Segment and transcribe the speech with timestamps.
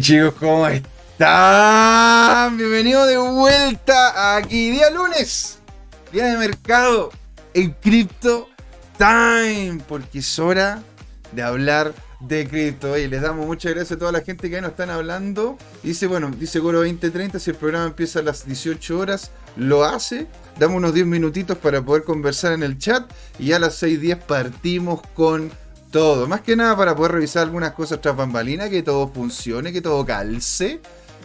[0.00, 2.56] Chicos, ¿cómo están?
[2.56, 5.58] Bienvenidos de vuelta aquí, día lunes,
[6.12, 7.10] día de mercado,
[7.54, 8.48] en Crypto
[8.96, 10.82] Time, porque es hora
[11.32, 12.92] de hablar de cripto.
[12.92, 15.58] Oye, les damos muchas gracias a toda la gente que ahí nos están hablando.
[15.82, 20.26] Dice, bueno, dice Goro 2030, si el programa empieza a las 18 horas, lo hace.
[20.58, 25.00] Damos unos 10 minutitos para poder conversar en el chat y a las 6.10 partimos
[25.14, 25.50] con
[25.90, 26.26] todo.
[26.26, 30.04] Más que nada para poder revisar algunas cosas tras bambalina, que todo funcione, que todo
[30.04, 30.80] calce.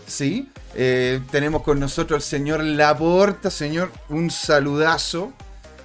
[0.08, 0.49] ¿Sí?
[0.76, 3.49] Eh, tenemos con nosotros al señor Laporta.
[3.49, 5.34] Señor, un saludazo.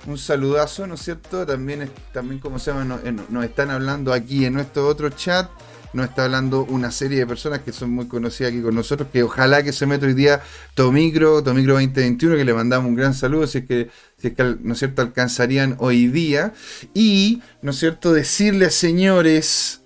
[0.07, 1.45] Un saludazo, ¿no es cierto?
[1.45, 5.51] También, también como se llama, nos, están hablando aquí en nuestro otro chat
[5.93, 9.23] nos está hablando una serie de personas que son muy conocidas aquí con nosotros, que
[9.23, 10.43] ojalá que se meta hoy día
[10.75, 14.57] Tomicro, Tomicro 2021, que le mandamos un gran saludo, si es que, si es que
[14.61, 16.53] ¿no es cierto?, alcanzarían hoy día.
[16.95, 19.83] Y, ¿no es cierto?, decirles, señores,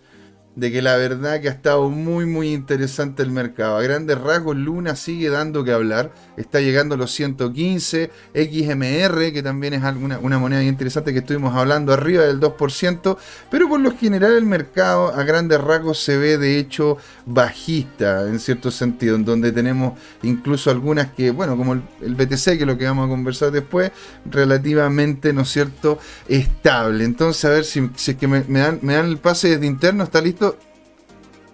[0.54, 3.76] de que la verdad que ha estado muy muy interesante el mercado.
[3.76, 9.42] A grandes rasgos Luna sigue dando que hablar, está llegando a los 115, XMR que
[9.42, 9.82] también es
[10.20, 13.16] una moneda interesante que estuvimos hablando arriba del 2%,
[13.50, 18.38] pero por lo general el mercado a grandes rasgos se ve de hecho bajista en
[18.38, 22.76] cierto sentido, en donde tenemos incluso algunas que, bueno, como el, BTC que es lo
[22.76, 23.90] que vamos a conversar después,
[24.30, 27.04] relativamente, ¿no es cierto?, estable.
[27.04, 30.20] Entonces a ver si, es que me, dan, me dan el pase desde interno, ¿está
[30.20, 30.41] listo?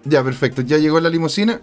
[0.04, 0.62] Ya, perfecto.
[0.62, 1.60] ¿Ya llegó la limusina?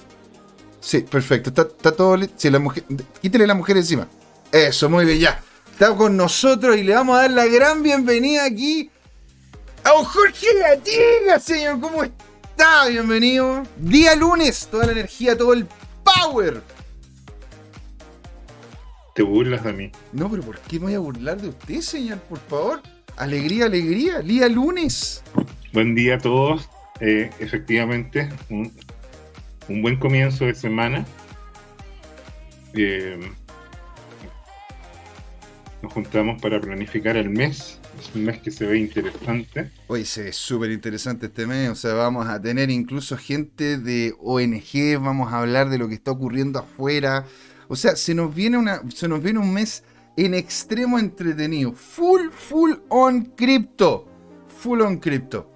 [0.80, 1.50] Sí, perfecto.
[1.50, 2.36] Está, todo listo.
[2.38, 2.84] Sí, la mujer.
[3.22, 4.08] Quítele la mujer encima.
[4.52, 5.42] Eso, muy bien, ya.
[5.72, 8.90] Está con nosotros y le vamos a dar la gran bienvenida aquí
[9.84, 11.80] a Jorge Gatiga, señor.
[11.80, 12.88] ¿Cómo está?
[12.88, 13.64] Bienvenido.
[13.78, 15.68] Día lunes, toda la energía, todo el
[16.04, 16.62] power.
[19.16, 19.92] Te burlas de mí.
[20.12, 22.20] No, pero ¿por qué me voy a burlar de usted, señor?
[22.20, 22.82] Por favor.
[23.18, 24.20] Alegría, alegría.
[24.20, 25.24] Día lunes.
[25.74, 26.70] Buen día a todos.
[27.00, 28.72] Eh, efectivamente, un,
[29.82, 31.06] buen comienzo de semana.
[32.74, 33.20] Eh,
[35.82, 37.80] nos juntamos para planificar el mes.
[38.00, 39.72] Es un mes que se ve interesante.
[39.88, 41.70] Hoy se ve súper interesante este mes.
[41.70, 45.96] O sea, vamos a tener incluso gente de ONG, vamos a hablar de lo que
[45.96, 47.26] está ocurriendo afuera.
[47.68, 49.84] O sea, se nos viene, una, se nos viene un mes
[50.18, 51.74] en extremo entretenido.
[51.74, 54.08] Full, full on cripto.
[54.48, 55.55] Full on cripto.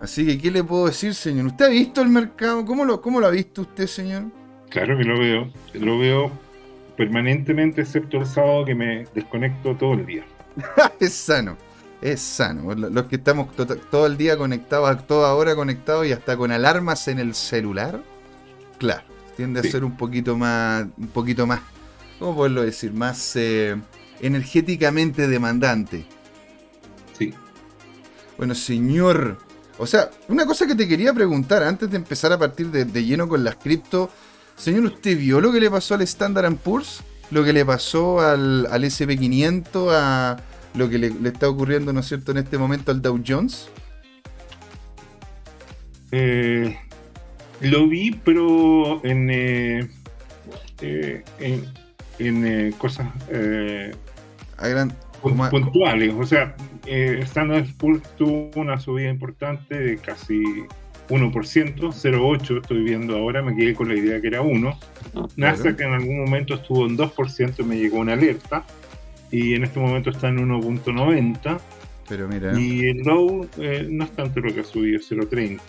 [0.00, 1.46] Así que, ¿qué le puedo decir, señor?
[1.46, 2.64] ¿Usted ha visto el mercado?
[2.64, 4.24] ¿Cómo lo, cómo lo ha visto usted, señor?
[4.70, 5.52] Claro que lo veo.
[5.74, 6.32] Lo veo
[6.96, 10.24] permanentemente, excepto el sábado que me desconecto todo el día.
[11.00, 11.56] es sano,
[12.00, 12.74] es sano.
[12.74, 13.48] Los que estamos
[13.90, 18.02] todo el día conectados, a toda hora conectados y hasta con alarmas en el celular,
[18.78, 19.02] claro,
[19.36, 21.60] tiende a ser un poquito más, un poquito más,
[22.18, 22.92] ¿cómo poderlo decir?
[22.92, 23.76] Más eh,
[24.20, 26.04] energéticamente demandante.
[27.18, 27.34] Sí.
[28.38, 29.38] Bueno, señor,
[29.80, 33.26] o sea, una cosa que te quería preguntar antes de empezar a partir de, lleno
[33.26, 34.10] con las cripto.
[34.54, 37.02] Señor, ¿usted vio lo que le pasó al Standard Poor's?
[37.30, 39.88] ¿Lo que le pasó al, al SP500?
[39.90, 40.36] ¿A
[40.74, 43.70] lo que le, está ocurriendo, ¿no es cierto, en este momento al Dow Jones?
[46.12, 46.76] Eh,
[47.62, 49.90] lo vi, pero en, eh,
[50.82, 51.24] eh,
[52.18, 53.08] en, cosas
[54.58, 56.12] a gran, puntuales.
[56.18, 56.54] O sea,
[56.86, 60.42] eh, Standard Poor's tuvo una subida importante de casi
[61.08, 64.78] 1%, 0,8 estoy viendo ahora, me quedé con la idea que era 1.
[65.14, 68.64] Ah, NASA que en algún momento estuvo en 2%, me llegó una alerta,
[69.30, 71.60] y en este momento está en 1.90.
[72.08, 72.58] Pero mira.
[72.58, 75.60] Y el Dow eh, no es tanto lo que ha subido, 0.30.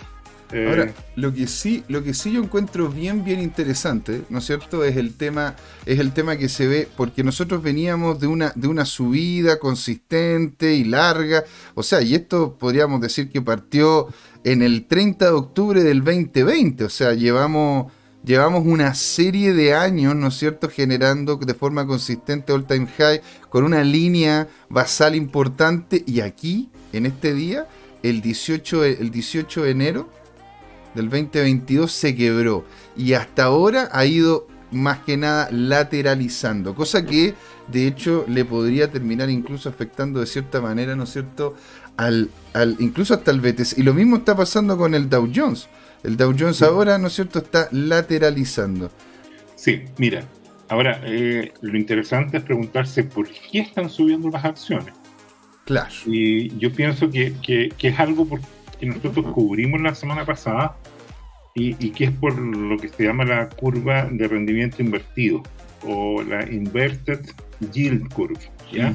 [0.53, 4.45] Ahora, eh, lo que sí, lo que sí yo encuentro bien, bien interesante, ¿no es
[4.45, 4.84] cierto?
[4.84, 8.67] Es el tema, es el tema que se ve, porque nosotros veníamos de una, de
[8.67, 11.45] una subida consistente y larga.
[11.73, 14.07] O sea, y esto podríamos decir que partió
[14.44, 16.84] en el 30 de octubre del 2020.
[16.84, 17.91] O sea, llevamos,
[18.25, 23.22] llevamos una serie de años, ¿no es cierto?, generando de forma consistente all time high,
[23.50, 26.03] con una línea basal importante.
[26.06, 27.67] Y aquí, en este día,
[28.03, 30.21] el 18, el 18 de enero
[30.96, 32.66] del 2022 se quebró
[32.97, 37.35] y hasta ahora ha ido más que nada lateralizando, cosa que
[37.67, 41.55] de hecho le podría terminar incluso afectando de cierta manera, ¿no es cierto?,
[41.97, 43.78] al, al incluso hasta el BTC.
[43.78, 45.67] Y lo mismo está pasando con el Dow Jones.
[46.03, 48.91] El Dow Jones ahora, ¿no es cierto?, está lateralizando.
[49.55, 50.23] Sí, mira,
[50.70, 54.93] ahora eh, lo interesante es preguntarse por qué están subiendo las acciones.
[55.66, 55.93] Claro.
[56.05, 58.41] Y yo pienso que, que, que es algo por,
[58.81, 60.75] que nosotros cubrimos la semana pasada
[61.53, 65.43] y, que es por lo que se llama la curva de rendimiento invertido
[65.85, 67.19] o la Inverted
[67.72, 68.39] Yield Curve,
[68.72, 68.93] ¿ya?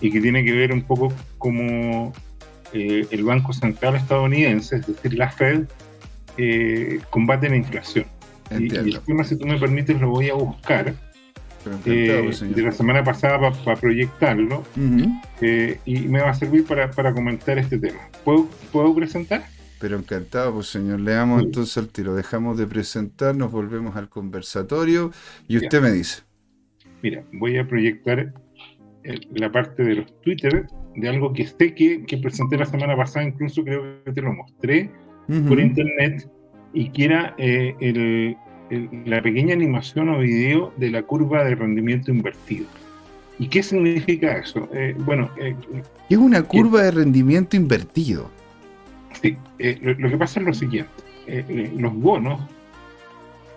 [0.00, 2.12] Y que tiene que ver un poco como
[2.72, 5.66] eh, el Banco Central estadounidense, es decir, la Fed,
[6.36, 8.06] eh, combate la inflación.
[8.50, 10.94] Y, el tema, si tú me permites, lo voy a buscar.
[11.86, 14.64] Eh, de la semana pasada para proyectarlo
[15.40, 18.00] eh, y me va a servir para, comentar este tema.
[18.24, 19.44] ¿Puedo, ¿Puedo presentar?
[19.80, 21.00] Pero encantado, pues señor.
[21.00, 22.14] Leamos entonces el tiro.
[22.14, 25.10] Dejamos de presentar, nos volvemos al conversatorio
[25.48, 26.22] y usted me dice.
[27.02, 28.32] Mira, voy a proyectar
[29.34, 33.26] la parte de los Twitter de algo que sé que, que, presenté la semana pasada,
[33.26, 34.90] incluso creo que te lo mostré
[35.48, 36.28] por internet,
[36.74, 38.36] y que era eh, el,
[38.70, 42.66] la pequeña animación o video de la curva de rendimiento invertido.
[43.38, 44.68] ¿Y qué significa eso?
[44.72, 45.54] Eh, bueno, eh,
[46.08, 48.30] es una curva de rendimiento invertido.
[49.20, 49.36] Sí,
[49.80, 50.90] lo, que pasa es lo siguiente:
[51.76, 52.40] los bonos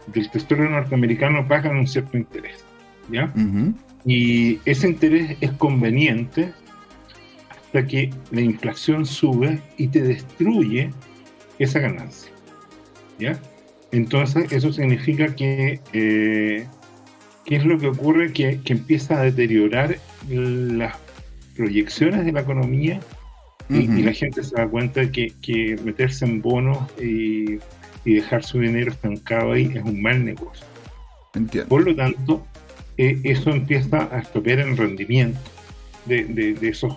[0.08, 2.64] del Tesoro norteamericano pagan un cierto interés,
[3.10, 3.32] ¿ya?
[4.06, 6.54] Y ese interés es conveniente
[7.50, 10.92] hasta que la inflación sube y te destruye
[11.60, 12.32] esa ganancia,
[13.20, 13.40] ¿ya?
[13.92, 16.66] Entonces, eso significa que, eh,
[17.46, 18.34] ¿qué es lo que ocurre?
[18.34, 19.98] Que, empieza a deteriorar
[20.30, 20.96] las
[21.56, 23.00] proyecciones de la economía
[23.70, 27.60] y, la gente se da cuenta que, que meterse en bonos y,
[28.06, 30.66] dejar su dinero estancado ahí es un mal negocio.
[31.68, 32.48] Por lo tanto,
[32.98, 35.40] eh, eso empieza a estropear el rendimiento
[36.06, 36.96] de, esos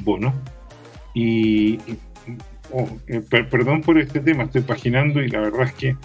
[0.00, 0.34] bonos.
[1.14, 1.78] Y,
[2.72, 5.96] oh, eh, perdón por este tema, estoy paginando y la verdad es que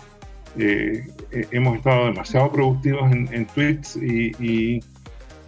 [0.57, 4.81] eh, eh, hemos estado demasiado productivos en, tweets y,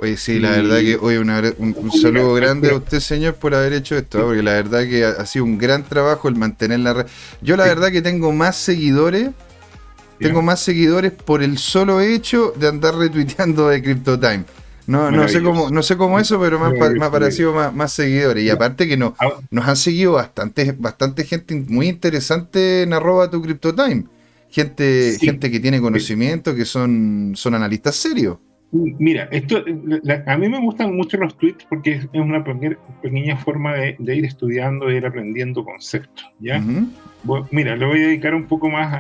[0.01, 3.97] Oye, sí, la verdad que, oye, un, saludo grande a usted, señor, por haber hecho
[3.97, 7.07] esto, porque la verdad que ha, sido un gran trabajo el mantener la red.
[7.41, 9.31] Yo la verdad que tengo más seguidores,
[10.17, 14.45] tengo más seguidores por el solo hecho de andar retuiteando de CryptoTime.
[14.89, 18.43] No, no sé cómo, no sé cómo eso, pero me ha, parecido más, seguidores.
[18.43, 19.39] Y aparte que no, ah.
[19.51, 24.05] nos han seguido bastante, bastante gente muy interesante en arroba tu CryptoTime
[24.49, 28.37] gente, gente que tiene conocimiento, que son, son analistas serios.
[28.71, 29.63] Mira, esto,
[30.27, 32.43] a mí me gustan mucho los tweets porque es una
[33.01, 36.63] pequeña forma de, ir estudiando, de ir aprendiendo conceptos, ¿ya?
[37.49, 38.93] mira, le voy a dedicar un poco más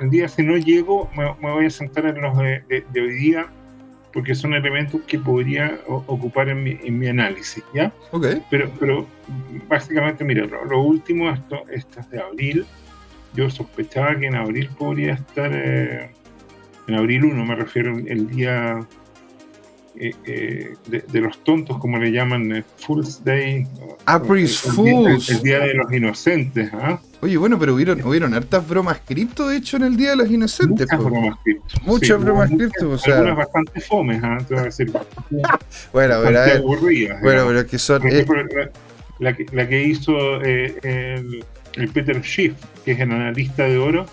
[0.00, 0.28] al día.
[0.28, 3.46] Si no llego, me, voy a sentar en los de, hoy día
[4.12, 7.92] porque son elementos que podría ocupar en mi, en mi, análisis, ¿ya?
[8.10, 8.42] Okay.
[8.50, 9.06] Pero, pero
[9.68, 12.66] básicamente, mira, lo, último, esto, esto es de abril,
[13.34, 16.10] yo sospechaba que en abril podría estar, eh,
[16.86, 18.80] en abril 1 me refiero, el día
[19.96, 23.66] eh, eh, de, los tontos, como le llaman, Fool's Day.
[24.06, 25.28] April Fools.
[25.28, 26.70] El, día de los inocentes.
[26.72, 27.00] ¿ah?
[27.20, 30.30] Oye, bueno, pero hubieron, hubieron hartas bromas cripto, de hecho, en el Día de los
[30.30, 30.88] Inocentes.
[30.90, 31.74] Muchas bromas cripto.
[31.84, 33.14] Muchas bromas cripto, o sea.
[33.14, 34.38] Algunas bastante fomes, ¿ah?
[34.46, 34.92] Te voy a decir.
[35.92, 36.62] bueno, pero a ver.
[36.62, 38.02] Bueno, pero que son.
[39.20, 41.44] la, que, la que hizo el
[41.76, 42.54] el Peter Schiff,
[42.84, 44.06] que es el analista de oro,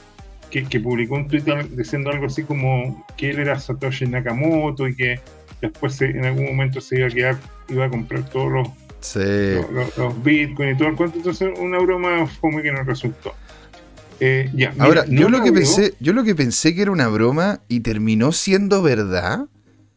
[0.49, 5.19] que, publicó un tweet diciendo algo así como que él era Satoshi Nakamoto y que
[5.61, 8.67] después en algún momento se iba a quedar, iba a comprar todos los,
[9.97, 11.17] los, bitcoin y todo el cuento.
[11.17, 13.33] Entonces, una broma fue que no resultó.
[14.19, 17.61] Eh, ya, Ahora, yo lo que pensé, yo lo que pensé que era una broma
[17.67, 19.45] y terminó siendo verdad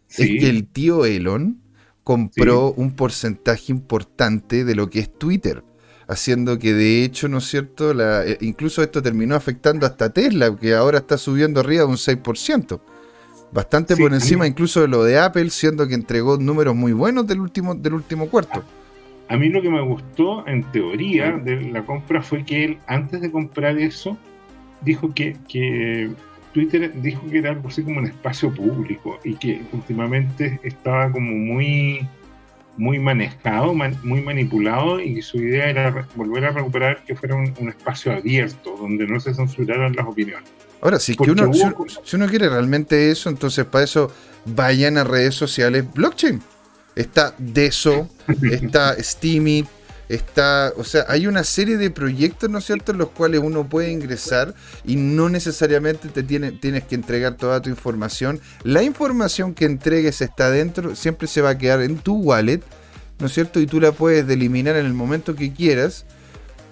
[0.08, 1.60] es que el tío Elon
[2.04, 5.64] compró un porcentaje importante de lo que es Twitter
[6.12, 7.94] haciendo que de hecho, ¿no es cierto?
[7.94, 11.96] La, eh, incluso esto terminó afectando hasta Tesla, que ahora está subiendo arriba de un
[11.96, 12.80] 6%.
[13.52, 17.40] Bastante por encima incluso de lo de Apple, siendo que entregó números muy buenos del
[17.40, 18.64] último, del último cuarto.
[19.28, 23.20] A mí lo que me gustó, en teoría, de la compra fue que él, antes
[23.20, 24.16] de comprar eso,
[24.80, 26.10] dijo que, que
[26.52, 31.32] Twitter dijo que era algo así como un espacio público y que últimamente estaba como
[31.32, 32.06] muy
[32.76, 38.12] muy manejado, muy manipulado y su idea era volver a recuperar que fuera un, espacio
[38.12, 40.50] abierto donde no se censuraran las opiniones.
[40.82, 41.50] Ahora, si, que uno,
[42.04, 44.10] si, uno quiere realmente eso, entonces para eso
[44.44, 46.42] vayan a redes sociales blockchain.
[46.96, 48.10] Está Deso,
[48.42, 49.64] está Steamy,
[50.08, 53.68] está, o sea, hay una serie de proyectos, ¿no es cierto?, en los cuales uno
[53.68, 58.40] puede ingresar y no necesariamente te tiene, tienes que entregar toda tu información.
[58.64, 62.60] La información que entregues está dentro, siempre se va a quedar en tu wallet,
[63.20, 63.60] ¿no es cierto?
[63.60, 66.06] Y tú la puedes eliminar en el momento que quieras.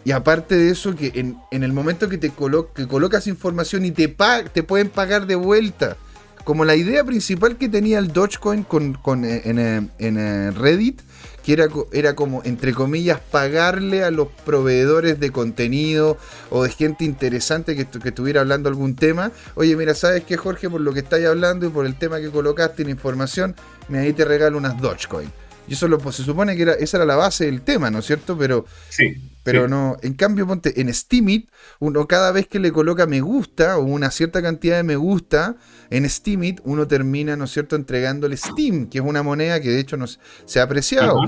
[0.04, 2.32] Y aparte de eso, que en, el momento que te
[2.74, 4.14] que colocas información y te,
[4.52, 5.96] te pueden pagar de vuelta.
[6.44, 10.50] Como la idea principal que tenía el Dogecoin con, con eh, en, eh, en, eh,
[10.52, 11.02] Reddit,
[11.44, 16.16] que era, era como, entre comillas, pagarle a los proveedores de contenido
[16.48, 19.32] o de gente interesante que, que estuviera hablando algún tema.
[19.54, 20.70] Oye, mira, ¿sabes qué, Jorge?
[20.70, 23.54] Por lo que estáis hablando y por el tema que colocaste en información,
[23.88, 25.30] me ahí te regalo unas Dogecoin.
[25.70, 28.00] Y eso lo, pues, se supone que era, esa era la base del tema, ¿no
[28.00, 28.36] es cierto?
[28.36, 31.48] Pero, sí, pero no, en cambio, ponte, en Steamit,
[31.78, 35.54] uno cada vez que le coloca me gusta o una cierta cantidad de me gusta,
[35.90, 39.78] en Steamit uno termina, ¿no es cierto?, entregándole Steam, que es una moneda que de
[39.78, 41.20] hecho nos, se ha apreciado.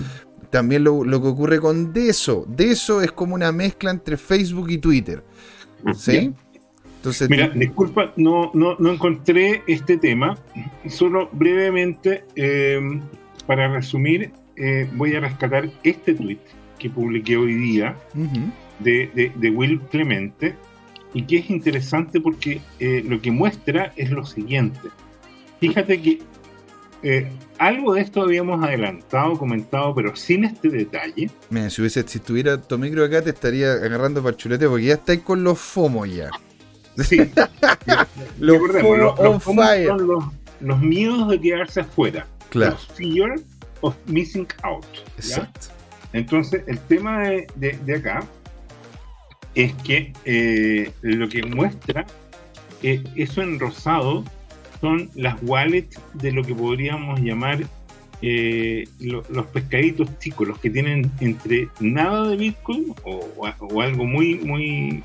[0.50, 2.44] También lo, que ocurre con Deso.
[2.48, 5.22] Deso es como una mezcla entre Facebook y Twitter.
[5.96, 6.34] ¿Sí?
[6.96, 10.36] Entonces, Mira, disculpa, no, no, no, encontré este tema.
[10.88, 12.80] Solo brevemente, eh,
[13.46, 16.38] para resumir, eh, voy a rescatar este tweet
[16.78, 17.96] que publiqué hoy día
[18.80, 20.56] de, de, Will Clemente
[21.14, 24.88] y que es interesante porque eh, lo que muestra es lo siguiente.
[25.60, 26.18] Fíjate que
[27.04, 31.30] eh, algo de esto habíamos adelantado, comentado, pero sin este detalle.
[31.50, 34.94] Mira, si, hubiese, si estuviera tu micro acá, te estaría agarrando para chulete porque ya
[34.94, 36.30] estáis con los FOMO ya.
[36.98, 37.18] Sí.
[38.38, 40.24] los, FOMO los, Son los,
[40.60, 42.26] los, miedos de quedarse afuera.
[42.52, 42.76] Claro.
[42.76, 43.36] Fear
[43.80, 44.84] of missing out.
[45.16, 45.68] Exacto.
[46.12, 47.22] Entonces, el tema
[47.56, 48.26] de, acá
[49.54, 52.04] es que eh, lo que muestra
[52.82, 54.22] eh, eso en rosado
[54.82, 57.60] son las wallets de lo que podríamos llamar
[58.20, 65.02] eh, los pescaditos chicos, los que tienen entre nada de Bitcoin o, algo muy, muy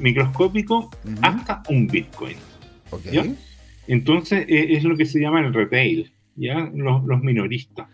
[0.00, 0.90] microscópico
[1.22, 2.36] hasta un Bitcoin.
[3.86, 6.70] Entonces es lo que se llama el retail, ¿ya?
[6.74, 7.86] los minoristas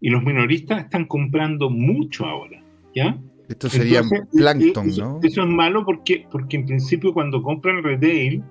[0.00, 2.62] y los minoristas están comprando mucho ahora,
[2.94, 3.18] ¿ya?
[3.48, 5.20] Esto sería plankton, ¿no?
[5.22, 8.42] Eso es malo porque, porque en principio cuando compran retail,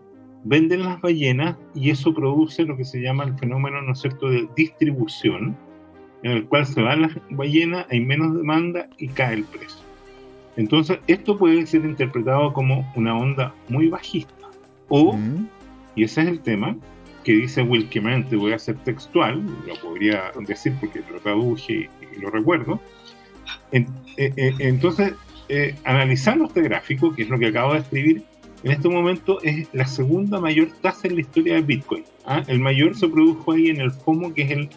[0.43, 4.29] venden las ballenas y eso produce lo que se llama el fenómeno, ¿no es cierto?,
[4.29, 5.57] de distribución,
[6.23, 9.79] en el cual se van las ballenas, hay menos demanda y cae el precio.
[10.57, 14.33] Entonces, esto puede ser interpretado como una onda muy bajista.
[14.89, 15.17] O,
[15.95, 16.75] y ese es el tema,
[17.23, 22.29] que dice Wilkemente, voy a hacer textual, lo podría decir porque lo traduje y lo
[22.29, 22.79] recuerdo.
[23.71, 23.85] Eh,
[24.17, 25.13] eh, entonces,
[25.47, 28.23] eh, analizando este gráfico, que es lo que acabo de escribir,
[28.63, 32.03] en este momento es la segunda mayor tasa en la historia de Bitcoin.
[32.25, 32.43] ¿ah?
[32.47, 34.69] El mayor se produjo ahí en el FOMO, que es el,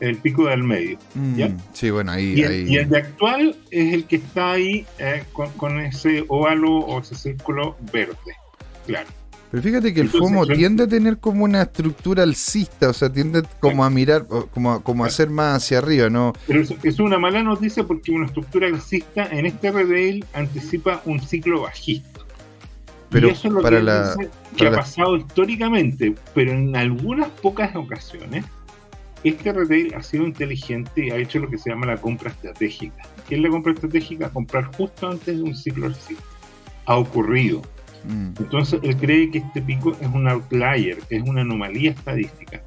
[0.00, 0.98] el pico del medio.
[1.14, 1.42] Mm,
[1.72, 4.86] sí, bueno, ahí y, el, y, el, de actual es el que está ahí
[5.32, 8.34] con, con, ese óvalo o ese círculo verde.
[8.86, 9.08] Claro.
[9.50, 13.42] Pero fíjate que el FOMO tiende a tener como una estructura alcista, o sea, tiende
[13.60, 16.34] como a mirar, como a, como a ser más hacia arriba, ¿no?
[16.46, 21.62] Pero es, una mala noticia porque una estructura alcista en este retail anticipa un ciclo
[21.62, 22.20] bajista.
[23.08, 24.16] Pero y eso es lo para que, la,
[24.54, 28.44] que ha pasado históricamente, pero en algunas pocas ocasiones
[29.24, 33.02] este retail ha sido inteligente y ha hecho lo que se llama la compra estratégica.
[33.26, 34.28] ¿Qué es la compra estratégica?
[34.28, 36.22] Comprar justo antes de un ciclo alcista.
[36.84, 37.62] Ha ocurrido
[38.08, 38.30] Mm.
[38.38, 42.62] Entonces él cree que este pico es un outlier, es una anomalía estadística.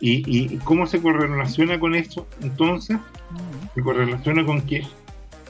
[0.00, 2.26] ¿Y, cómo se correlaciona con esto?
[2.42, 3.74] Entonces, mm.
[3.74, 4.84] se correlaciona con que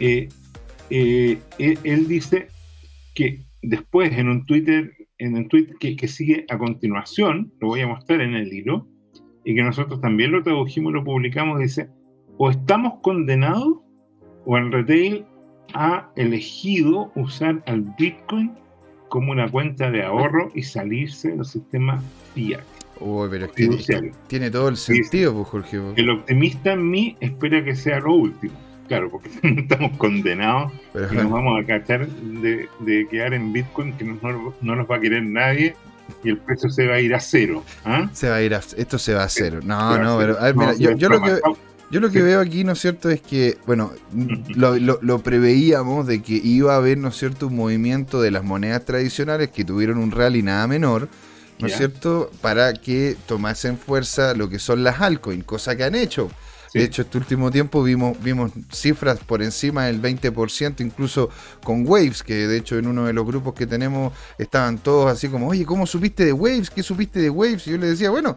[0.00, 0.28] eh,
[0.90, 2.48] eh, él, dice
[3.14, 7.80] que después en un Twitter, en un tweet que, que, sigue a continuación, lo voy
[7.82, 8.88] a mostrar en el libro,
[9.44, 11.88] y que nosotros también lo tradujimos y lo publicamos, dice,
[12.38, 13.78] o estamos condenados
[14.44, 15.24] o el retail
[15.74, 18.52] ha elegido usar al Bitcoin
[19.08, 22.02] como una cuenta de ahorro y salirse del sistema
[22.34, 22.62] fiat.
[23.00, 23.48] Uy, pero
[24.26, 25.80] tiene todo el sentido, pues, Jorge.
[25.96, 28.54] El optimista en mí espera que sea lo último.
[28.88, 32.68] Claro, porque estamos condenados y nos vamos a cachar de,
[33.10, 34.18] quedar en Bitcoin que no,
[34.60, 35.76] no, nos va a querer nadie
[36.24, 37.62] y el precio se va a ir a cero.
[37.84, 38.08] ¿ah?
[38.12, 39.60] Se va a ir a, esto se va a cero.
[39.62, 41.38] No, no, pero a ver, mira, yo, lo que
[41.90, 43.92] yo lo que veo aquí, ¿no es cierto?, es que, bueno,
[44.54, 48.84] lo, preveíamos de que iba a haber, ¿no es cierto?, un movimiento de las monedas
[48.84, 51.08] tradicionales que tuvieron un rally nada menor,
[51.58, 55.94] ¿no es cierto?, para que tomasen fuerza lo que son las altcoins, cosa que han
[55.94, 56.30] hecho.
[56.74, 61.30] De hecho, este último tiempo vimos, vimos cifras por encima del 20%, incluso
[61.64, 65.28] con Waves, que de hecho en uno de los grupos que tenemos estaban todos así
[65.28, 66.70] como, oye, ¿cómo supiste de Waves?
[66.70, 67.66] ¿Qué supiste de Waves?
[67.66, 68.36] Y yo le decía, bueno,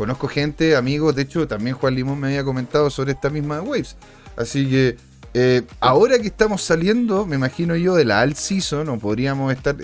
[0.00, 3.98] conozco gente, amigos, de hecho también Juan Limón me había comentado sobre esta misma Waves.
[4.34, 4.96] Así que
[5.34, 9.76] eh, ahora que estamos saliendo, me imagino yo, de la alt season, o podríamos estar,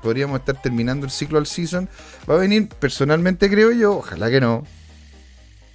[0.00, 1.88] podríamos estar terminando el ciclo alt season,
[2.30, 4.64] va a venir, personalmente creo yo, ojalá que no,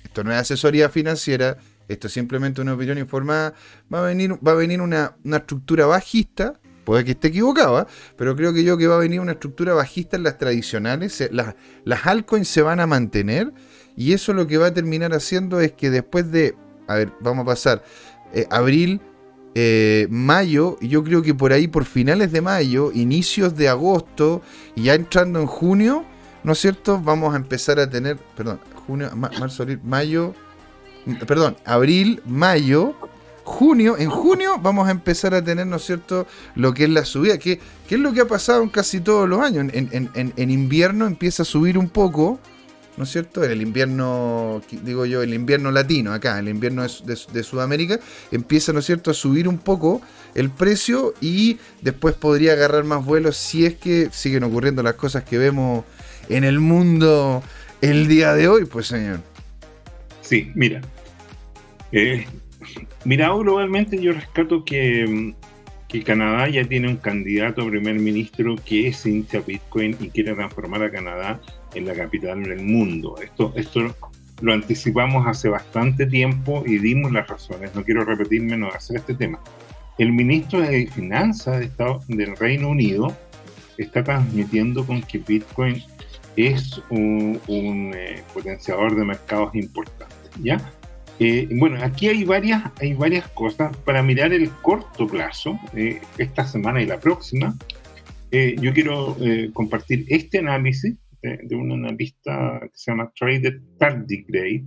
[0.05, 1.57] esto no es asesoría financiera,
[1.89, 3.53] esto es simplemente una opinión informada,
[3.93, 7.85] va a venir, va a venir una, estructura bajista, puede que esté equivocado, ¿eh?
[8.15, 11.55] pero creo que yo que va a venir una estructura bajista en las tradicionales, las,
[11.83, 13.51] las altcoins se van a mantener
[13.99, 16.55] y eso lo que va a terminar haciendo es que después de,
[16.87, 17.83] a ver, vamos a pasar,
[18.33, 19.01] eh, abril,
[19.55, 24.41] eh, mayo, yo creo que por ahí, por finales de mayo, inicios de agosto,
[24.73, 26.05] y ya entrando en junio,
[26.45, 27.01] ¿no es cierto?
[27.03, 30.33] Vamos a empezar a tener, perdón, junio, marzo, abril, mayo,
[31.27, 32.95] perdón, abril, mayo,
[33.43, 36.25] junio, en junio vamos a empezar a tener, ¿no es cierto?,
[36.55, 39.41] lo que es la subida, que, es lo que ha pasado en casi todos los
[39.41, 39.73] años.
[39.73, 42.39] En, invierno empieza a subir un poco,
[42.99, 43.45] ¿no es cierto?
[43.45, 47.97] En el invierno, digo yo, el invierno latino, acá, el invierno de, Sudamérica,
[48.29, 50.01] empieza, ¿no es cierto?, a subir un poco
[50.35, 55.23] el precio y después podría agarrar más vuelos si es que siguen ocurriendo las cosas
[55.23, 55.85] que vemos
[56.27, 57.41] en el mundo
[57.79, 59.21] el día de hoy, pues señor.
[60.21, 60.81] Sí, mira.
[61.93, 62.25] Eh,
[63.05, 65.33] mirado globalmente, yo rescato que,
[65.87, 70.33] que, Canadá ya tiene un candidato a primer ministro que es hincha Bitcoin y quiere
[70.33, 71.39] transformar a Canadá
[71.73, 73.15] en la capital del mundo.
[73.21, 73.95] Esto, esto
[74.41, 77.73] lo anticipamos hace bastante tiempo y dimos las razones.
[77.75, 79.39] No quiero repetirme, no hacer este tema.
[79.97, 83.15] El ministro de Finanzas de Estado, del Reino Unido
[83.77, 85.83] está transmitiendo con que Bitcoin
[86.35, 87.39] es un,
[87.93, 90.15] eh, potenciador de mercados importante.
[90.41, 90.57] ¿ya?
[91.19, 96.47] Eh, bueno, aquí hay varias, hay varias cosas para mirar el corto plazo, eh, esta
[96.47, 97.55] semana y la próxima.
[98.31, 99.17] yo quiero
[99.53, 104.65] compartir este análisis de, un analista que se llama Traded Tardigrade.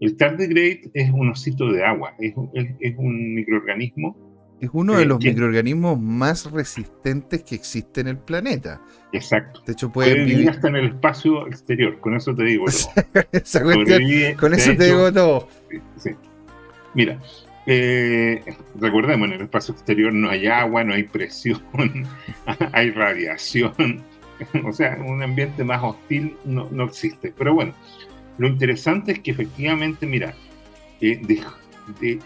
[0.00, 2.34] El tardigrade es un osito de agua, es,
[2.80, 4.30] es un microorganismo
[4.60, 8.80] es uno de los microorganismos más resistentes que existe en el planeta.
[9.12, 9.62] Exacto.
[9.66, 13.04] De hecho, puede vivir hasta en el espacio exterior, con eso te digo todo.
[14.38, 15.48] con eso te digo todo.
[16.92, 17.18] Mira,
[17.66, 18.42] eh,
[18.78, 21.62] recordemos, en el espacio exterior no hay agua, no hay presión,
[22.72, 24.02] hay radiación.
[24.64, 27.32] o sea, un ambiente más hostil no, no, existe.
[27.36, 27.72] Pero bueno,
[28.38, 30.34] lo interesante es que efectivamente, mira,
[31.00, 31.20] eh,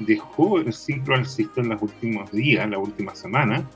[0.01, 3.69] dejó el ciclo alcista en los últimos días, la última semana,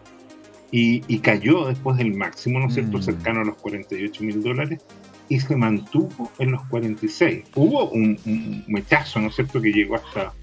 [0.70, 3.02] y, cayó después del máximo, ¿no es cierto?, mm.
[3.02, 4.80] cercano a los 48 mil dólares,
[5.28, 7.44] y se mantuvo en los 46.
[7.54, 10.34] Hubo un, mechazo, ¿no es cierto?, que llegó hasta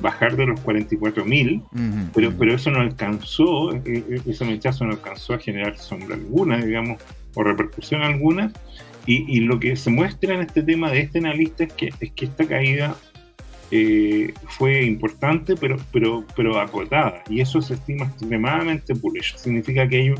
[0.00, 1.62] bajar de los 44 mil,
[2.14, 6.56] pero, pero eso no alcanzó, eh, eh, ese mechazo no alcanzó a generar sombra alguna,
[6.58, 7.00] digamos,
[7.34, 8.52] o repercusión alguna.
[9.04, 12.12] Y, y, lo que se muestra en este tema de este analista es que, es
[12.12, 12.96] que esta caída
[13.74, 17.24] eh, fue importante, pero, pero, pero acotada.
[17.30, 19.34] Y eso se estima extremadamente bullish.
[19.36, 20.14] Significa que hay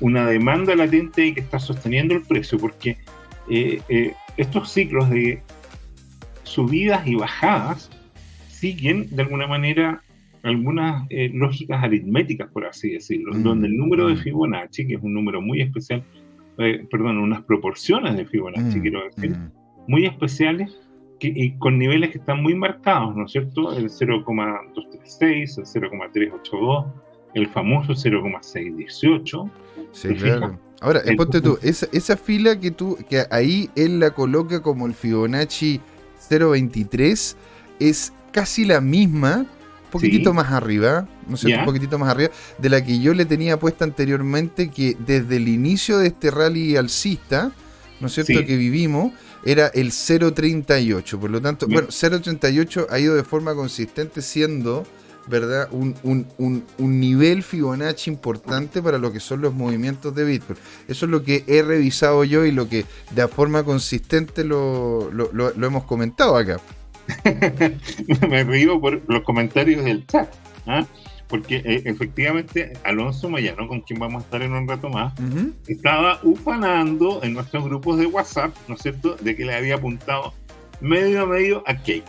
[0.00, 2.98] una demanda latente y que está sosteniendo el precio, porque
[3.48, 5.42] eh, eh, estos ciclos de
[6.42, 7.90] subidas y bajadas
[8.60, 10.02] siguen de alguna manera
[10.42, 14.18] algunas lógicas aritméticas, por así decirlo, mm, donde el número de mm.
[14.18, 16.02] Fibonacci, que es un número muy especial,
[16.56, 19.36] perdón, unas proporciones de Fibonacci, mm, quiero decir,
[19.86, 20.78] muy especiales,
[21.22, 23.76] y con niveles que están muy marcados, ¿no es cierto?
[23.76, 26.86] El 0,236, el 0,382,
[27.34, 29.50] el famoso 0,618.
[29.92, 30.58] Sí, claro.
[30.80, 34.94] Ahora, ponte tú, esa, esa, fila que tú, que ahí él la coloca como el
[34.94, 35.78] Fibonacci
[36.30, 37.36] 023,
[37.80, 42.68] es casi la misma, un poquitito más arriba, no sé, un poquitito más arriba, de
[42.68, 47.52] la que yo le tenía puesta anteriormente, que desde el inicio de este rally alcista,
[48.00, 49.12] ¿no es cierto?, que vivimos,
[49.44, 51.18] era el 0.38.
[51.18, 54.86] Por lo tanto, bueno, 0.38 ha ido de forma consistente siendo,
[55.26, 55.68] ¿verdad?
[55.70, 60.58] Un, un, un, nivel Fibonacci importante para lo que son los movimientos de Bitcoin.
[60.88, 65.66] Eso es lo que he revisado yo y lo que de forma consistente lo, lo,
[65.66, 66.60] hemos comentado acá.
[68.28, 70.32] Me río por los comentarios del chat.
[70.66, 70.86] ¿ah?
[71.30, 75.14] porque eh, efectivamente Alonso Moyano, con quien vamos a estar en un rato más,
[75.68, 80.34] estaba ufanando en nuestros grupos de WhatsApp, ¿no es cierto?, de que le había apuntado
[80.80, 82.04] medio a medio a Cake.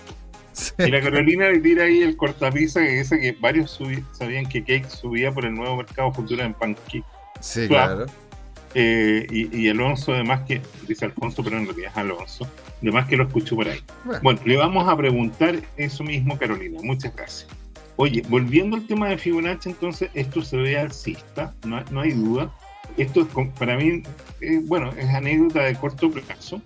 [0.79, 3.79] Y la Carolina le tira ahí el cortapisa que dice que varios
[4.11, 7.03] sabían que Cake subía por el nuevo mercado futuro en Pancake.
[7.39, 8.07] Sí, claro.
[8.73, 12.47] Eh, y, Alonso, además que, dice Alfonso, pero en realidad es Alonso,
[12.81, 13.79] además que lo escuchó por ahí.
[14.21, 16.79] bueno, le vamos a preguntar eso mismo, Carolina.
[16.83, 17.47] Muchas gracias.
[17.97, 22.51] Oye, volviendo al tema de Fibonacci, entonces esto se ve alcista, no, no hay duda.
[22.97, 23.27] Esto es,
[23.59, 24.01] para mí,
[24.41, 26.61] eh, bueno, es anécdota de corto plazo,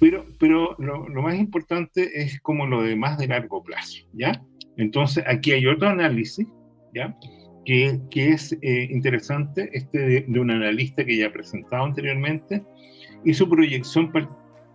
[0.00, 4.42] pero, pero lo, más importante es como lo de más de largo plazo, ¿ya?
[4.76, 6.46] Entonces, aquí hay otro análisis,
[6.94, 7.16] ¿ya?
[7.64, 12.64] Que, que es eh, interesante, este de, de, un analista que ya he presentado anteriormente,
[13.24, 14.28] y su proyección para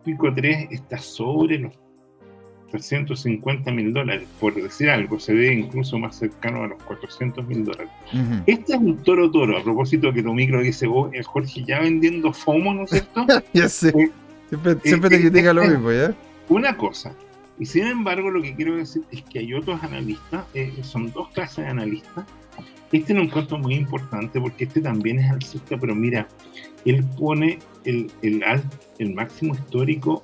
[0.08, 1.74] pico 3 está sobre los
[2.72, 7.64] 350 mil dólares, por decir algo, se ve incluso más cercano a los 400 mil
[7.64, 7.90] dólares.
[8.46, 11.80] Este es un toro toro, a propósito que tu micro dice, vos, oh, Jorge, ya
[11.80, 13.26] vendiendo FOMO, ¿no es cierto?
[13.54, 13.90] ya sé.
[13.90, 14.12] Eh,
[14.50, 16.14] siempre, siempre te critica lo mismo, ¿ya?
[16.50, 17.14] Una cosa,
[17.60, 21.30] y sin embargo lo que quiero decir es que hay otros analistas, eh, son dos
[21.30, 22.26] clases de analistas.
[22.92, 26.28] Este lo encuentro muy importante porque este también es alcista, pero mira,
[26.90, 28.44] él pone el, el,
[29.00, 30.24] el máximo histórico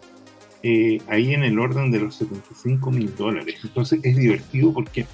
[0.63, 3.59] eh, ahí en el orden de los 75 mil dólares.
[3.63, 5.05] Entonces es divertido porque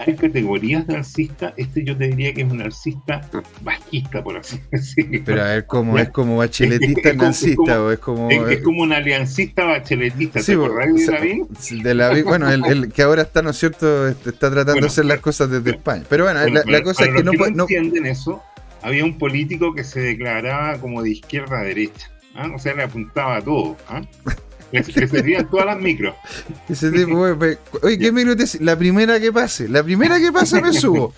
[0.00, 1.54] hay categorías de alcista.
[1.56, 3.20] Este yo te diría que es un alcista
[3.62, 5.20] bajista, por así decirlo.
[5.24, 8.30] Pero a ver, ¿cómo es como bacheletista alcista o es como.
[8.30, 10.40] Es, como un aliancista bacheletista.
[10.40, 10.88] ¿Te acordás
[11.70, 12.24] de Lavín?
[12.24, 14.08] bueno, el, que ahora está, ¿no es cierto?
[14.08, 16.04] Este, está tratando de hacer las cosas desde España.
[16.08, 18.42] Pero bueno, la, cosa es que no, no entienden eso.
[18.82, 22.10] Había un político que se declaraba como de izquierda a derecha.
[22.34, 22.50] ¿ah?
[22.54, 23.76] O sea, le apuntaba a todo.
[23.88, 24.02] ¿ah?
[24.70, 26.14] Que serían todas las micros.
[26.68, 27.18] Ese tipo,
[27.82, 31.14] oye, ¿qué micro te La primera que pase, la primera que pase me subo.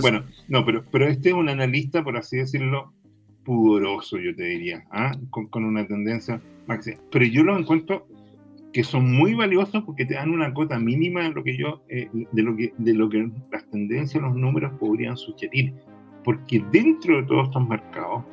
[0.00, 2.92] bueno, no, pero, pero este es un analista, por así decirlo,
[3.44, 5.16] pudoroso, yo te diría, ¿ah?
[5.30, 6.98] con, una tendencia máxima.
[7.10, 8.06] Pero yo lo encuentro
[8.72, 12.08] que son muy valiosos porque te dan una cota mínima de lo que yo, eh,
[12.12, 15.74] de lo que, de lo que las tendencias, los números podrían sugerir.
[16.24, 18.24] Porque dentro de todos estos mercados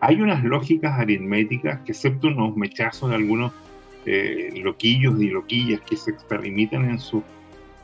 [0.00, 3.52] hay unas lógicas aritméticas que, excepto unos mechazos de algunos
[4.06, 7.22] eh, loquillos y loquillas que se extralimitan en sus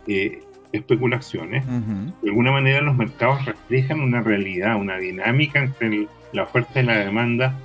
[0.07, 6.81] eh, especulaciones, de alguna manera los mercados reflejan una realidad, una dinámica entre la oferta
[6.81, 7.59] y la demanda,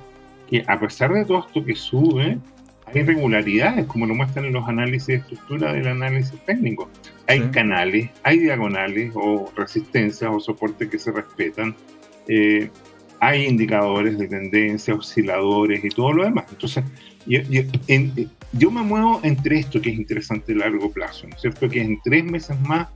[0.48, 2.38] que a pesar de todo esto que sube,
[2.94, 6.90] hay irregularidades, como lo muestran los análisis de estructura del análisis técnico.
[7.26, 11.74] Hay canales, hay diagonales o resistencias o soportes que se respetan.
[12.28, 12.70] Eh,
[13.20, 16.46] hay indicadores de tendencia, osciladores y todo lo demás.
[16.50, 16.84] Entonces,
[17.24, 17.40] yo,
[18.52, 21.68] yo, me muevo entre esto que es interesante a largo plazo, ¿no es cierto?
[21.68, 22.88] Que en tres meses más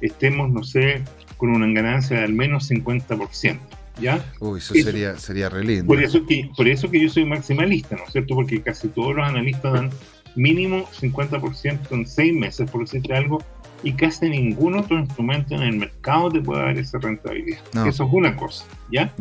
[0.00, 1.02] estemos, no sé,
[1.36, 3.58] con una ganancia de al menos 50%.
[4.02, 4.24] ¿Ya?
[4.40, 5.86] Uy, eso, sería, sería re lindo.
[5.86, 8.34] Por eso, que, por eso que yo soy maximalista, ¿no es cierto?
[8.34, 9.90] Porque casi todos los analistas dan
[10.34, 13.42] mínimo 50% en seis meses, por decirte algo,
[13.82, 17.60] y casi ningún otro instrumento en el mercado te puede dar esa rentabilidad.
[17.86, 19.12] Eso es una cosa, ¿ya?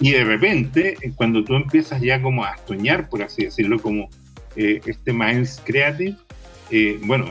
[0.00, 4.08] Y de repente, eh, cuando tú empiezas ya como a soñar, por así decirlo, como
[4.56, 6.16] eh, este Miles Creative,
[6.70, 7.26] eh, bueno,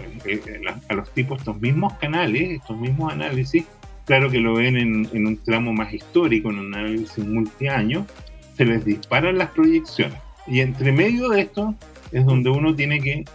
[0.90, 3.66] a los tipos, estos mismos canales, estos mismos análisis,
[4.06, 8.06] claro que lo ven en, un tramo más histórico, en un análisis multiaño,
[8.56, 10.18] se les disparan las proyecciones.
[10.48, 11.76] Y entre medio de esto
[12.12, 13.26] es donde uno tiene que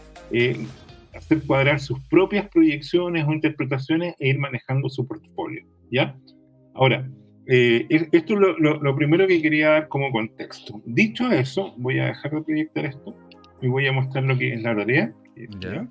[1.14, 6.16] hacer cuadrar sus propias proyecciones o interpretaciones e ir manejando su portfolio, ¿ya?
[6.74, 7.08] Ahora,
[7.46, 10.82] eh, esto es lo, primero que quería dar como contexto.
[10.84, 13.16] Dicho eso, voy a dejar de proyectar esto
[13.62, 15.12] y voy a mostrar lo que es la tarea.
[15.60, 15.88] ¿ya?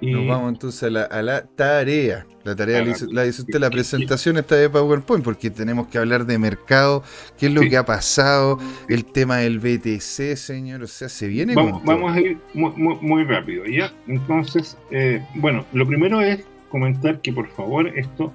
[0.00, 2.26] Nos vamos entonces a la, tarea.
[2.44, 6.38] La tarea la, dice usted, la presentación está de PowerPoint, porque tenemos que hablar de
[6.38, 7.02] mercado,
[7.38, 10.82] qué es lo que ha pasado, el tema del BTC, señor.
[10.82, 11.54] O sea, se viene.
[11.54, 13.92] Vamos, vamos a ir muy, rápido, ¿ya?
[14.06, 18.32] Entonces, eh, bueno, lo primero es comentar que por favor esto.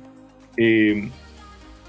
[0.58, 1.10] Eh,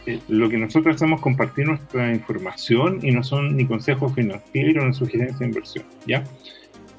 [0.07, 4.85] eh, lo que nosotros hacemos es compartir nuestra información y no son ni consejos financieros
[4.85, 6.25] ni sugerencias de inversión, ¿ya?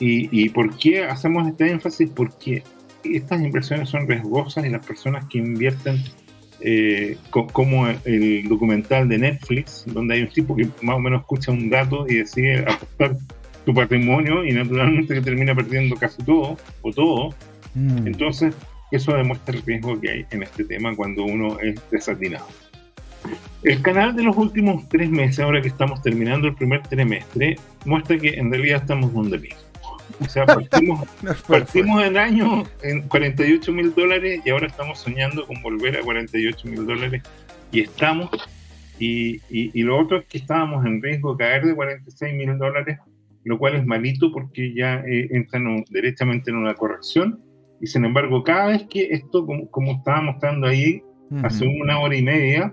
[0.04, 2.10] ¿Y, por qué hacemos este énfasis?
[2.10, 2.64] Porque
[3.04, 6.02] estas inversiones son riesgosas y las personas que invierten,
[6.60, 11.52] eh, como el documental de Netflix, donde hay un tipo que más o menos escucha
[11.52, 13.16] un dato y decide apostar
[13.64, 17.30] su patrimonio y naturalmente que termina perdiendo casi todo o todo.
[17.76, 18.08] Mm.
[18.08, 18.56] Entonces,
[18.92, 22.48] eso demuestra el riesgo que hay en este tema cuando uno es desatinado.
[23.62, 28.18] El canal de los últimos tres meses, ahora que estamos terminando el primer trimestre, muestra
[28.18, 29.71] que en realidad estamos donde mismo.
[30.22, 31.08] O sea, partimos,
[31.48, 36.68] partimos el año en 48 mil dólares y ahora estamos soñando con volver a 48
[36.68, 37.24] mil dólares
[37.72, 38.30] y estamos.
[39.00, 43.00] Y, y, lo otro es que estábamos en riesgo de caer de 46 mil dólares,
[43.46, 47.42] lo cual es malito porque ya eh, entran directamente en una corrección.
[47.82, 51.02] Y sin embargo, cada vez que esto, como, como estaba mostrando ahí,
[51.42, 52.72] hace una hora y media,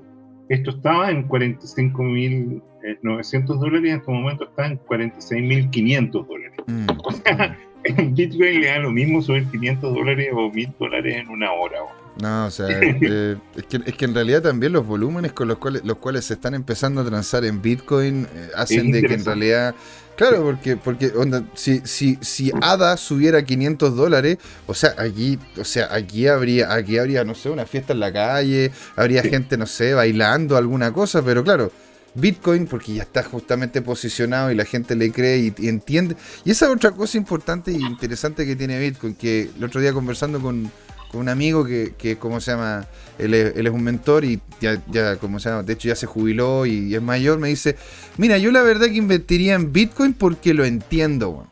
[0.50, 2.62] esto estaba en 45 mil
[3.02, 6.58] 900 eh, dólares en este momento está en 46.500 dólares.
[6.66, 6.86] Mm.
[7.04, 11.28] O sea, en Bitcoin le da lo mismo subir 500 dólares o 1000 dólares en
[11.28, 11.78] una hora.
[12.20, 15.58] No, o sea, eh, es, que, es, que, en realidad también los volúmenes con los
[15.58, 19.24] cuales, los cuales se están empezando a transar en Bitcoin eh, hacen de que en
[19.24, 19.74] realidad...
[20.16, 25.62] Claro, porque, porque onda, si, si, si ADA subiera 500 dólares, o sea, aquí, o
[25.62, 29.66] sea, aquí habría, aquí habría, no sé, una fiesta en la calle, habría gente, no
[29.66, 31.70] sé, bailando, alguna cosa, pero claro,
[32.14, 36.16] Bitcoin, porque ya está justamente posicionado y la gente le cree y, entiende.
[36.44, 39.92] Y esa es otra cosa importante e interesante que tiene Bitcoin, que el otro día
[39.92, 40.70] conversando con,
[41.14, 42.86] un amigo que, que, ¿cómo se llama?
[43.18, 45.62] Él es, un mentor y ya, ya, ¿cómo se llama?
[45.62, 47.76] De hecho ya se jubiló y, es mayor, me dice,
[48.18, 51.46] mira, yo la verdad que invertiría en Bitcoin porque lo entiendo,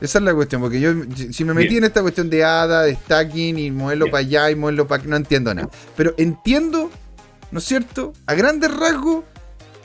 [0.00, 0.92] Esa es la cuestión, porque yo
[1.30, 4.56] si me metí en esta cuestión de ADA, de stacking y moverlo para allá y
[4.56, 5.68] moverlo para no entiendo nada.
[5.96, 6.90] Pero entiendo
[7.50, 8.12] ¿no es cierto?
[8.26, 9.24] A grandes rasgos,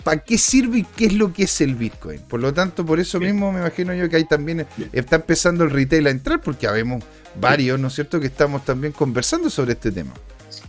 [0.04, 2.20] para qué sirve y qué es lo que es el Bitcoin.
[2.22, 5.70] Por lo tanto, por eso mismo me imagino yo que ahí también está empezando el
[5.70, 7.04] retail a entrar, porque habemos
[7.40, 10.14] varios, ¿no es cierto?, que estamos también conversando sobre este tema.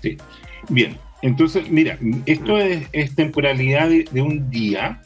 [0.00, 0.16] Sí.
[0.68, 5.02] Bien, entonces, mira, esto es, temporalidad de, un día.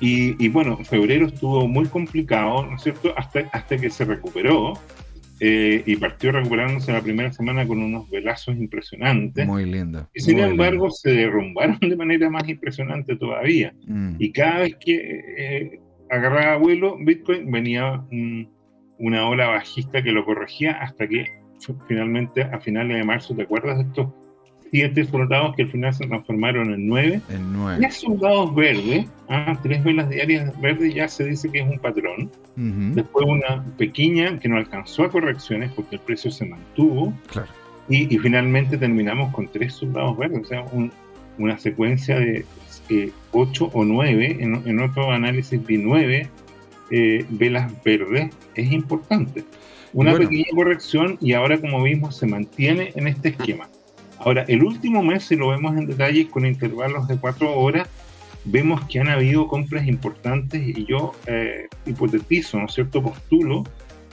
[0.00, 3.14] y, bueno, febrero estuvo muy complicado, ¿no es cierto?
[3.16, 4.74] Hasta, hasta que se recuperó
[5.44, 9.44] eh, y partió recuperándose la primera semana con unos velazos impresionantes.
[9.44, 10.08] Muy lindo.
[10.14, 13.74] Y sin embargo se derrumbaron de manera más impresionante todavía.
[13.88, 14.14] Mm.
[14.20, 18.52] Y cada vez que eh, agarraba vuelo, Bitcoin venía un,
[19.00, 21.26] una ola bajista que lo corregía hasta que
[21.88, 24.14] finalmente a finales de marzo, ¿te acuerdas de esto?
[24.72, 27.20] 7 soldados que al final se transformaron en 9.
[27.28, 27.78] En 9.
[27.78, 32.30] 3 soldados verdes, ah, tres velas diarias verdes ya se dice que es un patrón.
[32.56, 32.94] Uh -huh.
[32.94, 37.12] Después una pequeña que no alcanzó a correcciones porque el precio se mantuvo.
[37.26, 37.48] Claro.
[37.88, 40.90] Y, y finalmente terminamos con tres soldados verdes, o sea, un,
[41.38, 42.46] una secuencia de
[42.88, 46.28] eh, o 9, en, en otro análisis vi 9
[46.90, 49.44] eh, velas verdes, es importante.
[49.92, 50.28] Una bueno.
[50.28, 53.68] pequeña corrección y ahora como vimos se mantiene en este esquema.
[54.24, 57.88] Ahora, el último mes, si lo vemos en detalle con intervalos de cuatro horas,
[58.44, 63.02] vemos que han habido compras importantes y yo eh, hipotetizo, ¿no es cierto?
[63.02, 63.64] Postulo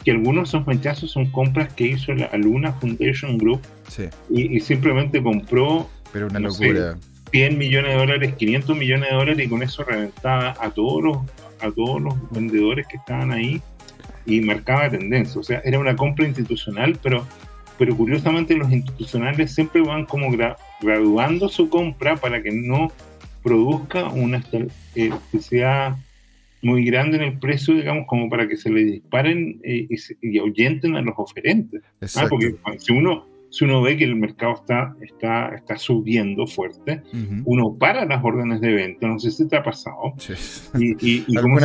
[0.03, 3.61] que algunos sospechazos son compras que hizo la Luna Foundation Group
[4.29, 6.97] y, simplemente compró Pero una locura.
[7.31, 11.17] 100 millones de dólares, 500 millones de dólares y con eso reventaba a todos los,
[11.59, 13.61] a todos los vendedores que estaban ahí
[14.25, 15.39] y marcaba tendencia.
[15.39, 17.27] O sea, era una compra institucional, pero
[17.79, 20.27] pero curiosamente los institucionales siempre van como
[20.81, 22.91] graduando su compra para que no
[23.41, 24.43] produzca una
[24.95, 25.97] eh, que sea
[26.61, 29.87] muy grande en el precio, digamos, como para que se le disparen eh,
[30.21, 31.81] y, ahuyenten a los oferentes.
[32.17, 32.25] ¿ah?
[32.29, 37.01] Porque si uno, si uno ve que el mercado está, está, está subiendo fuerte,
[37.45, 40.15] uno para las órdenes de venta, no sé si te ha pasado,
[40.77, 41.57] y, y, como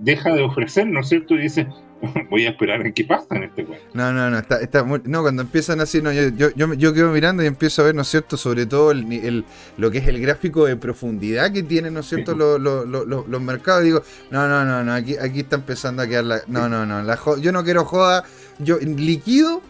[0.00, 1.34] deja de ofrecer, ¿no es cierto?
[1.34, 1.66] Y dice,
[2.30, 3.84] voy a esperar a qué pasa en este cuento.
[3.94, 7.42] No, no, no, está, está no, cuando empiezan así, no, yo, yo, yo, quedo mirando
[7.42, 9.44] y empiezo a ver, ¿no es cierto?, sobre todo el,
[9.76, 13.84] lo que es el gráfico de profundidad que tienen, ¿no es cierto?, los, los, mercados.
[13.84, 16.42] Digo, no, no, no, no, aquí, aquí está empezando a quedar la.
[16.46, 18.24] No, no, no, la yo no quiero joda,
[18.58, 19.62] yo liquido,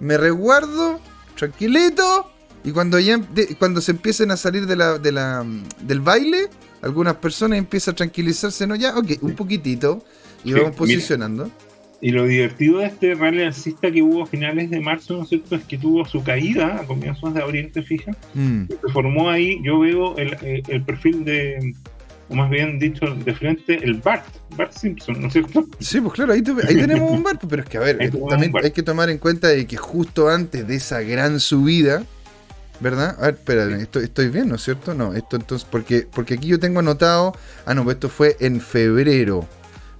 [0.00, 1.00] me resguardo,
[1.36, 2.30] tranquilito,
[2.64, 3.20] y cuando ya
[3.58, 5.44] cuando se empiecen a salir de la, de la,
[5.82, 6.48] del baile,
[6.82, 8.74] algunas personas empiezan a tranquilizarse, ¿no?
[8.74, 10.02] Ya, ok, un poquitito,
[10.44, 11.50] y vamos posicionando.
[12.00, 15.30] Y lo divertido de este rally alcista que hubo a finales de marzo, ¿no es
[15.30, 18.16] cierto?, es que tuvo su caída a comienzos de abril, ¿te fijas?
[18.34, 18.64] Mm.
[18.68, 21.74] Se formó ahí, yo veo el, eh, el, perfil de,
[22.28, 25.66] o más bien dicho, de frente, el Bart, Bart Simpson, ¿no es cierto?
[25.80, 28.82] Sí, pues claro, ahí, tenemos un Bart, pero es que a ver, también hay que
[28.82, 32.04] tomar en cuenta de que justo antes de esa gran subida,
[32.80, 33.16] ¿verdad?
[33.18, 34.92] A ver, espérate, estoy, estoy bien, ¿no es cierto?
[34.92, 38.60] No, esto entonces, porque, porque aquí yo tengo anotado, ah, no, pues esto fue en
[38.60, 39.48] febrero.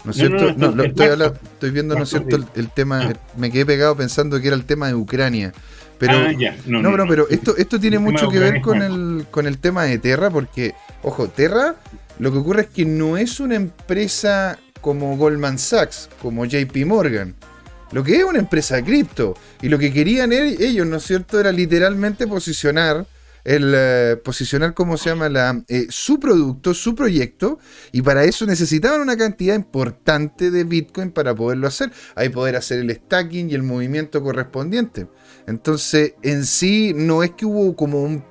[0.07, 0.55] ¿No es cierto?
[0.57, 2.39] No, estoy, viendo, ¿no es cierto?
[2.55, 5.53] El, tema, me quedé pegado pensando que era el tema de Ucrania.
[5.99, 6.33] Pero, ah,
[6.67, 9.99] no, no, pero esto, esto tiene mucho que ver con el, con el tema de
[9.99, 11.75] Terra, porque, ojo, Terra,
[12.21, 17.35] lo que ocurre es que no es una empresa como Goldman Sachs, como JP Morgan.
[17.91, 19.35] Lo que es una empresa de cripto.
[19.61, 23.07] Y lo que querían e-, ellos, ¿no es cierto?, era literalmente posicionar
[23.47, 27.61] el eh, posicionar cómo se llama la, eh, su producto, su proyecto,
[27.93, 31.93] y para eso necesitaban una cantidad importante de Bitcoin para poderlo hacer.
[32.17, 35.07] Ahí poder hacer el stacking y el movimiento correspondiente.
[35.47, 38.25] Entonces, en sí, no es que hubo como un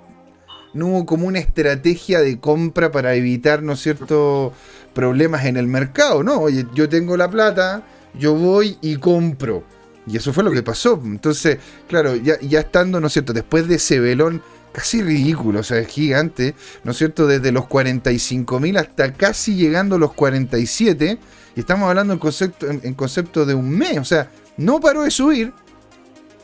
[0.73, 4.51] no hubo como una estrategia de compra para evitar, ¿no es cierto?,
[4.93, 6.21] problemas en el mercado.
[6.21, 7.87] No, oye, yo tengo la plata,
[8.19, 9.63] yo voy y compro.
[10.05, 11.01] Y eso fue lo que pasó.
[11.05, 14.41] Entonces, claro, ya, ya estando, ¿no es cierto?, después de ese velón
[14.75, 17.27] casi ridículo, o sea, es gigante, ¿no es cierto?
[17.27, 21.17] Desde los 45.000 hasta casi llegando a los 47,
[21.55, 25.11] y estamos hablando en concepto, en, concepto de un mes, o sea, no paró de
[25.11, 25.53] subir,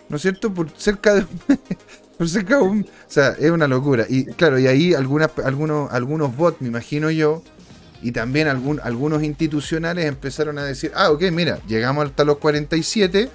[0.07, 0.53] ¿no es cierto?
[0.53, 1.59] Por cerca de un mes.
[2.17, 4.05] Por cerca de un, o sea, es una locura.
[4.07, 7.41] Y claro, y ahí algunas, algunos, algunos bots, me imagino yo,
[8.03, 13.27] y también algún, algunos institucionales empezaron a decir, ah, ok, mira, llegamos hasta los 47,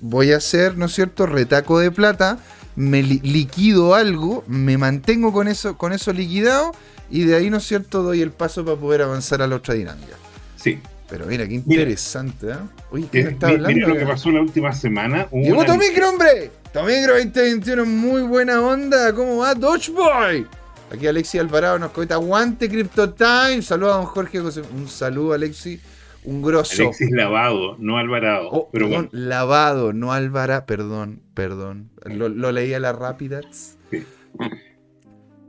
[0.00, 2.38] voy a hacer, ¿no es cierto?, retaco de plata
[2.76, 6.72] me liquido algo, me mantengo con eso, con eso liquidado
[7.10, 9.74] y de ahí, ¿no es cierto?, doy el paso para poder avanzar a la otra
[9.74, 10.16] dinámica.
[10.56, 10.80] Sí.
[11.08, 12.56] Pero mira, qué interesante, ¿eh?
[12.90, 13.68] Oye, ¿qué está hablando?
[13.68, 15.28] Mira lo que pasó la última semana.
[15.30, 16.50] ¡Llegó tu micro, hombre!
[16.72, 19.12] Tu micro 2021, muy buena onda.
[19.14, 20.46] ¿Cómo va, Dodgeboy?
[20.90, 23.60] Aquí Alexi Alvarado nos comenta, aguante Crypto Time.
[23.60, 24.62] Saludos a don Jorge José.
[24.74, 25.78] Un saludo, Alexi
[26.24, 26.82] un grosso.
[26.82, 28.48] Alexis Lavado, no Alvarado.
[28.50, 31.90] Oh, pero perdón, Lavado, no Alvarado, perdón, perdón.
[32.04, 33.40] Lo, leía la rápida.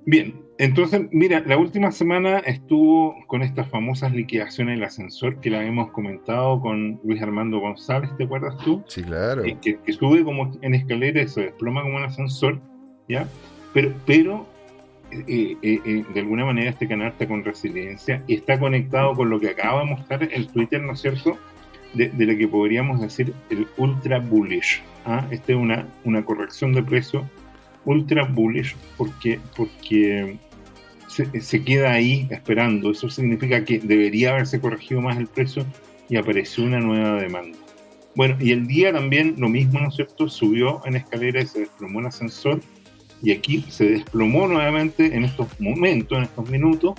[0.06, 5.64] Bien, Entonces, mira, la última semana estuvo con estas famosas liquidaciones del ascensor que la
[5.64, 8.84] hemos comentado con Luis Armando González, ¿te acuerdas tú?
[8.88, 9.46] Sí, claro.
[9.46, 12.60] Eh, que, sube como en escalera y se desploma como un ascensor,
[13.08, 13.28] ¿ya?
[13.74, 14.46] Pero, pero
[15.28, 19.40] eh, eh, de alguna manera este canal está con resiliencia y está conectado con lo
[19.40, 21.38] que acaba de mostrar el Twitter, ¿no es cierto?
[21.94, 24.82] De, lo que podríamos decir el ultra bullish.
[25.06, 25.28] ¿ah?
[25.30, 27.24] Esta es una, una corrección de precio
[27.86, 30.38] ultra bullish porque, porque
[31.08, 32.92] se, queda ahí esperando.
[32.92, 35.66] Eso significa que debería haberse corregido más el precio
[36.10, 37.58] y apareció una nueva demanda.
[38.16, 40.30] Bueno, y el día también lo mismo, ¿no es cierto?
[40.30, 42.60] Subió en escalera y se desplomó el ascensor.
[43.24, 46.94] Y aquí se desplomó nuevamente en estos momentos, en estos minutos,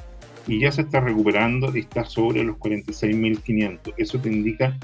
[0.46, 3.94] y ya se está recuperando y está sobre los 46.500.
[3.98, 4.76] Eso te indica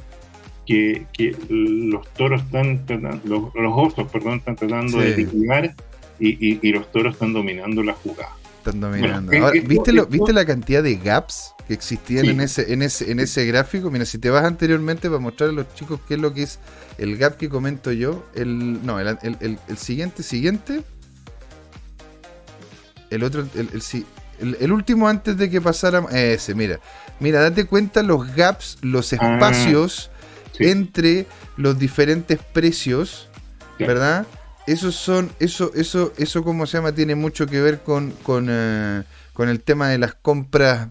[0.66, 2.84] que, que, los toros están
[3.24, 5.74] los, los osos, perdón, están tratando de liquidar
[6.18, 8.36] y, y, los toros están dominando la jugada.
[8.58, 9.32] Están dominando.
[9.66, 13.46] ¿viste, lo, ¿Viste la cantidad de gaps que existían en, ese, en, ese, en ese
[13.46, 13.90] gráfico?
[13.90, 16.58] Mira, si te vas anteriormente para mostrar a los chicos qué es lo que es
[16.98, 20.82] el gap que comento yo, el, no, el, el, el siguiente, siguiente,
[23.10, 26.80] el otro, el, el, último antes de que pasara, ese, mira,
[27.18, 30.10] mira, date cuenta los gaps, los ah, espacios
[30.58, 33.28] entre los diferentes precios,
[33.78, 34.26] ¿verdad?
[34.66, 36.92] Esos son, eso, eso, eso, ¿cómo se llama?
[36.92, 40.88] Tiene mucho que ver con, con, eh, con el tema de las compras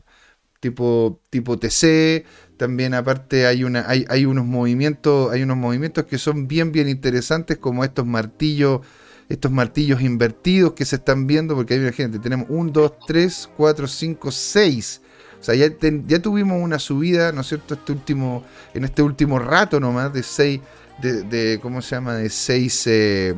[0.59, 2.25] tipo, tipo TC.
[2.57, 6.89] También aparte hay una, hay, hay unos movimientos, hay unos movimientos que son bien, bien
[6.89, 8.81] interesantes, como estos martillos,
[9.29, 13.87] estos martillos invertidos que se están viendo, porque hay gente, tenemos 1, 2, 3, 4,
[13.87, 15.01] 5, 6.
[15.39, 15.67] O sea, ya,
[16.07, 17.75] ya tuvimos una subida, ¿no es cierto?
[17.75, 20.59] Este último, en este último rato nomás, de 6,
[21.01, 22.15] de, de, ¿cómo se llama?
[22.15, 23.35] De 6 eh,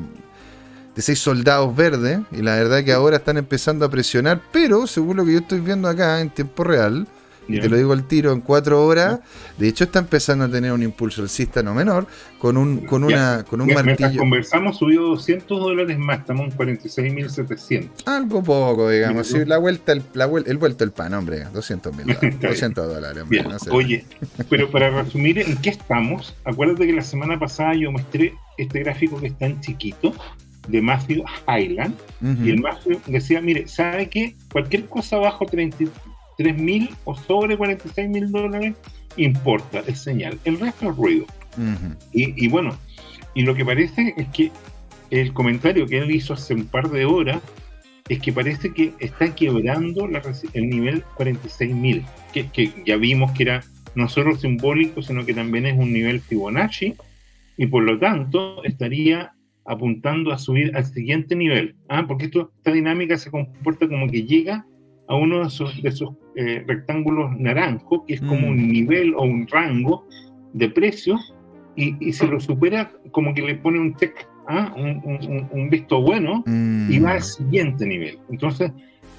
[0.95, 5.17] de seis soldados verdes, y la verdad que ahora están empezando a presionar, pero según
[5.17, 7.07] lo que yo estoy viendo acá en tiempo real,
[7.53, 9.19] y te lo digo al tiro, en cuatro horas,
[9.57, 12.07] de hecho está empezando a tener un impulso alcista no menor,
[12.39, 13.85] con un, con una, con un martillo.
[13.85, 17.89] Mientras conversamos subió 200 dólares más, estamos en 46.700.
[18.05, 22.07] Algo poco, digamos, sí, la vuelta, el, la, el vuelto el pan, hombre, 200 mil
[22.07, 23.23] dólares, 200 dólares.
[23.69, 24.05] Oye,
[24.49, 26.35] pero para resumir, ¿en qué estamos?
[26.43, 30.13] Acuérdate que la semana pasada yo mostré este gráfico que está en chiquito,
[30.67, 31.95] de Matthew Highland.
[32.43, 34.35] Y el Matthew decía, mire, ¿sabe qué?
[34.51, 35.45] Cualquier cosa bajo
[36.41, 38.75] 33 mil o sobre 46 mil dólares
[39.17, 40.39] importa, es señal.
[40.45, 41.25] El resto es ruido.
[42.13, 42.77] y, bueno,
[43.33, 44.51] y lo que parece es que
[45.09, 47.41] el comentario que él hizo hace un par de horas
[48.07, 50.09] es que parece que está quebrando
[50.53, 53.63] el nivel 46 mil, que, que ya vimos que era
[53.95, 56.95] no solo simbólico, sino que también es un nivel Fibonacci,
[57.57, 59.33] y por lo tanto estaría
[59.65, 62.05] apuntando a subir al siguiente nivel, ¿ah?
[62.07, 64.65] porque esto, esta dinámica se comporta como que llega
[65.07, 65.47] a uno de
[65.89, 68.71] esos eh, rectángulos naranjos, que es como un mm.
[68.71, 70.05] nivel o un rango
[70.53, 71.33] de precios,
[71.75, 74.73] y, y si lo supera, como que le pone un check, ¿ah?
[74.75, 77.23] un, un, visto bueno, y va al mm.
[77.23, 78.19] siguiente nivel.
[78.29, 78.71] Entonces,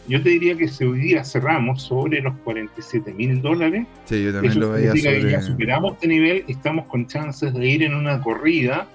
[0.09, 4.33] yo te diría que si hoy día cerramos sobre los 47 mil dólares, sí, yo
[4.33, 5.31] también lo veía sobre...
[5.31, 8.89] ya superamos este nivel, estamos con chances de ir en una corrida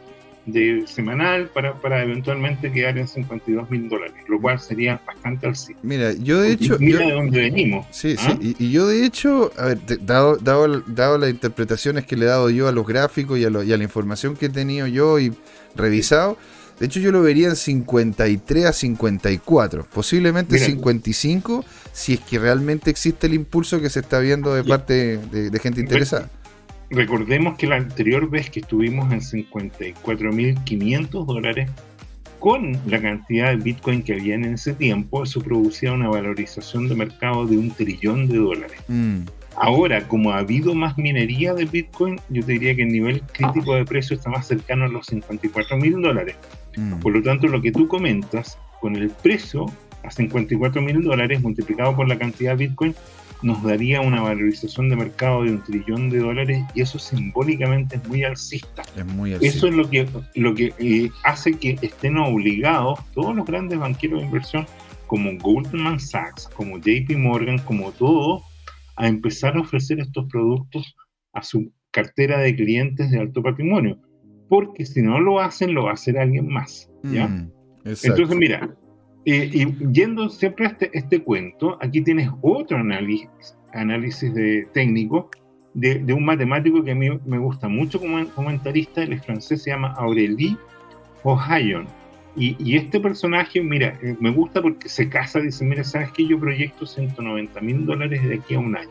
[0.47, 5.79] de semanal para, para eventualmente quedar en 52 mil dólares, lo cual sería bastante alcista.
[5.83, 6.77] Mira, yo de hecho...
[6.79, 7.85] Mira de dónde venimos.
[7.91, 8.37] Sí, ¿ah?
[8.41, 12.29] sí, y, yo de hecho, a ver, dado, dado, dado, las interpretaciones que le he
[12.29, 15.19] dado yo a los gráficos y a, y a la información que he tenido yo
[15.19, 15.33] y
[15.75, 16.37] revisado,
[16.79, 22.89] de hecho yo lo vería en 53 a 54, posiblemente 55, si es que realmente
[22.89, 26.29] existe el impulso que se está viendo de parte de gente interesada
[26.89, 31.69] recordemos que la anterior vez que estuvimos en 54.500 dólares,
[32.39, 36.95] con la cantidad de Bitcoin que había en ese tiempo, eso producía una valorización de
[36.95, 38.79] mercado de un trillón de dólares.
[38.87, 39.21] Mm.
[39.55, 43.73] Ahora, como ha habido más minería de Bitcoin, yo te diría que el nivel crítico
[43.73, 46.35] de precio está más cercano a los 54 mil dólares.
[46.75, 46.99] Mm.
[46.99, 49.65] Por lo tanto, lo que tú comentas, con el precio
[50.03, 52.93] a 54 mil dólares multiplicado por la cantidad de Bitcoin,
[53.41, 58.07] nos daría una valorización de mercado de un trillón de dólares y eso simbólicamente es
[58.07, 58.83] muy alcista.
[58.95, 59.57] Es muy alcista.
[59.57, 64.21] Eso es lo que, lo que eh, hace que estén obligados todos los grandes banqueros
[64.21, 64.65] de inversión
[65.05, 68.43] como Goldman Sachs, como JP Morgan, como todos,
[68.95, 70.95] a empezar a ofrecer estos productos
[71.33, 73.99] a su cartera de clientes de alto patrimonio.
[74.49, 76.89] Porque si no lo hacen, lo va a hacer alguien más.
[77.03, 77.27] ¿ya?
[77.27, 77.51] Mm,
[77.85, 78.75] Entonces, mira,
[79.29, 85.29] y yendo siempre a este, este, cuento, aquí tienes otro análisis, análisis de, técnico
[85.73, 89.93] de, un matemático que a mí me gusta mucho como comentarista, el francés se llama
[89.97, 90.55] Aurélie
[91.23, 91.87] Ohayon.
[92.39, 96.25] Y, este personaje, mira, eh, me gusta porque se casa, dice, mira, ¿sabes qué?
[96.25, 98.89] Yo proyecto 190 mil dólares de aquí a un año.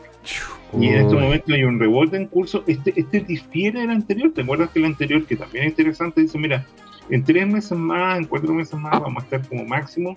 [0.77, 2.65] Y en este momento hay un rebote en curso.
[2.67, 4.33] Este, este difiere del anterior.
[4.33, 6.65] ¿Te acuerdas que el anterior, que también es interesante, dice, mira,
[7.09, 10.13] en tres meses más, en cuatro meses más, vamos a estar como máximo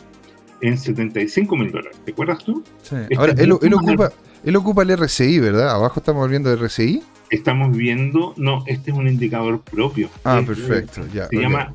[0.60, 1.98] en 75 mil dólares.
[2.04, 2.62] ¿Te acuerdas tú?
[2.82, 2.96] Sí.
[2.96, 4.12] Este Ahora, él, ocupa,
[4.44, 5.70] él ocupa el RCI, ¿verdad?
[5.70, 7.02] Abajo estamos viendo el RCI.
[7.30, 10.10] Estamos viendo, no, este es un indicador propio.
[10.24, 11.28] Ah, perfecto, ya.
[11.28, 11.72] Se llama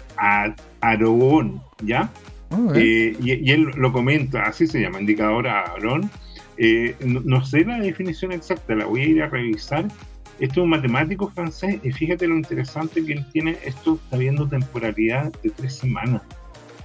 [0.82, 2.10] Aragón, ¿ya?
[2.74, 6.10] Eh, y, él lo comenta, así se llama, indicador Aragón.
[6.58, 9.88] Eh, no, sé la definición exacta, la voy a ir a revisar.
[10.40, 14.48] Esto es un matemático francés y fíjate lo interesante que él tiene, esto está viendo
[14.48, 16.22] temporalidad de tres semanas.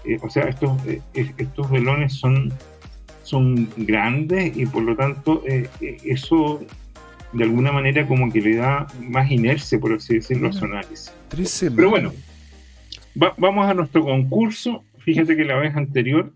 [0.05, 0.81] Eh, o sea, estos,
[1.15, 2.53] estos velones son,
[3.23, 5.43] son grandes y por lo tanto
[5.81, 6.61] eso
[7.33, 11.13] de alguna manera como que le da más inercia, por así decirlo, a su análisis.
[11.75, 12.13] Pero bueno,
[13.15, 14.85] vamos a nuestro concurso.
[14.99, 16.33] Fíjate que la vez anterior,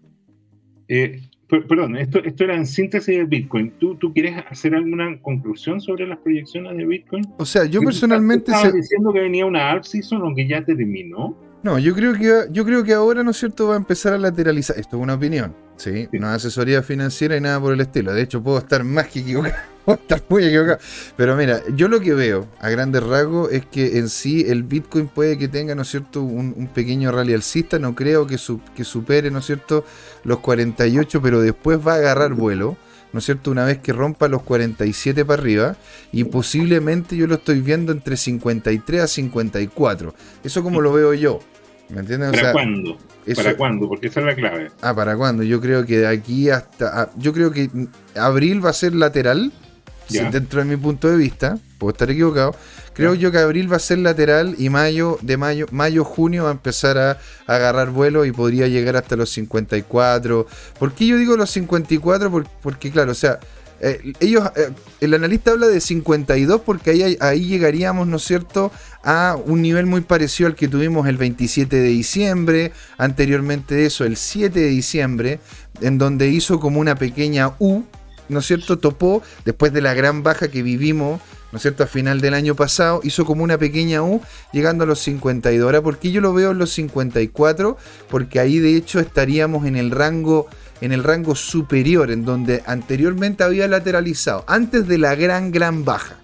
[0.88, 1.22] eh,
[1.62, 3.72] perdón, esto, esto era en síntesis de Bitcoin.
[3.78, 7.24] ¿Tú, ¿Tú quieres hacer alguna conclusión sobre las proyecciones de Bitcoin?
[7.38, 8.50] O sea, yo personalmente...
[8.50, 11.36] ¿Estabas diciendo que venía una alt season o que ya terminó?
[11.64, 14.18] No, yo creo que yo creo que ahora, ¿no es cierto?, va a empezar a
[14.18, 14.78] lateralizar.
[14.78, 16.10] Esto es una opinión, ¿sí?
[16.12, 18.12] No es asesoría financiera y nada por el estilo.
[18.12, 19.54] De hecho, puedo estar más que equivocado.
[19.86, 20.78] Puedo estar muy equivocado.
[21.16, 25.08] Pero mira, yo lo que veo a grandes rasgos es que en sí el Bitcoin
[25.08, 27.78] puede que tenga, ¿no es cierto?, un, pequeño rally alcista.
[27.78, 28.36] No creo que,
[28.76, 29.86] que supere, ¿no es cierto?,
[30.22, 32.76] los 48, pero después va a agarrar vuelo.
[33.14, 33.52] ¿no es cierto?
[33.52, 35.76] Una vez que rompa los 47 para arriba
[36.10, 40.14] y posiblemente yo lo estoy viendo entre 53 a 54.
[40.42, 41.38] Eso como lo veo yo.
[41.88, 42.32] ¿Me entiendes?
[42.32, 42.98] ¿Para cuándo?
[43.36, 43.88] ¿Para cuándo?
[43.88, 44.70] Porque esa es la clave.
[44.80, 45.42] Ah, ¿para cuándo?
[45.42, 47.02] Yo creo que de aquí hasta...
[47.02, 47.70] Ah, yo creo que
[48.14, 49.52] abril va a ser lateral,
[50.08, 52.54] dentro de mi punto de vista, puedo estar equivocado.
[52.92, 56.50] Creo yo que abril va a ser lateral y mayo, de mayo, mayo, junio va
[56.50, 60.46] a empezar a, agarrar vuelo y podría llegar hasta los 54.
[60.78, 62.44] ¿Por qué yo digo los 54?
[62.62, 63.40] porque claro, o sea,
[63.86, 64.70] eh, ellos, eh,
[65.02, 68.72] el analista habla de 52 porque ahí, ahí llegaríamos, ¿no es cierto?,
[69.02, 74.16] a un nivel muy parecido al que tuvimos el 27 de diciembre, anteriormente eso, el
[74.16, 75.40] 7 de diciembre,
[75.82, 77.84] en donde hizo como una pequeña U,
[78.30, 81.20] ¿no es cierto?, topó después de la gran baja que vivimos,
[81.52, 84.22] ¿no es cierto?, a final del año pasado, hizo como una pequeña U
[84.54, 85.62] llegando a los 52.
[85.62, 87.76] Ahora, ¿por qué yo lo veo en los 54?
[88.08, 90.48] Porque ahí de hecho estaríamos en el rango
[90.84, 96.16] en el rango superior, en donde anteriormente había lateralizado, antes de la gran, gran baja.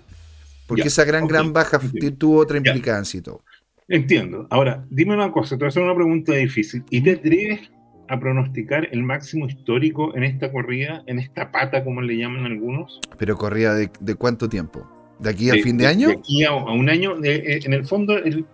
[0.66, 1.80] Porque esa gran, gran baja
[2.18, 3.42] tuvo otra implicancia y todo.
[3.88, 4.46] Entiendo.
[4.50, 6.84] Ahora, dime una cosa, te voy a hacer una pregunta difícil.
[6.90, 7.70] ¿Y te atreves
[8.08, 13.00] a pronosticar el máximo histórico en esta corrida, en esta pata, como le llaman algunos?
[13.16, 14.86] ¿Pero corrida de, cuánto tiempo?
[15.18, 16.08] ¿De aquí a fin de, año?
[16.08, 17.16] De aquí a, un año.
[17.24, 18.44] Eh, en el fondo, el,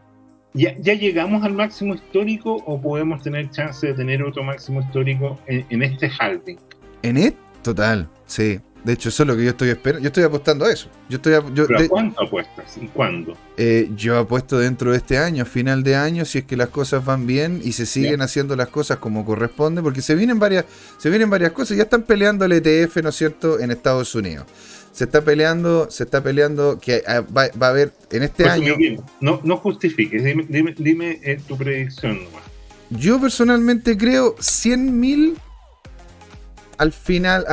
[0.57, 5.83] ¿Ya, llegamos al máximo histórico o podemos tener chance de tener otro máximo histórico en,
[5.83, 6.59] este halving?
[7.03, 8.59] En este, total, sí.
[8.83, 10.03] De hecho, eso es lo que yo estoy esperando.
[10.03, 10.89] Yo estoy apostando a eso.
[11.09, 12.79] Yo estoy, yo, ¿Pero cuánto apuestas?
[12.81, 13.37] ¿Y cuándo?
[13.57, 17.05] Eh, yo apuesto dentro de este año, final de año, si es que las cosas
[17.05, 20.67] van bien y se siguen haciendo las cosas como corresponde, porque se vienen varias,
[20.99, 21.77] se vienen varias cosas.
[21.77, 24.47] Ya están peleando el ETF, ¿no es cierto?, en Estados Unidos
[24.97, 28.77] se está peleando, se está peleando que ah, va, a haber en este pues, año.
[29.21, 32.21] no, no justifiques, dime, dime, eh, tu predicción
[32.89, 35.37] Yo personalmente creo 100 mil
[36.79, 37.45] al final,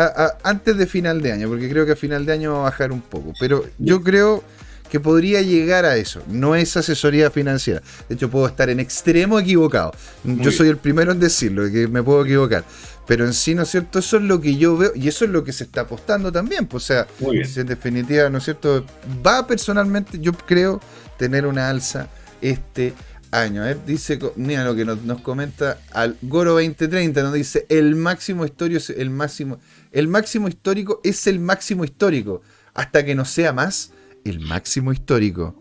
[0.44, 2.94] antes de final de año, porque creo que a final de año va a bajar
[2.94, 3.34] un poco.
[3.40, 4.42] Pero yo creo
[4.90, 6.22] que podría llegar a eso.
[6.28, 7.82] No es asesoría financiera.
[8.08, 9.92] De hecho, puedo estar en extremo equivocado.
[10.24, 12.64] yo soy el primero en decirlo, que me puedo equivocar.
[13.06, 14.00] Pero en sí, ¿no es cierto?
[14.00, 16.68] Eso es lo que yo veo y eso es lo que se está apostando también.
[16.68, 18.86] Pues, o sea, en definitiva, ¿no es cierto?
[19.26, 20.80] Va personalmente, yo creo,
[21.18, 22.08] tener una alza
[22.42, 22.94] este
[23.32, 23.64] año.
[23.86, 28.90] Dice, mira lo que nos, comenta al Goro 2030, nos dice, el máximo histórico es
[28.92, 29.60] el máximo,
[29.92, 32.42] el máximo histórico es el máximo histórico,
[32.74, 33.92] hasta que no sea más
[34.24, 35.60] el máximo histórico.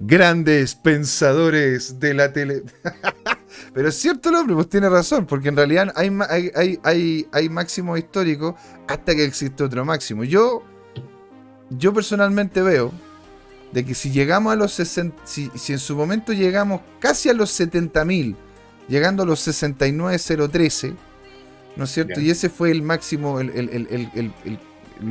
[0.00, 2.62] Grandes pensadores de la tele.
[3.72, 6.10] Pero es cierto el hombre, pues tiene razón, porque en realidad hay,
[6.82, 8.56] hay, hay, máximo histórico
[8.88, 10.24] hasta que existe otro máximo.
[10.24, 10.62] Yo,
[11.70, 12.92] yo personalmente veo
[13.72, 17.58] de que si llegamos a los 60, si, en su momento llegamos casi a los
[17.58, 18.34] 70.000,
[18.88, 20.94] llegando a los 69.013,
[21.76, 22.20] ¿no es cierto?
[22.20, 24.60] Y ese fue el máximo, el, el,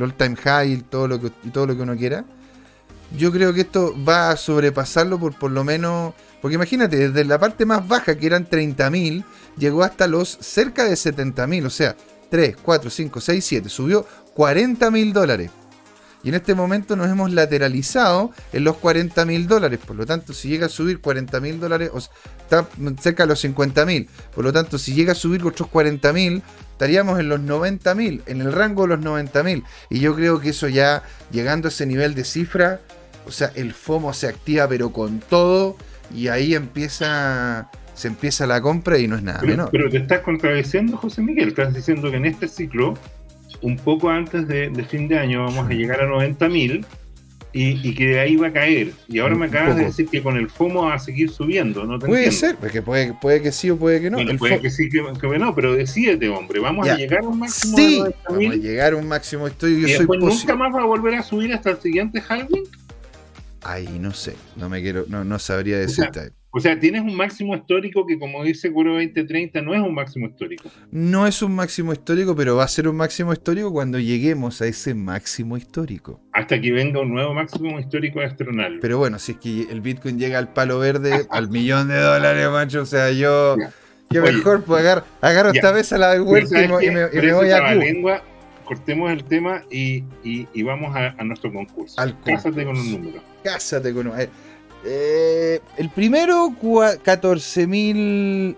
[0.00, 2.24] all time high todo lo que, y todo lo que uno quiera.
[3.16, 7.38] Yo creo que esto va a sobrepasarlo por por lo menos porque imagínate, desde la
[7.38, 9.24] parte más baja, que eran 30.000,
[9.58, 11.66] llegó hasta los cerca de 70.000.
[11.66, 11.96] O sea,
[12.30, 13.68] 3, 4, 5, 6, 7.
[13.68, 15.50] Subió 40.000 dólares.
[16.22, 19.80] Y en este momento nos hemos lateralizado en los 40 mil dólares.
[19.84, 22.68] Por lo tanto, si llega a subir 40 mil dólares, o está
[23.00, 24.08] cerca de los 50 mil.
[24.34, 28.22] Por lo tanto, si llega a subir otros 40 mil, estaríamos en los 90 mil,
[28.26, 29.64] en el rango de los 90 mil.
[29.88, 32.80] Y yo creo que eso ya, llegando a ese nivel de cifra,
[33.26, 35.76] o sea, el FOMO se activa pero con todo
[36.14, 39.68] y ahí empieza se empieza la compra y no es nada pero, menor.
[39.70, 41.48] Pero te estás contradiciendo, José Miguel.
[41.48, 42.94] Estás diciendo que en este ciclo,
[43.60, 46.86] un poco antes de, fin de año, vamos a llegar a 90 mil
[47.52, 48.92] y, que de ahí va a caer.
[49.06, 51.84] Y ahora me acabas de decir que con el FOMO va a seguir subiendo.
[51.84, 54.18] No puede ser, porque puede, puede que sí o puede que no.
[54.38, 55.02] puede que sí que,
[55.38, 56.60] no, pero decídete, hombre.
[56.60, 59.46] Vamos a llegar a un máximo sí, Vamos a llegar a un máximo.
[59.46, 62.64] Estoy, yo y después nunca más va a volver a subir hasta el siguiente halving.
[63.62, 66.32] Ay, no sé, no me quiero, no, no sabría decirte.
[66.52, 70.26] O sea, tienes un máximo histórico que, como dice Curo 2030, no es un máximo
[70.26, 70.68] histórico.
[70.90, 74.66] No es un máximo histórico, pero va a ser un máximo histórico cuando lleguemos a
[74.66, 76.20] ese máximo histórico.
[76.32, 78.78] Hasta que venga un nuevo máximo histórico astronal.
[78.80, 82.48] Pero bueno, si es que el Bitcoin llega al palo verde, al millón de dólares,
[82.50, 83.56] macho, o sea, yo.
[84.10, 84.84] Qué mejor, pues
[85.20, 87.60] agarro, esta vez a la de vuelta y, me, voy a
[88.00, 88.22] Cuba.
[88.70, 90.04] Cortemos el tema y,
[90.62, 92.00] vamos a, nuestro concurso.
[92.24, 93.20] Cásate con un número.
[93.42, 94.30] Cásate con un número.
[94.84, 98.54] Eh, el primero, 14.000.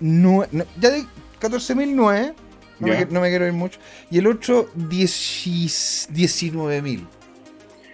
[0.00, 0.42] No,
[0.80, 1.04] ya de
[1.38, 2.34] 14.009.
[2.78, 3.78] No, no me quiero ir mucho.
[4.10, 7.06] Y el otro, 19.000.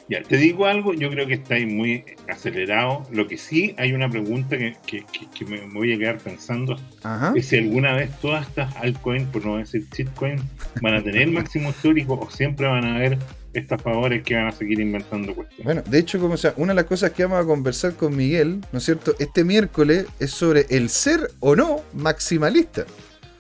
[0.09, 3.07] Ya, te digo algo, yo creo que estáis muy acelerado.
[3.11, 5.05] Lo que sí, hay una pregunta que,
[5.47, 6.77] me voy a quedar pensando:
[7.35, 10.43] es si alguna vez todas estas altcoins, por no decir shitcoins,
[10.81, 13.19] van a tener máximo histórico o siempre van a haber
[13.53, 15.65] estafadores que van a seguir inventando cuestiones.
[15.65, 18.61] Bueno, de hecho, como sea, una de las cosas que vamos a conversar con Miguel,
[18.73, 19.15] ¿no es cierto?
[19.19, 22.87] Este miércoles es sobre el ser o no maximalista.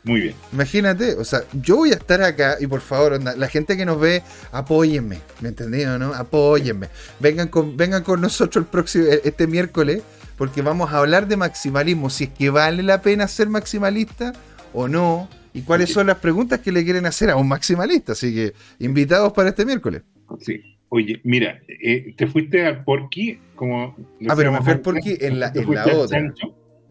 [0.05, 0.35] Muy bien.
[0.53, 4.01] Imagínate, o sea, yo voy a estar acá y por favor, la gente que nos
[4.01, 6.13] ve, apóyenme, ¿me entendido, no?
[6.13, 6.89] Apóyenme.
[7.21, 10.03] Vengan con, vengan con nosotros el próximo, e, este miércoles,
[10.37, 14.33] porque vamos a hablar de maximalismo, si es que vale la pena ser maximalista
[14.73, 18.13] o no, y cuáles son las preguntas que le quieren hacer a un maximalista.
[18.13, 20.03] Así que invitados para este miércoles.
[20.41, 20.61] Sí.
[20.89, 23.97] Oye, mira, eh, te fuiste al Porky como...
[24.29, 26.35] Ah, pero me fui al Porky en la, en la otra.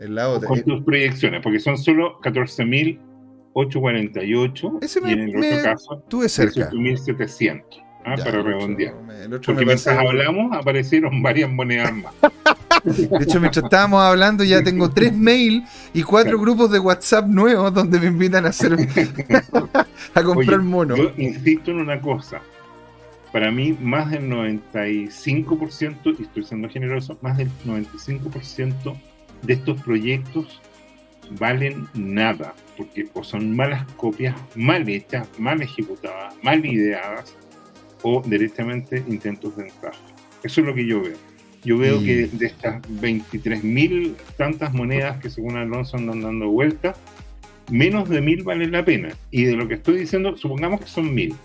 [0.01, 0.49] En la otra.
[0.49, 6.27] Con tus proyecciones, porque son solo 14.848 Ese me, y en el otro caso tuve
[6.27, 6.71] cerca.
[6.71, 7.83] 18.700.
[8.03, 8.95] Ah, para redondear.
[9.45, 12.15] Porque mientras hablamos aparecieron varias monedas más.
[12.83, 17.71] De hecho, mientras estábamos hablando, ya tengo tres mails y cuatro grupos de WhatsApp nuevos
[17.71, 18.73] donde me invitan a hacer
[20.15, 20.95] a comprar mono.
[20.95, 22.41] Yo insisto en una cosa.
[23.31, 28.97] Para mí, más del 95%, y estoy siendo generoso, más del 95%
[29.43, 30.61] de estos proyectos
[31.39, 37.35] valen nada, porque o son malas copias, mal hechas, mal ejecutadas, mal ideadas,
[38.03, 39.97] o directamente intentos de entrada.
[40.43, 41.17] Eso es lo que yo veo.
[41.63, 46.97] Yo veo que de estas 23.000 tantas monedas que según Alonso andan dando vueltas,
[47.69, 49.09] menos de 1.000 valen la pena.
[49.29, 51.35] Y de lo que estoy diciendo, supongamos que son 1.000.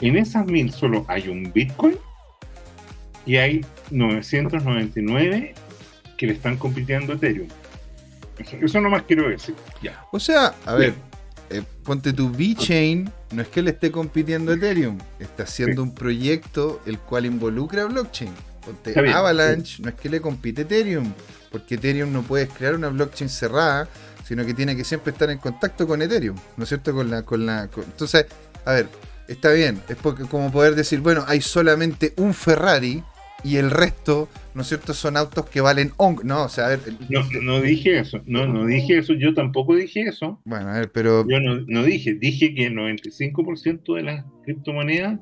[0.00, 1.96] En esas 1.000 solo hay un Bitcoin
[3.26, 5.54] y hay 999
[6.18, 7.48] que le están compitiendo a Ethereum.
[8.60, 9.54] Eso, nomás quiero decir.
[9.82, 10.04] Ya.
[10.12, 10.94] O sea, a ver,
[11.48, 16.82] eh, ponte tu VeChain, no es que le esté compitiendo Ethereum, está haciendo un proyecto
[16.84, 18.32] el cual involucra blockchain.
[18.64, 21.12] Ponte Avalanche, no es que le compite Ethereum,
[21.50, 23.88] porque Ethereum no puedes crear una blockchain cerrada,
[24.24, 26.92] sino que tiene que siempre estar en contacto con Ethereum, ¿no es cierto?
[26.92, 28.26] Con la, con la, entonces,
[28.64, 28.88] a ver,
[29.26, 33.02] está bien, es porque como poder decir, bueno, hay solamente un Ferrari
[33.44, 36.16] y el resto, ¿no es cierto?, son autos que valen on.
[36.24, 36.80] No, o sea, a ver.
[37.08, 40.40] No, no dije eso, no, no dije eso, yo tampoco dije eso.
[40.44, 41.26] Bueno, a ver, pero.
[41.28, 45.20] Yo no, no dije, dije que el 95% de las criptomonedas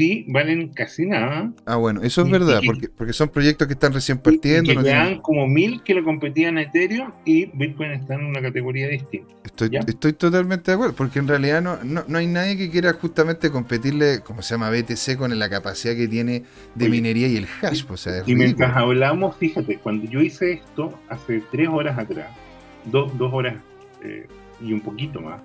[0.00, 1.52] sí valen casi nada.
[1.66, 4.72] Ah, bueno, eso es verdad, porque, porque son proyectos que están recién partiendo.
[4.72, 8.40] Y que no como mil que lo competían a Ethereum y Bitcoin está en una
[8.40, 9.34] categoría distinta.
[9.44, 13.50] Estoy, estoy totalmente de acuerdo, porque en realidad no, no, hay nadie que quiera justamente
[13.50, 16.44] competirle, como se llama BTC, con la capacidad que tiene
[16.74, 17.84] de minería y el hash.
[17.84, 22.30] Pues, o sea, y mientras hablamos, fíjate, cuando yo hice esto hace tres horas atrás,
[22.86, 23.56] dos, dos horas
[24.02, 24.26] eh,
[24.62, 25.42] y un poquito más,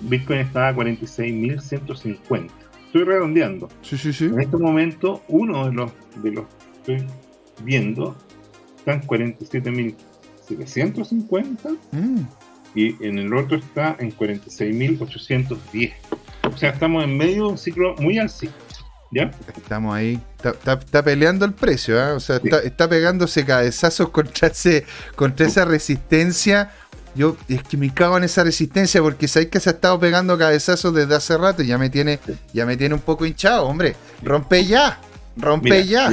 [0.00, 3.68] Bitcoin estaba a 46.150 estoy redondeando.
[3.82, 4.24] Sí, sí, sí.
[4.24, 6.46] En este momento, uno de los, de los
[6.84, 7.06] que estoy
[7.62, 8.16] viendo
[8.78, 12.18] está en 47.750 mm.
[12.74, 15.92] y en el otro está en 46.810.
[16.52, 18.56] O sea, estamos en medio de un ciclo muy alcista.
[19.12, 19.30] ¿Ya?
[19.56, 20.20] Estamos ahí.
[20.42, 22.10] Está, peleando el precio, ¿eh?
[22.12, 24.84] O sea, está, pegándose cabezazos contra, ese,
[25.16, 26.72] contra esa resistencia
[27.14, 30.38] yo es que me cago en esa resistencia porque sabéis que se ha estado pegando
[30.38, 32.18] cabezazos desde hace rato y ya me tiene,
[32.52, 33.96] ya me tiene un poco hinchado, hombre.
[34.22, 35.00] Rompe ya,
[35.36, 36.10] rompe ya.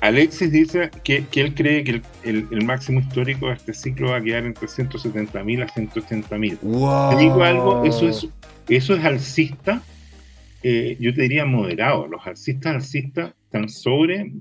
[0.00, 4.44] Alexis dice que, él cree que el, máximo histórico de este ciclo va a quedar
[4.44, 6.58] entre 170 mil a 180 mil.
[6.58, 8.28] Te digo algo, eso es,
[8.68, 9.82] eso es alcista,
[10.62, 12.06] eh, yo te diría moderado.
[12.08, 14.32] Los alcistas alcistas están sobre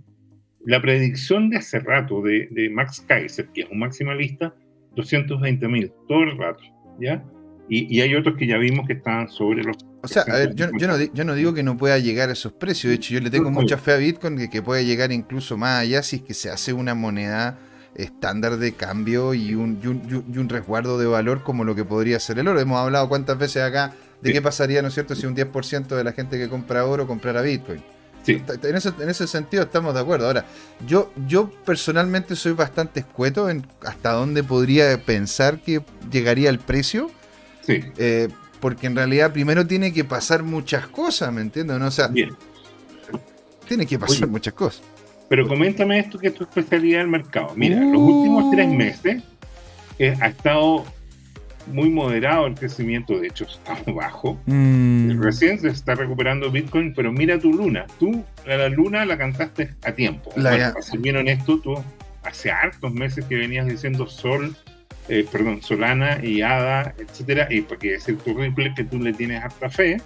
[0.66, 4.54] la predicción de hace rato de, de Max Kaiser, que es un maximalista,
[4.96, 6.64] 220 mil, todo el rato,
[7.00, 7.24] ¿ya?
[7.68, 9.76] Y, hay otros que ya vimos que estaban sobre los...
[10.04, 10.68] O sea, a ver, yo,
[11.26, 13.78] no, digo que no pueda llegar a esos precios, de hecho yo le tengo mucha
[13.78, 16.74] fe a Bitcoin que, que puede llegar incluso más allá si es que se hace
[16.74, 17.58] una moneda
[17.96, 22.38] estándar de cambio y un, y un, resguardo de valor como lo que podría ser
[22.40, 22.60] el oro.
[22.60, 26.04] Hemos hablado cuántas veces acá de qué pasaría, ¿no es cierto?, si un 10% de
[26.04, 27.82] la gente que compra oro comprara Bitcoin.
[28.26, 28.42] Sí.
[28.64, 30.26] En, ese, en ese sentido estamos de acuerdo.
[30.26, 30.46] Ahora,
[30.88, 37.12] yo, yo personalmente soy bastante escueto en hasta dónde podría pensar que llegaría el precio.
[37.62, 37.84] Sí.
[37.98, 41.78] Eh, porque en realidad primero tiene que pasar muchas cosas, ¿me entiendes?
[41.78, 41.86] ¿no?
[41.86, 42.32] O sea, Bien.
[43.68, 44.82] tiene que pasar muchas cosas.
[45.30, 47.54] Pero coméntame esto que es tu especialidad del mercado.
[47.56, 48.74] Mira, los últimos tres uh.
[48.74, 49.24] meses
[50.00, 50.86] eh, ha estado
[51.68, 54.40] muy moderado el crecimiento, de hecho está bajo.
[54.46, 55.22] Mm.
[55.22, 57.86] Recién se está recuperando Bitcoin, pero mira tu luna.
[58.00, 60.32] Tú, la luna la cantaste a tiempo.
[60.32, 61.76] para ser bien honesto, tú
[62.24, 64.56] hace hartos meses que venías diciendo Sol,
[65.08, 69.14] eh, perdón, Solana y Ada, etcétera, y porque es el tu Ripple que tú le
[69.14, 70.02] tienes harta fe,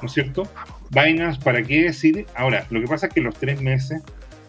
[0.00, 0.48] ¿no es cierto?
[0.90, 2.26] Vainas, ¿para qué decir?
[2.36, 4.02] Ahora, lo que pasa es que los tres meses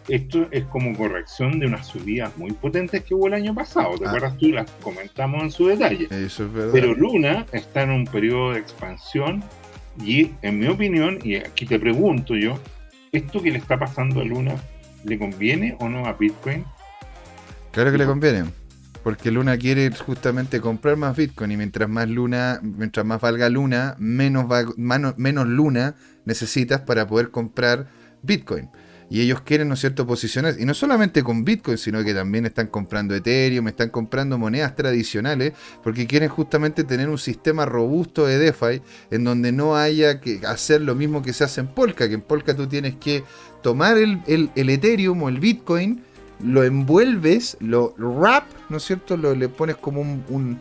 [0.08, 3.96] esto es como corrección de unas subidas muy potentes que hubo el año pasado.
[3.98, 4.08] ¿Te ah.
[4.08, 4.48] acuerdas tú?
[4.48, 6.08] Las comentamos en su detalle.
[6.10, 6.70] Eso es verdad.
[6.72, 9.42] Pero Luna está en un periodo de expansión
[10.02, 12.58] y, en mi opinión, y aquí te pregunto yo,
[13.12, 14.54] ¿esto que le está pasando a Luna
[15.04, 16.64] le conviene o no a Bitcoin?
[17.72, 18.44] Claro que le conviene.
[19.02, 23.94] Porque Luna quiere justamente comprar más Bitcoin y mientras más Luna, mientras más valga Luna,
[23.98, 24.46] menos,
[24.76, 25.94] menos Luna
[26.24, 27.86] necesitas para poder comprar
[28.22, 28.68] Bitcoin
[29.08, 32.46] y ellos quieren, ¿no es cierto?, posicionar, y no solamente con Bitcoin, sino que también
[32.46, 35.52] están comprando Ethereum, están comprando monedas tradicionales,
[35.82, 40.80] porque quieren justamente tener un sistema robusto de DeFi en donde no haya que hacer
[40.80, 43.22] lo mismo que se hace en Polka, que en Polka tú tienes que
[43.62, 44.20] tomar el,
[44.54, 46.02] Ethereum o el Bitcoin,
[46.42, 50.58] lo envuelves, lo wrap, ¿no es cierto?, lo, le pones como un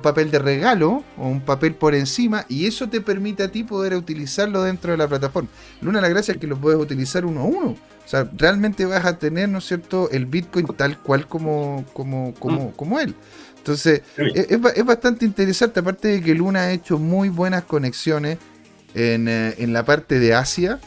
[0.00, 3.94] papel de regalo o un papel por encima y eso te permite a ti poder
[3.94, 5.48] utilizarlo dentro de la plataforma.
[5.82, 7.68] Una de las gracias es que lo puedes utilizar uno a uno.
[7.68, 12.34] O sea, realmente vas a tener, ¿no es cierto?, el Bitcoin tal cual como, como,
[12.34, 12.72] como, mm.
[12.72, 13.14] como él.
[13.56, 18.36] Entonces, es, bastante interesante, aparte de que Luna ha hecho muy buenas conexiones
[18.94, 20.80] en, eh, en la parte de Asia,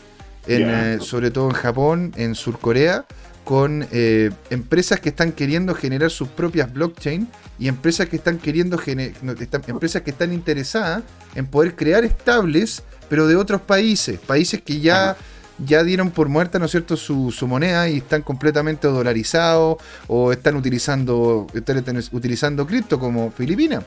[0.45, 3.05] en, eh, sobre todo en Japón, en Sur Corea,
[3.43, 7.27] con eh, empresas que están queriendo generar sus propias blockchain
[7.59, 11.03] y empresas que están queriendo empresas que están interesadas
[11.35, 15.17] en poder crear estables, pero de otros países, países que ya,
[15.65, 19.77] ya dieron por muerta, ¿no es cierto?, su, moneda y están completamente dolarizados
[20.07, 23.83] o están utilizando, están utilizando cripto como Filipinas.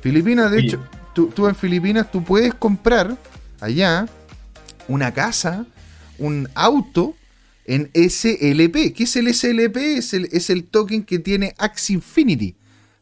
[0.00, 0.84] Filipinas, de hecho,
[1.14, 3.16] tú, tú en Filipinas tú puedes comprar
[3.60, 4.06] allá
[4.88, 5.64] una casa,
[6.18, 7.14] un auto
[7.64, 8.92] en SLP.
[8.94, 9.76] ¿Qué es el SLP?
[9.76, 12.54] Es el, es el token que tiene Axie Infinity.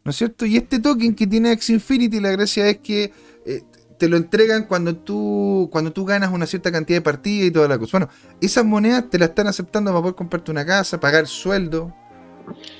[0.04, 0.46] ¿No es cierto?
[0.46, 3.12] Y este token que tiene Axie Infinity, la gracia es que
[3.46, 3.62] eh,
[3.98, 7.68] te lo entregan cuando tú, cuando tú ganas una cierta cantidad de partidas y toda
[7.68, 7.98] la cosa.
[7.98, 11.94] Bueno, esas monedas te las están aceptando para poder comprarte una casa, pagar sueldo.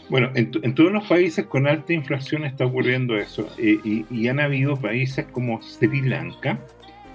[0.08, 3.48] Bueno, en, todos los países con alta inflación está ocurriendo eso.
[3.56, 6.58] Eh, y, han habido países como Sri Lanka,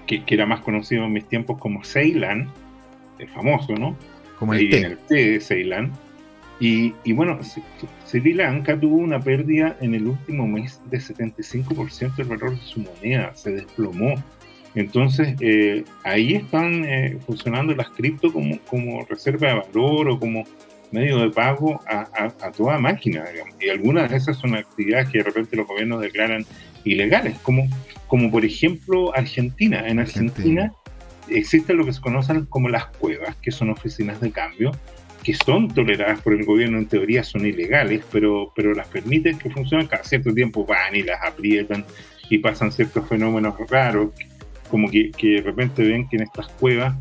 [0.05, 2.49] que, era más conocido en mis tiempos como Ceylan,
[3.19, 3.97] es famoso, ¿no?
[4.39, 4.81] Como el té.
[4.85, 5.91] el té de Ceilán.
[6.59, 7.39] Y, y, bueno,
[8.05, 12.79] Sri Lanka tuvo una pérdida en el último mes de 75% del valor de su
[12.81, 14.15] moneda, se desplomó.
[14.73, 20.45] Entonces, eh, ahí están eh, funcionando las cripto como, como reserva de valor o como
[20.91, 22.07] medio de pago a,
[22.41, 23.25] a, toda máquina.
[23.59, 26.45] Y algunas de esas son actividades que de repente los gobiernos declaran
[26.83, 27.67] ilegales, como,
[28.07, 29.87] como por ejemplo Argentina.
[29.87, 30.73] En Argentina
[31.29, 34.71] existen lo que se conocen como las cuevas, que son oficinas de cambio,
[35.27, 39.49] que son toleradas por el gobierno, en teoría son ilegales, pero, pero las permiten que
[39.49, 41.83] funcionen, cada cierto tiempo van y las aprietan
[42.29, 44.11] y pasan ciertos fenómenos raros,
[44.71, 46.95] como que, de repente ven que en estas cuevas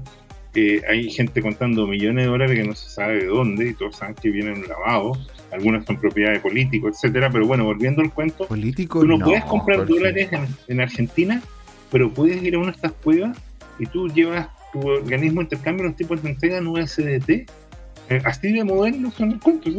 [0.57, 3.95] eh, hay gente contando millones de dólares que no se sabe de dónde y todos
[3.95, 8.49] saben que vienen lavados, algunas son propiedad de políticos, etcétera, pero bueno, volviendo al cuento,
[8.49, 9.03] ¿Político?
[9.03, 11.41] tú no, puedes comprar dólares en, en Argentina,
[11.93, 13.39] pero puedes ir a una de estas cuevas
[13.79, 17.47] y tú llevas tu organismo de intercambio, los tipos de entrega en USDT, eh,
[18.24, 19.74] así de modernos son los cuentos.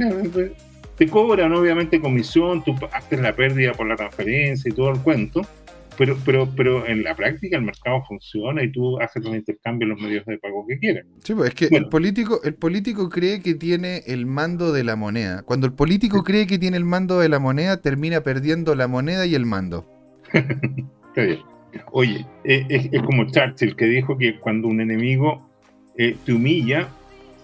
[0.97, 5.41] te cobran obviamente comisión, tú haces la pérdida por la transferencia y todo el cuento,
[5.97, 9.99] pero, pero, pero en la práctica el mercado funciona y tú haces los intercambios los
[9.99, 11.05] medios de pago que quieras.
[11.23, 14.95] Sí, pues es que el, político, el político cree que tiene el mando de la
[14.95, 15.41] moneda.
[15.43, 19.25] Cuando el político cree que tiene el mando de la moneda, termina perdiendo la moneda
[19.25, 19.85] y el mando.
[20.33, 21.39] Está bien.
[21.91, 25.49] Oye, eh, es, como Churchill que dijo que cuando un enemigo
[25.97, 26.89] eh, te humilla,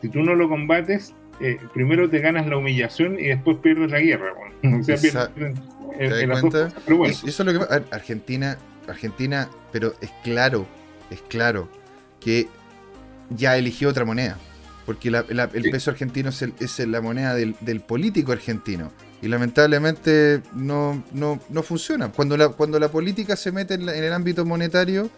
[0.04, 4.01] si tú no lo combates, eh, primero te ganas la humillación y después pierdes la
[4.01, 4.34] guerra.
[4.34, 5.58] O sea, pierdes,
[5.97, 10.68] eso, es lo que Argentina, Argentina, pero es claro,
[11.10, 11.70] es claro
[12.20, 12.49] que
[13.30, 14.38] ya eligió otra moneda.
[14.86, 18.91] Porque el peso argentino es, la moneda del, político argentino.
[19.22, 22.10] Y lamentablemente no, no, no funciona.
[22.10, 25.10] Cuando la, cuando la política se mete en, el ámbito monetario,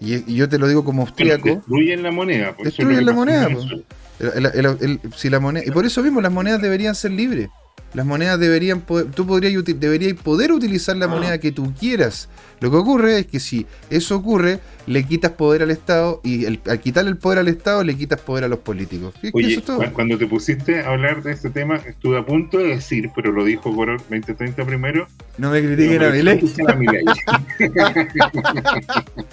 [0.00, 1.48] y, yo te lo digo como austríaco.
[1.48, 2.56] Destruyen la moneda.
[2.62, 3.48] Destruyen la moneda.
[5.16, 5.64] si la moneda.
[5.66, 7.50] Y por eso mismo las monedas deberían ser libres.
[7.92, 12.28] Las monedas deberían poder, tú podrías, deberías poder utilizar la moneda que tú quieras.
[12.60, 16.60] Lo que ocurre es que si eso ocurre, le quitas poder al Estado y al
[16.80, 19.12] quitarle el poder al Estado le quitas poder a los políticos.
[19.32, 19.60] Oye,
[19.92, 23.44] cuando te pusiste a hablar de este tema, estuve a punto de decir, pero lo
[23.44, 25.08] dijo por 2030 primero.
[25.38, 26.38] No me critiquen a mi ley.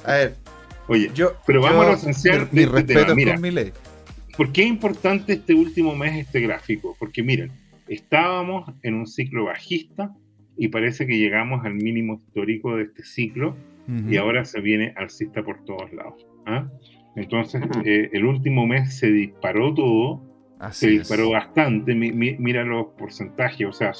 [0.03, 0.46] a ver.
[0.87, 3.71] Oye, yo, pero vamos a lo esencial mi, este respeto Mira, mi ley.
[4.35, 6.95] ¿Por qué es importante este último mes este gráfico?
[6.99, 7.51] Porque miren,
[7.87, 10.13] Estábamos en un ciclo bajista
[10.57, 13.55] y parece que llegamos al mínimo histórico de este ciclo
[14.09, 16.27] y ahora se viene alcista por todos lados.
[16.45, 16.67] ¿ah?
[17.15, 20.21] Entonces, eh, el último mes se disparó todo,
[20.71, 21.95] se disparó bastante.
[21.95, 23.93] mira los porcentajes, o sea,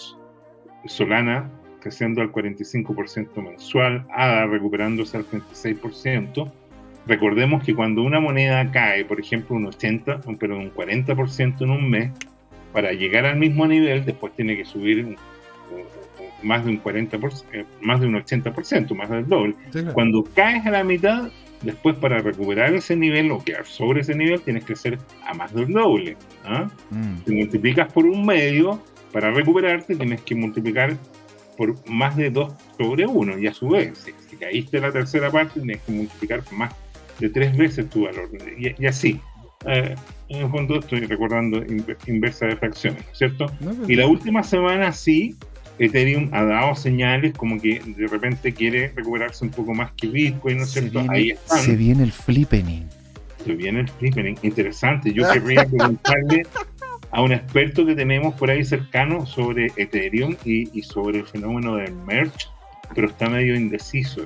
[0.86, 6.52] Solana creciendo al 45% mensual, ADA recuperándose al 36%.
[7.08, 11.90] Recordemos que cuando una moneda cae, por ejemplo, un 80, pero un 40% en un
[11.90, 12.12] mes,
[12.74, 15.16] para llegar al mismo nivel, después tiene que subir
[16.44, 19.56] más de un 40%, eh, más de un 80%, más del doble.
[19.94, 21.30] Cuando caes a la mitad,
[21.62, 25.54] después para recuperar ese nivel o quedar sobre ese nivel, tienes que ser a más
[25.54, 26.18] del doble.
[26.46, 26.68] ¿ah?
[26.92, 27.26] Mm.
[27.26, 28.82] Si multiplicas por un medio,
[29.12, 30.96] para recuperarte tienes que multiplicar
[31.58, 33.98] por más de 2 sobre 1 y a su vez,
[34.30, 36.72] si, caíste la tercera parte, tienes que multiplicar más
[37.20, 39.20] de tres veces tu valor y así.
[39.66, 39.96] Eh,
[40.30, 41.64] en el fondo estoy recordando
[42.06, 43.48] inversa de fracciones, ¿cierto?
[43.88, 45.36] y la última semana sí,
[45.80, 50.58] Ethereum ha dado señales como que de repente quiere recuperarse un poco más que Bitcoin,
[50.58, 51.04] ¿no es cierto?
[51.10, 51.60] Ahí están.
[51.60, 52.88] Se viene el flippening.
[53.44, 55.14] Se viene el flippening, interesante.
[55.14, 56.46] Yo querría preguntarle
[57.12, 61.78] a un experto que tenemos por ahí cercano sobre Ethereum y, y sobre el fenómeno
[61.78, 62.48] del merge
[62.94, 64.22] pero está medio indeciso.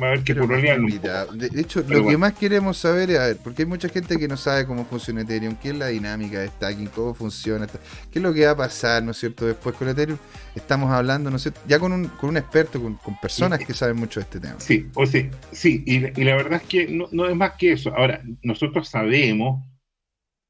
[0.00, 3.62] Va a ver qué De hecho, lo que más queremos saber es, a ver, porque
[3.62, 6.88] hay mucha gente que no sabe cómo funciona Ethereum, qué es la dinámica de stacking,
[6.88, 9.46] cómo funciona, qué es lo que va a pasar, ¿no es cierto?
[9.46, 10.18] Después con Ethereum
[10.54, 11.60] estamos hablando, ¿no es cierto?
[11.66, 14.58] Ya con un, con un experto, con, personas que saben mucho de este tema.
[14.58, 17.94] Sí, o sí, sí, y, la verdad es que no, no es más que eso.
[17.94, 19.64] Ahora, nosotros sabemos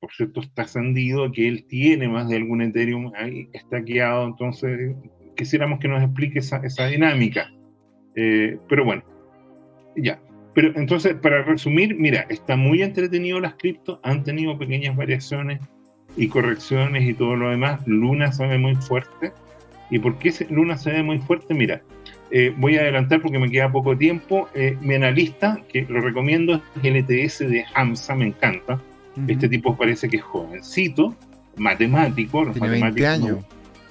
[0.01, 4.97] por cierto, está ascendido que él tiene más de algún Ethereum ahí estaqueado, entonces
[5.41, 7.51] quisiéramos que nos explique esa, esa dinámica.
[8.15, 9.03] Eh, pero bueno,
[9.97, 10.21] ya.
[10.55, 15.61] Pero entonces, para resumir, mira, está muy entretenido las cripto, han tenido pequeñas variaciones
[16.17, 17.81] y correcciones y todo lo demás.
[17.87, 19.33] Luna se ve muy fuerte.
[19.91, 21.55] ¿Y por qué Luna se ve muy fuerte?
[21.55, 21.81] Mira,
[22.31, 24.49] eh, voy a adelantar porque me queda poco tiempo.
[24.55, 28.79] Eh, mi analista, que lo recomiendo, es el ETS de Hamza, me encanta.
[29.27, 31.15] Este tipo parece que es jovencito,
[31.57, 32.45] matemático.
[32.45, 33.39] Los Tiene 20 años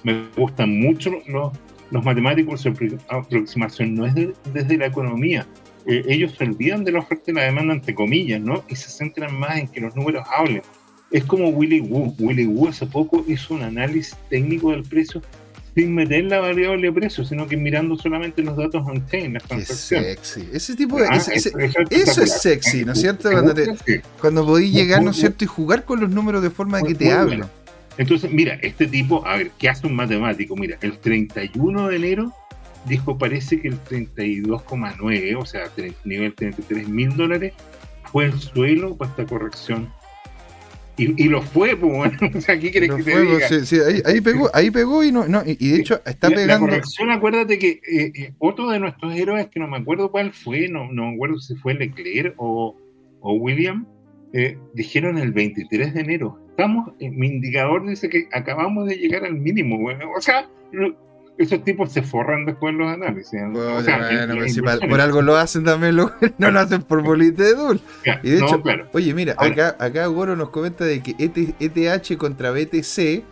[0.02, 1.52] me gustan mucho los,
[1.90, 2.74] los matemáticos, su
[3.08, 4.14] aproximación no es
[4.52, 5.46] desde la economía.
[5.86, 8.62] Eh, ellos se olvidan de la oferta y la demanda, entre comillas, ¿no?
[8.68, 10.62] Y se centran más en que los números hablen.
[11.10, 12.14] Es como Willy Wu.
[12.18, 15.22] Willy Wu hace poco hizo un análisis técnico del precio
[15.74, 20.18] sin meter la variable de precio, sino que mirando solamente los datos on-chain, las transacciones.
[20.18, 20.48] Sexy.
[20.52, 23.30] Ese tipo de, ah, eso es sexy, ¿no es cierto?
[23.30, 25.44] Cuando, te, cuando podéis llegar, ¿no es cierto?
[25.44, 27.44] Y jugar con los números de forma de que te hablen.
[28.00, 30.56] Entonces, mira, este tipo, a ver, ¿qué hace un matemático?
[30.56, 32.32] Mira, el 31 de enero
[32.86, 35.64] dijo, parece que el 32,9, o sea,
[36.04, 37.52] nivel 33 mil dólares,
[38.10, 39.92] fue el suelo para esta corrección.
[40.96, 43.48] Y, lo fue, pues bueno, o sea, ¿qué crees que te diga?
[43.48, 46.52] Sí, sí, ahí, pegó, ahí pegó y no, no y, de hecho está pegando.
[46.54, 50.32] La corrección, acuérdate que eh, eh, otro de nuestros héroes, que no me acuerdo cuál
[50.32, 52.78] fue, no, no me acuerdo si fue Leclerc o,
[53.20, 53.86] o William,
[54.32, 56.38] eh, dijeron el 23 de enero.
[56.60, 59.78] Estamos, eh, mi indicador dice que acabamos de llegar al mínimo.
[60.14, 60.46] o sea,
[61.38, 63.40] esos tipos se forran después en los análisis.
[64.90, 67.80] por algo lo hacen también, lo, no lo hacen por bolita de dul.
[68.22, 73.24] y de hecho, oye, mira, acá, acá Goro nos comenta de que ETH contra BTC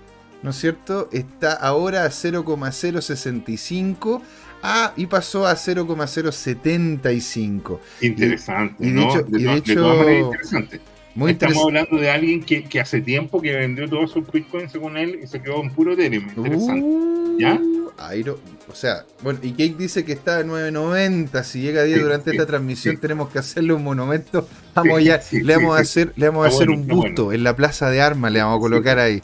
[0.43, 1.09] ¿no es cierto?
[1.13, 4.23] Está ahora a 0,065.
[4.63, 7.81] Ah, y pasó a 0,075.
[8.01, 8.87] Interesante.
[8.87, 9.11] Y, y de ¿no?
[9.11, 10.81] hecho, de, y de hecho interesante.
[11.19, 14.97] Muy Estamos hablando de alguien que, que hace tiempo que vendió todos sus bitcoins según
[14.97, 16.29] él y se quedó en puro Ethereum.
[16.37, 16.81] Interesante.
[16.81, 17.61] Uh, ¿Ya?
[17.99, 18.39] Airo-
[18.71, 21.43] o sea, bueno, y Cake dice que está a 9.90.
[21.43, 23.01] Si llega a 10 Sí, durante sí, esta transmisión, sí.
[23.01, 24.47] tenemos que hacerle un monumento.
[24.75, 27.33] Vamos ya, le vamos a hacer, le vamos a hacer bueno, un busto bueno.
[27.39, 29.21] en la plaza de armas, le vamos a colocar ahí.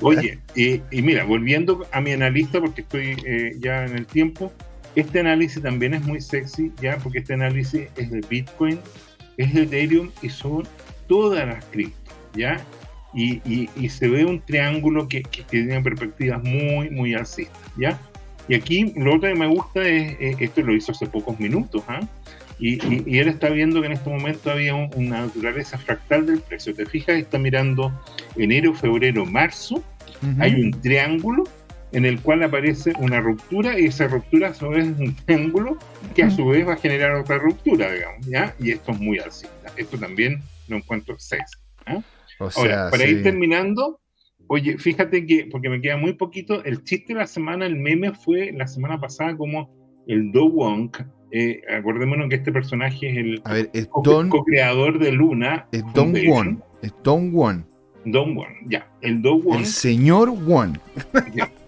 [0.00, 4.52] Oye, y, y mira, volviendo a mi analista, porque estoy eh, ya en el tiempo,
[4.94, 8.78] este análisis también es muy sexy, ya, porque este análisis es de Bitcoin,
[9.36, 10.64] es Ethereum y son
[11.08, 12.58] todas las criptos, ya.
[13.12, 17.98] Y, y- y se ve un triángulo que, que tiene perspectivas muy, muy alcistas, ya.
[18.48, 22.00] Y aquí lo otro que me gusta es, esto lo hizo hace pocos minutos, ¿ah?
[22.58, 26.26] Y, y- y él está viendo que en este momento había un- una naturaleza fractal
[26.26, 26.74] del precio.
[26.74, 27.92] Te fijas, está mirando
[28.36, 29.82] enero, febrero, marzo,
[30.40, 31.44] hay un triángulo
[31.94, 35.78] en el cual aparece una ruptura y esa ruptura a su vez es un triángulo
[36.14, 38.54] que a su vez va a generar otra ruptura, digamos, ¿ya?
[38.60, 39.72] Y esto es muy alcista.
[39.76, 41.56] Esto también lo encuentro sexy.
[42.40, 43.10] O Ahora, sea, para sí.
[43.12, 44.00] ir terminando,
[44.48, 48.12] oye, fíjate que, porque me queda muy poquito, el chiste de la semana, el meme
[48.12, 49.70] fue la semana pasada como
[50.08, 50.98] el Do Wonk.
[51.30, 55.66] Eh, acordémonos que este personaje es el A ver, es co- Don, co-creador de Luna.
[55.72, 56.14] es Don.
[56.28, 56.62] Won.
[56.82, 57.66] Es Don Won.
[58.04, 58.88] Don Won, ya.
[59.00, 59.58] El Do Won.
[59.58, 60.78] El señor Won.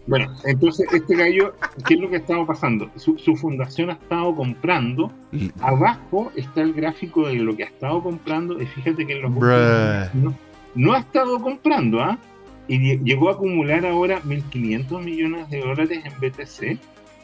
[0.06, 1.54] Bueno, entonces este gallo,
[1.86, 2.88] ¿qué es lo que ha estado pasando?
[2.96, 5.10] Su, su fundación ha estado comprando.
[5.60, 8.60] Abajo está el gráfico de lo que ha estado comprando.
[8.62, 9.32] Y fíjate que en los
[10.14, 10.34] no,
[10.76, 12.18] no ha estado comprando, ¿ah?
[12.68, 16.78] Y lle- llegó a acumular ahora 1.500 millones de dólares en BTC.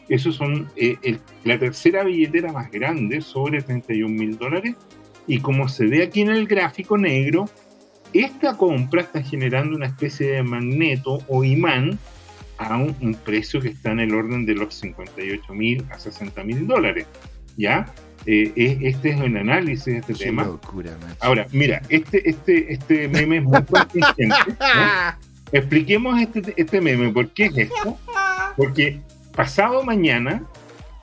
[0.09, 4.74] Esos son eh, el- la tercera billetera más grande, sobre 31 mil dólares.
[5.28, 7.45] Y como se ve aquí en el gráfico negro,
[8.12, 11.99] esta compra está generando una especie de magneto o imán
[12.63, 16.43] a un, un precio que está en el orden de los 58 mil a 60
[16.45, 17.07] mil dólares.
[17.57, 17.87] ¿Ya?
[18.27, 20.45] Eh, es- este es el análisis de este Qué tema.
[20.45, 20.93] locura.
[21.21, 24.27] Ahora, mira, este, este, este meme es muy contingente.
[24.35, 24.53] ¿no?
[25.53, 27.11] Expliquemos este, este meme.
[27.11, 27.99] ¿Por qué es esto?
[28.57, 29.01] Porque
[29.35, 30.45] pasado mañana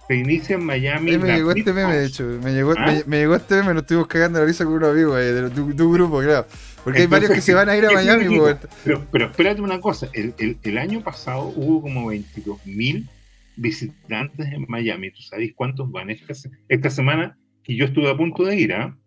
[0.09, 1.13] se inicia en Miami.
[1.13, 2.23] A mí me llegó este meme, de hecho.
[2.43, 2.85] Me llegó, ¿Ah?
[2.87, 5.49] me, me llegó este meme, nos estuvimos cagando la risa con unos amigos ahí, de
[5.51, 6.47] tu, grupo, claro.
[6.83, 8.57] Porque hay varios que se van a ir a ¿qué Miami, pues.
[8.83, 13.07] Pero, pero espérate una cosa, el, el- el año pasado hubo como 22 mil
[13.55, 15.11] visitantes en Miami.
[15.11, 17.37] ¿Tú sabéis cuántos van esta, se- esta semana?
[17.63, 18.97] Que yo estuve a punto de ir, ¿ah?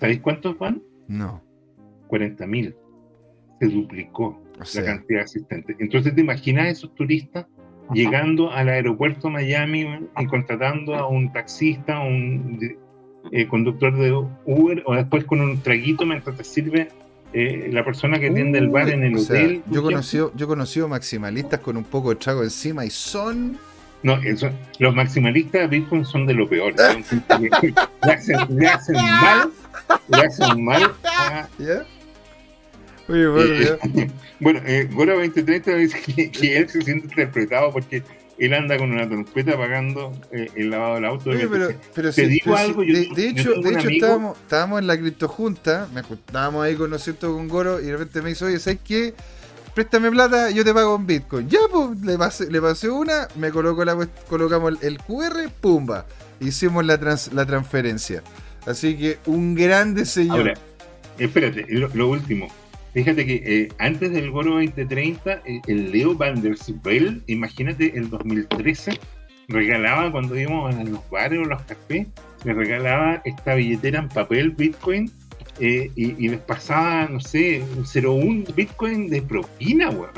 [0.00, 0.82] ¿Sabéis cuántos van?
[1.08, 1.42] No.
[2.06, 2.74] 40 mil.
[3.60, 5.76] Se duplicó O la cantidad de asistentes.
[5.78, 7.46] Entonces, ¿te imaginas esos turistas
[7.92, 9.86] llegando al aeropuerto de Miami
[10.18, 12.58] y contratando a un taxista, a un
[13.30, 14.12] eh, conductor de
[14.46, 16.88] Uber, o después con un traguito mientras te sirve
[17.32, 19.62] eh, la persona que atiende el bar en el o sea, hotel?
[19.70, 23.58] yo conocí, yo conocí maximalistas con un poco de trago encima y son.
[24.02, 26.74] No, eso- los maximalistas de Bitcoin son de lo peor.
[27.40, 29.50] Le, hacen, le hacen mal,
[30.08, 31.86] le hacen mal a, ¿Ya?
[33.12, 34.10] Oye, bueno, Eh.
[34.40, 38.02] Bueno, eh, Gora 2030 dice que, que él se siente interpretado porque
[38.38, 41.30] él anda con una trompeta pagando eh, el lavado del auto.
[41.30, 43.78] de Oye, pero, pero Te sí, digo pero sí, algo, yo de, hecho, de hecho
[43.80, 47.32] amigo- estábamos, estábamos en la criptojunta, me estábamos ahí con, ¿no es cierto?
[47.32, 49.14] con Goro y de repente me dice, oye, ¿sabes qué?
[49.74, 51.48] Préstame plata, yo te pago en Bitcoin.
[51.48, 53.96] Ya, pues, le pasé, le pasé una, me colocó la,
[54.28, 56.04] colocamos el, el QR, pumba,
[56.40, 58.22] hicimos la, trans- la transferencia.
[58.66, 60.38] Así que un grande señor.
[60.38, 60.54] Ahora,
[61.18, 62.48] espérate, lo, lo último.
[62.92, 68.10] Fíjate que eh, antes del Goro 2030, eh, el Leo Van der Sbel, imagínate, el
[68.10, 68.98] 2013,
[69.48, 72.06] regalaba cuando íbamos a los bares o los cafés,
[72.44, 75.10] les regalaba esta billetera en papel Bitcoin
[75.58, 80.10] eh, y, y les pasaba, no sé, un 0,1 Bitcoin de propina, weón.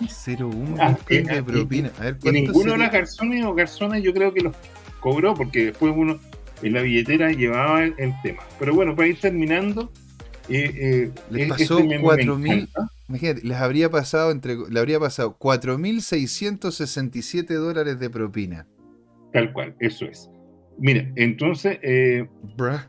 [0.00, 1.92] 0,1 Ah, Bitcoin eh, de y- propina.
[1.98, 4.56] A ver, Y ¿cuánto ninguno de los garzones o garzonas yo creo que los
[5.00, 6.18] cobró porque después uno
[6.62, 8.42] en la billetera llevaba el, el tema.
[8.58, 9.92] Pero bueno, para ir terminando,
[10.48, 12.52] eh, eh, Les eh, pasó este meme me 4.000.
[12.52, 12.88] encanta.
[13.08, 18.66] Imagínate, les habría pasado entre, le habría pasado 4.667 dólares de propina.
[19.32, 20.30] Tal cual, eso es.
[20.78, 22.26] Mira, entonces, eh,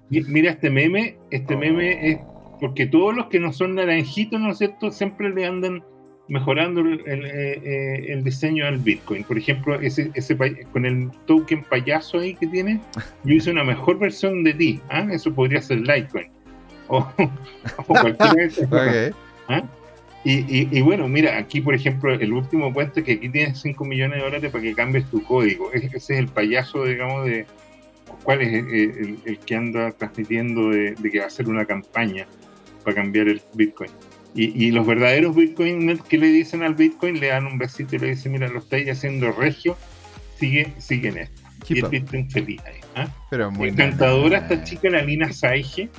[0.10, 2.58] mira este meme, este meme es Oh.
[2.60, 5.84] porque todos los que no son naranjitos, ¿no es cierto?, siempre le andan
[6.30, 9.26] mejorando el, el, eh, eh, el diseño al Bitcoin.
[9.26, 10.10] Por ejemplo, ese,
[10.72, 12.80] con el token payaso ahí que tiene,
[13.26, 14.80] yo hice una mejor versión de ti.
[14.90, 15.06] ¿ah?
[15.12, 16.32] Eso podría ser Litecoin.
[16.88, 16.98] O,
[17.88, 19.10] o cualquiera de esas cosas.
[19.10, 19.16] Ok.
[19.50, 19.64] ¿ah?
[20.26, 23.84] Y, y- y bueno, mira, aquí por ejemplo, el último puente que aquí tienes 5
[23.86, 25.72] millones de dólares para que cambies tu código.
[25.74, 27.46] Ese es el payaso, digamos, de
[28.24, 31.66] cuál es el, el- el que anda transmitiendo de, de que va a hacer una
[31.66, 32.26] campaña
[32.84, 33.90] para cambiar el Bitcoin.
[34.36, 38.08] Y, los verdaderos Bitcoin que le dicen al Bitcoin le dan un besito y le
[38.08, 39.78] dicen, mira, lo estáis haciendo regio,
[40.40, 41.42] sigue, sigue en esto.
[41.70, 42.80] y el Bitcoin feliz ahí.
[42.96, 43.08] ¿ah?
[43.30, 45.90] Pero muy Encantadora esta chica, la Lina Saige.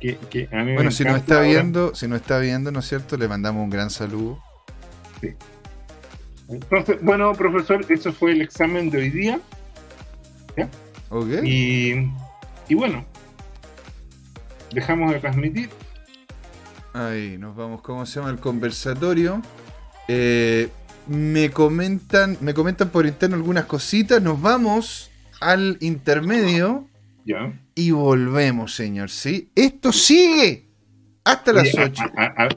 [0.00, 2.88] Que, que, a mí bueno, si nos está viendo, si nos está viendo, ¿no es
[2.88, 3.16] cierto?
[3.16, 4.38] Le mandamos un gran saludo.
[5.20, 5.30] Sí.
[6.48, 9.40] Entonces, bueno, profesor, eso fue el examen de hoy día.
[10.56, 10.68] ¿Ya?
[11.44, 12.10] Y,
[12.68, 13.04] y bueno,
[14.72, 15.70] dejamos de transmitir
[16.94, 19.40] Ahí, nos vamos, ¿cómo se llama el conversatorio?
[20.08, 20.68] Eh,
[21.06, 24.20] me comentan, me comentan por interno algunas cositas.
[24.20, 25.10] Nos vamos
[25.40, 26.86] al intermedio.
[27.74, 29.50] Y volvemos, señor, ¿sí?
[29.54, 30.68] Esto sigue
[31.24, 32.02] hasta las 8.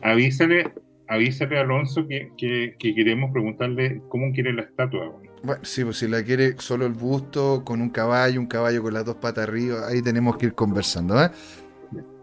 [0.01, 0.73] avísale,
[1.07, 5.13] avísale a Alonso que, queremos preguntarle cómo quiere la estatua.
[5.43, 8.93] Bueno, sí, pues si la quiere solo el busto, con un caballo, un caballo con
[8.93, 11.29] las dos patas arriba, ahí tenemos que ir conversando, ¿eh?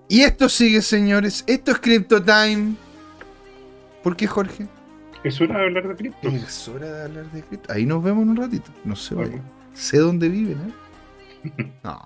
[0.09, 1.45] Y esto sigue, señores.
[1.47, 2.75] Esto es Crypto Time.
[4.03, 4.67] ¿Por qué, Jorge?
[5.25, 6.29] Es hora de hablar de cripto.
[6.29, 7.73] Es hora de hablar de cripto.
[7.73, 8.71] Ahí nos vemos en un ratito.
[8.85, 9.15] No sé,
[9.73, 10.82] sé dónde viven, ¿eh?
[11.85, 12.05] no.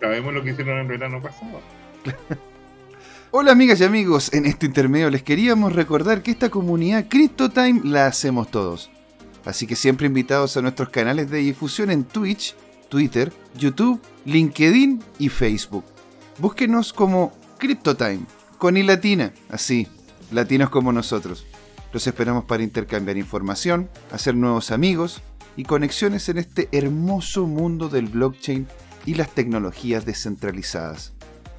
[0.00, 1.60] Sabemos lo que hicieron el verano pasado.
[3.32, 8.06] Hola amigas y amigos, en este intermedio les queríamos recordar que esta comunidad CryptoTime la
[8.06, 8.90] hacemos todos.
[9.44, 12.56] Así que siempre invitados a nuestros canales de difusión en Twitch,
[12.88, 15.84] Twitter, YouTube, LinkedIn y Facebook.
[16.38, 18.22] Búsquenos como CryptoTime,
[18.58, 19.86] con i latina, así,
[20.32, 21.46] latinos como nosotros.
[21.92, 25.22] Los esperamos para intercambiar información, hacer nuevos amigos
[25.60, 28.66] y conexiones en este hermoso mundo del blockchain
[29.04, 31.12] y las tecnologías descentralizadas.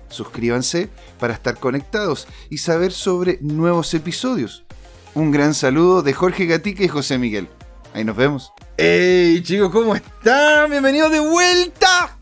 [0.10, 0.89] Suscríbanse
[1.20, 4.66] para estar conectados y saber sobre nuevos episodios.
[5.14, 7.47] Un gran saludo de Jorge Gatica y José Miguel.
[7.93, 8.52] Ahí nos vemos.
[8.76, 9.70] ¡Hey chicos!
[9.70, 10.72] ¿Cómo están?
[10.72, 12.18] Bienvenidos de vuelta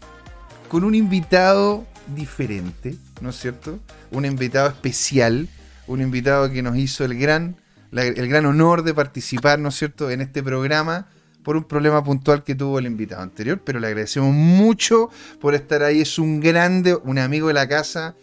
[0.67, 3.79] con un invitado diferente, ¿no es cierto?
[4.11, 5.47] Un invitado especial,
[5.87, 7.55] un invitado que nos hizo el gran,
[7.93, 11.07] el gran honor de participar, ¿no es cierto?, en este programa
[11.43, 15.09] por un problema puntual que tuvo el invitado anterior, pero le agradecemos mucho
[15.39, 18.15] por estar ahí, es un grande, un amigo de la casa,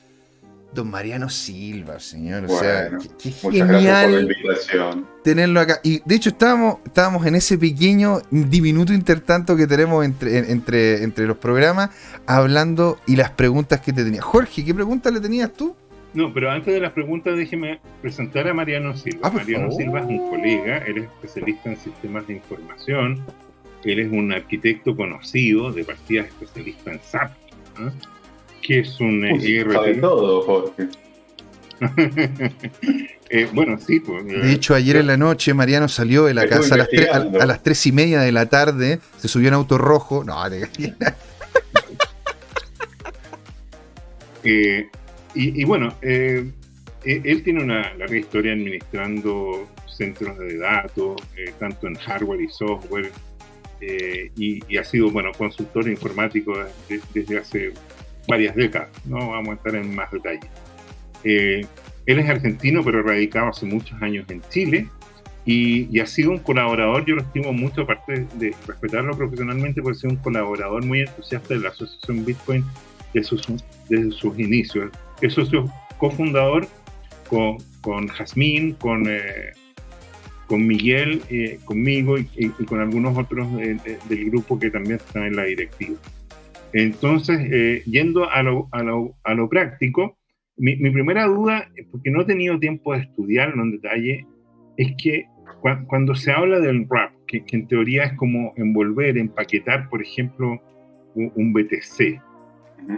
[0.76, 2.44] Don Mariano Silva, señor.
[2.44, 4.28] o sea, qué, genial
[5.24, 5.80] tenerlo acá.
[5.82, 11.26] Y de hecho estábamos, estábamos en ese pequeño, diminuto intertanto que tenemos entre, entre, entre
[11.26, 11.90] los programas,
[12.26, 14.20] hablando y las preguntas que te tenía.
[14.20, 15.74] Jorge, ¿qué preguntas le tenías tú?
[16.16, 19.20] No, pero antes de las preguntas déjeme presentar a Mariano Silva.
[19.28, 23.24] Ah, Mariano Silva es un colega, él es especialista en sistemas de información,
[23.84, 27.32] él es un arquitecto conocido, de partida especialista en SAP
[28.62, 30.00] que es un IRT.
[30.00, 30.88] todo, Jorge.
[33.30, 34.00] eh, bueno, sí.
[34.00, 37.08] Pues, de hecho, ayer en la noche Mariano salió de la casa a las, tres,
[37.10, 40.24] a, las, tres y media de la tarde, se subió en auto rojo.
[40.24, 40.34] No,
[44.44, 44.88] eh,
[45.36, 46.50] y, y, bueno, eh,
[47.04, 52.48] e, él tiene una larga historia administrando centros de datos, eh, tanto en hardware y
[52.48, 53.10] software,
[53.80, 56.54] y, y, ha sido bueno consultor informático
[57.12, 57.72] desde hace
[58.26, 60.48] varias décadas, no vamos a estar en más detalle.
[61.24, 61.66] Eh,
[62.06, 64.88] él es argentino, pero radicado hace muchos años en Chile
[65.44, 70.10] y, ha sido un colaborador, yo lo estimo mucho, aparte de respetarlo profesionalmente, por ser
[70.10, 72.64] un colaborador muy entusiasta de la Asociación Bitcoin
[73.14, 73.46] desde sus,
[73.88, 74.90] desde sus inicios.
[75.20, 75.64] Es socio
[75.98, 76.66] cofundador
[77.28, 79.52] con, con Jazmín, con, eh,
[80.46, 85.44] con Miguel, eh, conmigo y, con algunos otros del grupo que también están en la
[85.44, 85.96] directiva.
[86.72, 90.18] Entonces, eh, yendo a lo, a, lo, a lo, práctico,
[90.56, 94.26] mi, primera duda, porque no he tenido tiempo de estudiarlo en detalle,
[94.76, 95.26] es que
[95.88, 100.60] cuando se habla del wrap, que, en teoría es como envolver, empaquetar, por ejemplo,
[101.14, 102.20] un, BTC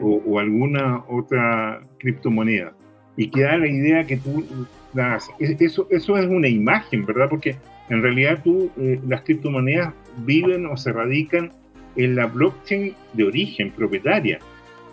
[0.00, 2.74] o, o, alguna otra criptomoneda,
[3.16, 4.44] y que da la idea que tú
[4.92, 7.28] das, eso, eso es una imagen, ¿verdad?
[7.28, 7.56] Porque
[7.88, 9.92] en realidad tú, eh, las criptomonedas
[10.24, 11.52] viven o se radican
[11.96, 14.38] en la blockchain de origen propietaria.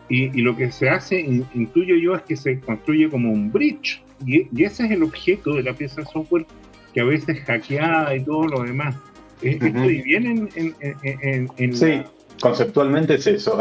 [0.07, 1.19] Y, lo que se hace,
[1.55, 4.03] intuyo yo, es que se construye como un bridge.
[4.25, 6.45] Y, ese es el objeto de la pieza de software
[6.93, 8.95] que a veces hackeada y todo lo demás.
[9.41, 12.01] Esto y viene en, sí,
[12.39, 13.57] conceptualmente es eso.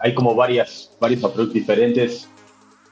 [0.00, 2.28] Hay como varias, varios approaches diferentes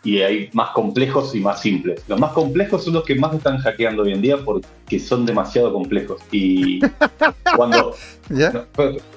[0.04, 2.02] y hay más complejos y más simples.
[2.06, 5.72] Los más complejos son los que más están hackeando hoy en día porque son demasiado
[5.72, 6.20] complejos.
[6.30, 6.80] Y
[7.56, 7.94] cuando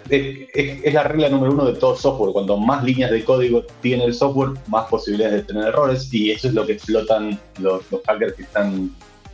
[0.10, 2.34] es, la regla número uno de todo software.
[2.34, 6.12] Cuando más líneas de código tiene el software, más posibilidades de tener errores.
[6.14, 8.92] Y eso es lo que explotan los, hackers que están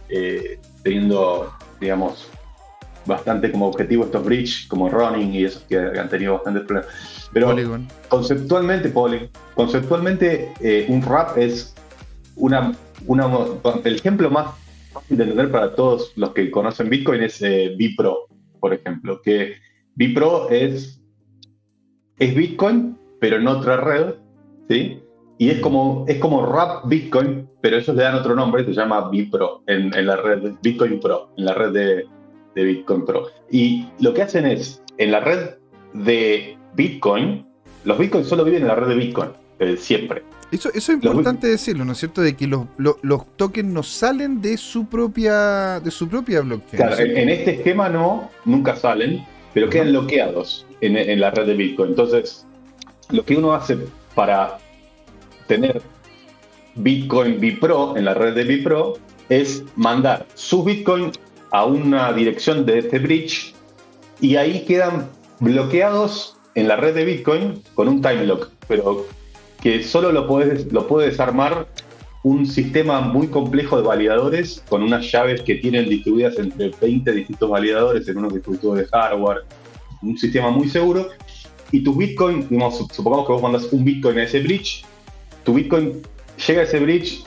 [0.10, 2.28] eh, teniendo, digamos,
[3.08, 7.30] bastante como objetivo estos bridge, como running y esos que han tenido bastantes problemas.
[7.34, 7.56] Pero
[8.10, 8.94] conceptualmente,
[9.56, 11.74] conceptualmente eh, un RAP es
[12.36, 12.74] una
[13.06, 13.30] una,
[13.84, 14.56] el ejemplo más
[14.92, 18.28] fácil de entender para todos los que conocen Bitcoin es eh, Bipro,
[18.60, 19.56] por ejemplo, que
[19.96, 21.02] Bipro es,
[22.18, 24.16] es Bitcoin, pero en otra red,
[24.70, 25.00] ¿sí?
[25.40, 29.10] Y es como, es como Rap Bitcoin, pero ellos le dan otro nombre, se llama
[29.10, 32.06] Bipro, en, en la red Bitcoin Pro, en la red de,
[32.58, 33.28] de Bitcoin Pro.
[33.52, 35.52] Y lo que hacen es, en la red
[35.94, 37.46] de Bitcoin,
[37.86, 39.30] los Bitcoins solo viven en la red de Bitcoin,
[39.60, 40.24] eh, siempre.
[40.52, 42.22] Eso, eso es importante decirlo, ¿no es cierto?
[42.22, 46.78] De que los, los, tokens no salen de su propia, de su propia blockchain.
[46.78, 51.54] Claro, en, este esquema no, nunca salen, pero quedan bloqueados en, en la red de
[51.54, 51.90] Bitcoin.
[51.90, 52.48] Entonces,
[53.12, 53.78] lo que uno hace
[54.16, 54.58] para
[55.48, 55.82] tener
[56.76, 58.94] Bitcoin Bipro en la red de Bipro
[59.30, 61.12] es mandar su Bitcoin
[61.52, 63.54] a una dirección de este bridge
[64.20, 69.06] y ahí quedan bloqueados en la red de Bitcoin con un time lock, pero
[69.62, 71.68] que solo lo puedes lo puede desarmar
[72.24, 77.50] un sistema muy complejo de validadores con unas llaves que tienen distribuidas entre 20 distintos
[77.50, 79.44] validadores en unos dispositivos de hardware,
[80.02, 81.08] un sistema muy seguro.
[81.72, 82.44] Y tu Bitcoin,
[82.92, 84.84] supongamos que vos mandas un Bitcoin a ese bridge,
[85.44, 86.02] tu Bitcoin
[86.46, 87.24] llega a ese bridge,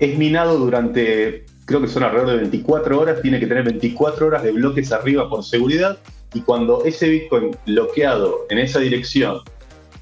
[0.00, 4.42] es minado durante, creo que son alrededor de 24 horas, tiene que tener 24 horas
[4.42, 5.98] de bloques arriba por seguridad,
[6.32, 9.40] y cuando ese Bitcoin bloqueado en esa dirección,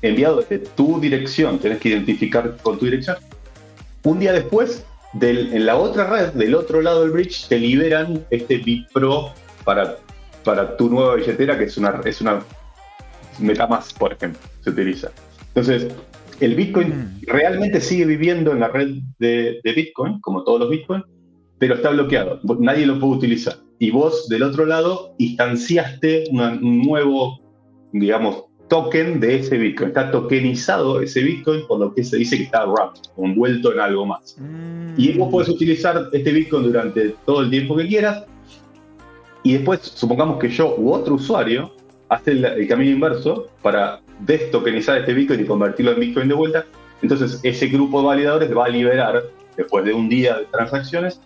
[0.00, 3.16] enviado desde tu dirección, tenés que identificar con tu dirección,
[4.04, 4.86] un día después,
[5.20, 9.32] en la otra red, del otro lado del bridge, te liberan este BitPro
[9.64, 9.96] para,
[10.44, 12.44] para tu nueva billetera, que es una, es una
[13.40, 15.10] MetaMask, por ejemplo, se utiliza.
[15.48, 15.88] Entonces,
[16.38, 17.26] el Bitcoin mm.
[17.26, 21.02] realmente sigue viviendo en la red de, Bitcoin, como todos los Bitcoin,
[21.58, 22.40] pero está bloqueado.
[22.58, 23.56] Nadie lo puede utilizar.
[23.78, 27.40] Y vos, del otro lado, instanciaste un nuevo,
[27.92, 29.88] digamos, token de ese Bitcoin.
[29.88, 34.06] Está tokenizado ese Bitcoin, por lo que se dice que está wrapped, envuelto en algo
[34.06, 34.36] más.
[34.38, 34.94] Mm.
[34.96, 38.24] Y vos podés utilizar este Bitcoin durante todo el tiempo que quieras.
[39.42, 41.72] Y después, supongamos que yo u otro usuario
[42.08, 46.66] hace el camino inverso para destokenizar este Bitcoin y convertirlo en Bitcoin de vuelta,
[47.02, 49.22] entonces ese grupo de validadores va a liberar,
[49.56, 51.20] después de un día de transacciones,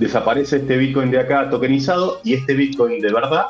[0.00, 3.44] desaparece este Bitcoin de acá tokenizado y este Bitcoin de verdad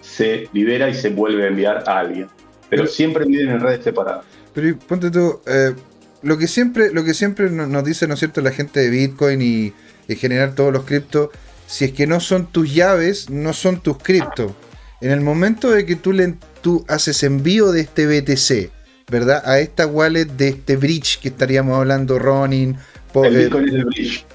[0.00, 2.26] se libera y se vuelve a enviar a alguien.
[2.70, 4.24] Pero, siempre viven en redes separadas.
[4.54, 5.74] Pero ponte tú, eh,
[6.22, 9.42] lo que siempre, lo que siempre nos dice, ¿no es cierto?, la gente de Bitcoin
[9.42, 9.72] y
[10.08, 11.30] en general todos los criptos,
[11.66, 14.52] si es que no son tus llaves, no son tus criptos.
[15.00, 18.70] En el momento de que tú le, tú haces envío de este BTC,
[19.10, 19.42] ¿verdad?
[19.44, 22.76] A esta wallet de este bridge que estaríamos hablando, Ronin.
[23.14, 24.26] el Bitcoin es del bridge.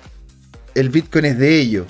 [0.75, 1.87] El Bitcoin es de ellos.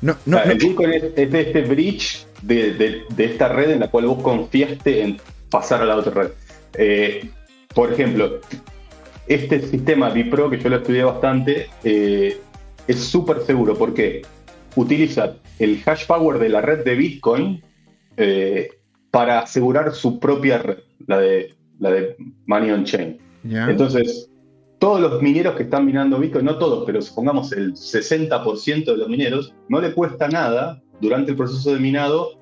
[0.00, 4.22] No, no, el Bitcoin es, de este bridge de, esta red en la cual vos
[4.22, 5.18] confiaste en
[5.50, 6.30] pasar a la otra red.
[6.76, 7.30] Eh,
[7.74, 8.40] por ejemplo,
[9.26, 12.38] este sistema Bipro, que yo lo estudié bastante, eh,
[12.86, 14.22] es súper seguro porque
[14.76, 17.62] utiliza el hash power de la red de Bitcoin
[18.16, 18.68] eh,
[19.10, 22.16] para asegurar su propia red, la de, la de
[22.46, 23.18] Money on Chain.
[23.44, 24.30] Entonces,
[24.84, 29.08] todos los mineros que están minando Bitcoin, no todos, pero supongamos el 60% de los
[29.08, 32.38] mineros, no le cuesta nada durante el proceso de minado.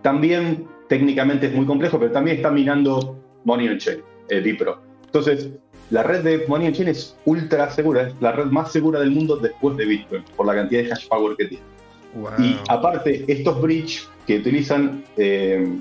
[0.00, 4.80] También técnicamente es muy complejo, pero también está minando Money on Chain, eh, Bipro.
[5.06, 5.50] Entonces,
[5.90, 9.10] la red de Money on Chain es ultra segura, es la red más segura del
[9.10, 11.64] mundo después de Bitcoin, por la cantidad de hash power que tiene.
[12.38, 15.76] Y aparte, estos bridge que utilizan eh,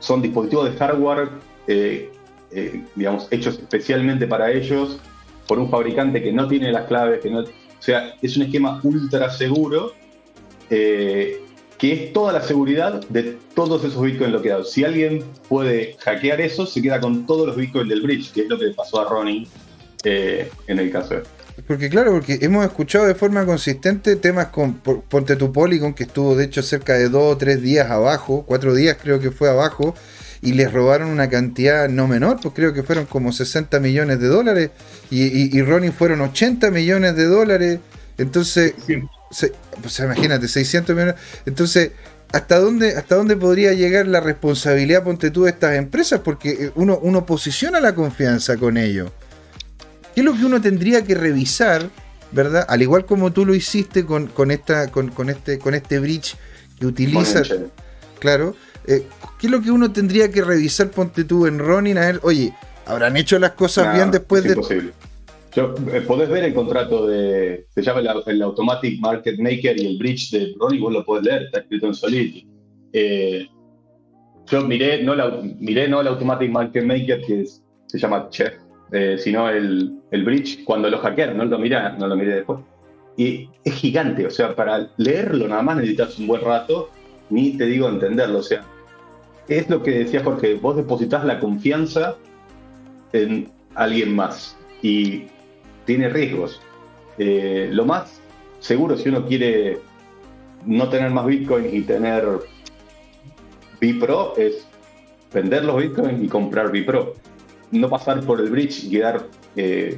[0.00, 1.30] son dispositivos de hardware,
[1.66, 2.12] eh,
[2.50, 5.00] eh, digamos, hechos especialmente para ellos
[5.46, 7.46] por un fabricante que no tiene las claves, que no, o
[7.78, 9.92] sea, es un esquema ultra seguro
[10.70, 11.40] eh,
[11.78, 14.72] que es toda la seguridad de todos esos bitcoins bloqueados.
[14.72, 18.48] Si alguien puede hackear eso, se queda con todos los bitcoins del bridge, que es
[18.48, 19.48] lo que pasó a Ronnie
[20.04, 21.22] en el caso
[21.66, 26.36] porque claro, porque hemos escuchado de forma consistente temas con Ponte tu Polygon, que estuvo
[26.36, 29.94] de hecho cerca de dos o tres días abajo, cuatro días creo que fue abajo,
[30.42, 34.26] y les robaron una cantidad no menor, pues creo que fueron como 60 millones de
[34.26, 34.70] dólares,
[35.10, 37.80] y, y, Ronin fueron 80 millones de dólares,
[38.18, 38.74] entonces,
[39.80, 41.14] pues imagínate, 600 millones,
[41.46, 41.92] entonces...
[42.32, 46.18] ¿Hasta dónde, ¿Hasta dónde podría llegar la responsabilidad, ponte tú, de estas empresas?
[46.18, 49.12] Porque uno, uno posiciona la confianza con ellos.
[50.14, 51.90] ¿Qué es lo que uno tendría que revisar,
[52.30, 52.64] verdad?
[52.68, 56.36] Al igual como tú lo hiciste con, esta, con, este, con este bridge
[56.78, 57.42] que utiliza.
[58.20, 58.54] Claro.
[58.86, 59.06] Eh,
[59.40, 61.98] ¿Qué es lo que uno tendría que revisar, ponte tú en Ronin?
[61.98, 62.54] A ver, oye,
[62.86, 64.54] ¿habrán hecho las cosas bien después es de.
[64.54, 64.92] Imposible.
[65.54, 67.66] Yo, eh, podés ver el contrato de.
[67.74, 71.42] Se llama el, Automatic Market Maker y el bridge de Ronin, vos lo podés leer,
[71.44, 72.48] está escrito en Solidity.
[72.92, 73.46] Eh,
[74.46, 77.44] yo miré no, la, miré no el Automatic Market Maker, que
[77.86, 78.54] se llama Chef,
[78.92, 82.60] eh, sino el, el bridge cuando lo hackearon, no lo miré, no lo miré después.
[83.16, 86.90] Y es gigante, o sea, para leerlo nada más necesitas un buen rato,
[87.30, 88.64] ni te digo entenderlo, o sea,
[89.48, 92.16] es lo que decía Jorge, vos depositas la confianza
[93.14, 95.24] en alguien más y
[95.86, 96.60] tiene riesgos.
[97.16, 98.20] Eh, lo más
[98.58, 99.78] seguro si uno quiere
[100.66, 102.26] no tener más Bitcoin y tener
[103.80, 104.66] Bipro es
[105.32, 107.14] vender los Bitcoin y comprar Bipro.
[107.70, 109.26] No pasar por el bridge y quedar,
[109.56, 109.96] eh,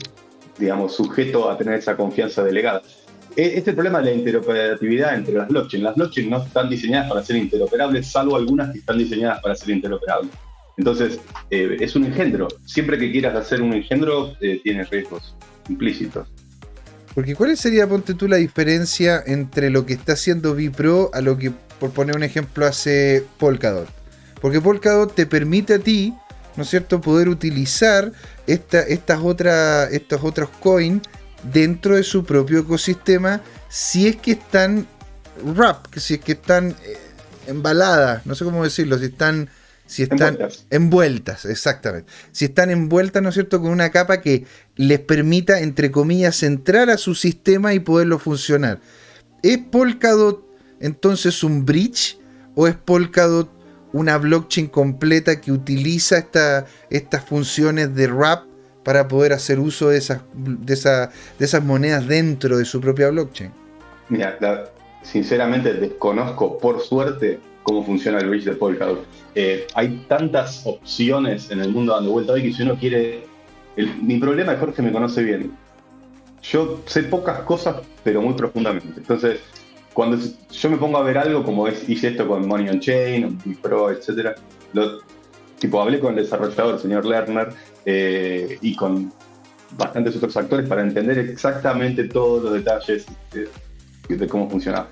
[0.59, 2.83] digamos, sujeto a tener esa confianza delegada.
[3.37, 5.85] E, este es el problema de la interoperatividad entre las blockchains.
[5.85, 9.71] Las blockchains no están diseñadas para ser interoperables, salvo algunas que están diseñadas para ser
[9.71, 10.31] interoperables.
[10.77, 11.19] Entonces,
[11.51, 12.49] eh, es un engendro.
[12.65, 15.35] Siempre que quieras hacer un engendro, eh, tiene riesgos
[15.69, 16.29] implícitos.
[17.15, 21.39] Porque ¿cuál sería, ponte tú, la diferencia entre lo que está haciendo Bipro a lo
[21.39, 21.51] que,
[21.81, 23.89] por poner un ejemplo, hace Polkadot?
[24.41, 26.13] Porque Polkadot te permite a ti,
[26.57, 28.13] ¿no es cierto?, poder utilizar
[28.47, 31.03] esta, estas, otras, estos otros coins
[31.53, 34.87] dentro de su propio ecosistema si es que están
[35.43, 36.99] wrap, si es que están eh,
[37.47, 39.49] embaladas, no sé cómo decirlo, si están
[39.87, 40.39] si están
[40.71, 41.45] envueltas.
[41.45, 42.11] exactamente.
[42.33, 44.45] Si están envueltas, ¿no es cierto?, con una capa que
[44.75, 48.81] les permita, entre comillas, entrar a su sistema y poderlo funcionar.
[49.43, 50.45] ¿Es Polkadot
[50.81, 52.19] entonces un bridge
[52.55, 53.51] o es Polkadot
[53.93, 56.27] una blockchain completa que utiliza
[56.91, 58.45] estas funciones de wrap
[58.85, 60.75] para poder hacer uso de esas, de,
[61.39, 63.53] de esas monedas dentro de su propia blockchain?
[64.09, 64.39] Mira,
[65.03, 69.05] sinceramente desconozco, por suerte, cómo funciona el bridge de Polkadot.
[69.39, 73.27] Eh, hay tantas opciones en el mundo dando vuelta hoy que si uno quiere...
[74.01, 75.53] mi problema es Jorge me conoce bien.
[76.43, 78.95] Yo sé pocas cosas, pero muy profundamente.
[78.97, 79.41] Entonces,
[79.93, 80.17] cuando
[80.51, 83.91] yo me pongo a ver algo, como es, hice esto con Money on Chain, Pro,
[83.91, 84.39] etc.,
[84.73, 85.01] lo,
[85.59, 87.51] tipo, hablé con el desarrollador, el señor Lerner,
[87.85, 89.13] eh, y con
[89.77, 94.89] bastantes otros actores para entender exactamente todos los detalles de, de cómo funcionaba.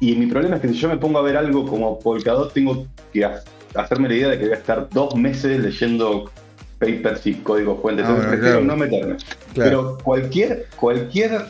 [0.00, 2.86] Y mi problema es que si yo me pongo a ver algo como Polkadot, tengo
[3.12, 3.24] que
[3.74, 6.30] hacerme la idea de que voy a estar dos meses leyendo
[6.78, 8.06] papers y códigos fuentes.
[8.06, 9.16] Ah, no meterme.
[9.54, 11.46] Pero cualquier, cualquier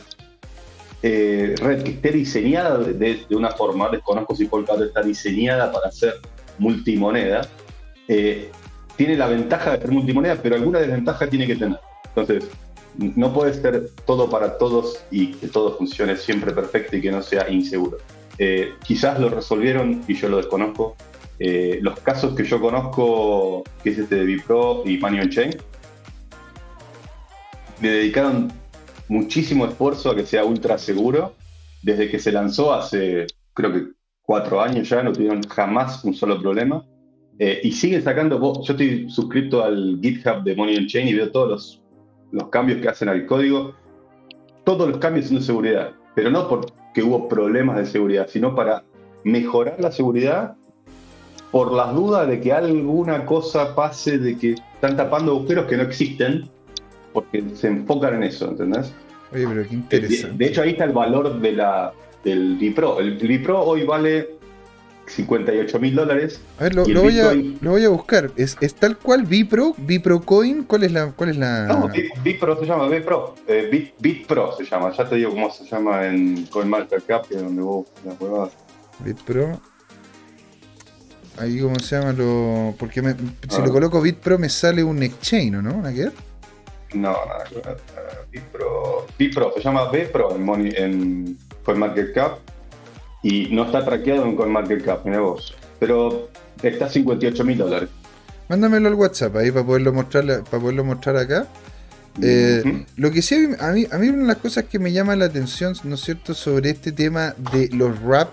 [1.02, 6.14] eh, red que esté diseñada de, una forma, desconozco si Polkadot está diseñada para ser
[6.58, 7.48] multimoneda,
[8.08, 8.50] eh,
[8.96, 11.78] tiene la ventaja de ser multimoneda, pero alguna desventaja tiene que tener.
[12.08, 12.50] Entonces,
[12.98, 17.22] no puede ser todo para todos y que todo funcione siempre perfecto y que no
[17.22, 17.98] sea inseguro.
[18.36, 20.96] Eh, quizás lo resolvieron y yo lo desconozco.
[21.42, 25.50] Eh, los casos que yo conozco, que es este de Bipro y on Chain,
[27.80, 28.52] le dedicaron
[29.08, 31.34] muchísimo esfuerzo a que sea ultra seguro.
[31.82, 33.86] Desde que se lanzó hace, creo que
[34.20, 36.84] cuatro años ya, no tuvieron jamás un solo problema.
[37.38, 41.32] Eh, y siguen sacando, yo estoy suscrito al GitHub de Money on Chain y veo
[41.32, 41.82] todos los,
[42.32, 43.74] los cambios que hacen al código.
[44.64, 48.54] Todos los cambios son de seguridad, pero no por que hubo problemas de seguridad, sino
[48.54, 48.84] para
[49.24, 50.56] mejorar la seguridad
[51.50, 55.82] por las dudas de que alguna cosa pase, de que están tapando agujeros que no
[55.82, 56.48] existen,
[57.12, 58.92] porque se enfocan en eso, ¿entendés?
[59.32, 60.36] Oye, pero qué interesante.
[60.36, 61.92] De, hecho, ahí está el valor de la,
[62.24, 63.00] del Bipro.
[63.00, 64.30] El Bipro hoy vale
[65.06, 66.40] 58 mil dólares.
[66.58, 68.30] A ver, lo, voy a, lo, voy a, buscar.
[68.36, 69.74] ¿Es, ¿Es, tal cual Bipro?
[69.76, 70.64] ¿Bipro Coin?
[70.64, 71.12] ¿Cuál es la...?
[71.12, 71.66] Cuál es la...
[71.66, 71.88] No,
[72.22, 73.34] Bipro se llama, Bipro.
[73.46, 74.92] Eh, Bitpro se llama.
[74.92, 78.52] Ya te digo cómo se llama en CoinMarketCap, que es donde vos las huevadas.
[79.04, 79.60] Bitpro.
[81.38, 82.74] Ahí cómo se llama lo...
[82.78, 83.14] Porque me,
[83.48, 83.70] si lo ah.
[83.70, 85.74] coloco Bitpro me sale un exchange, ¿no?
[85.74, 86.10] ¿Una qué?
[86.92, 87.44] No, nada
[88.30, 92.38] Bitpro, Bitpro, se llama Bpro en, en CoinMarketCap
[93.22, 95.54] y no está traqueado en CoinMarketCap, mira vos.
[95.78, 96.28] Pero
[96.62, 97.88] está a 58 mil dólares.
[98.48, 101.46] Mándamelo al WhatsApp ahí para poderlo mostrar, para poderlo mostrar acá.
[102.20, 105.14] Eh, lo que sí, a mí, a mí una de las cosas que me llama
[105.16, 108.28] la atención, ¿no es cierto?, sobre este tema de los RAP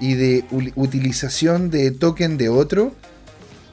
[0.00, 0.44] y de
[0.76, 2.92] utilización de token de otro.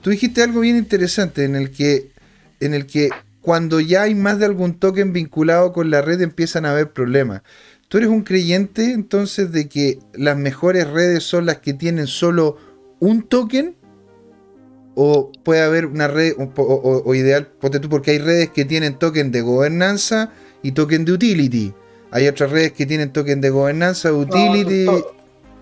[0.02, 2.12] Tú dijiste algo bien interesante en el que,
[2.60, 3.10] en el que
[3.42, 7.42] cuando ya hay más de algún token vinculado con la red empiezan a haber problemas.
[7.88, 12.58] ¿Tú eres un creyente entonces de que las mejores redes son las que tienen solo
[13.00, 13.76] un token?
[14.96, 17.50] ¿O puede haber una red, o, ideal,
[17.82, 20.34] tú, porque hay redes que tienen token de gobernanza
[20.64, 21.74] y token de utility?
[22.12, 24.88] Hay otras redes que tienen token de gobernanza, utility.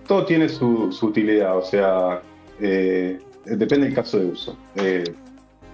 [0.08, 2.22] Todo, tiene su, utilidad, o sea,
[2.60, 4.58] eh, depende del caso de uso.
[4.76, 5.04] Eh,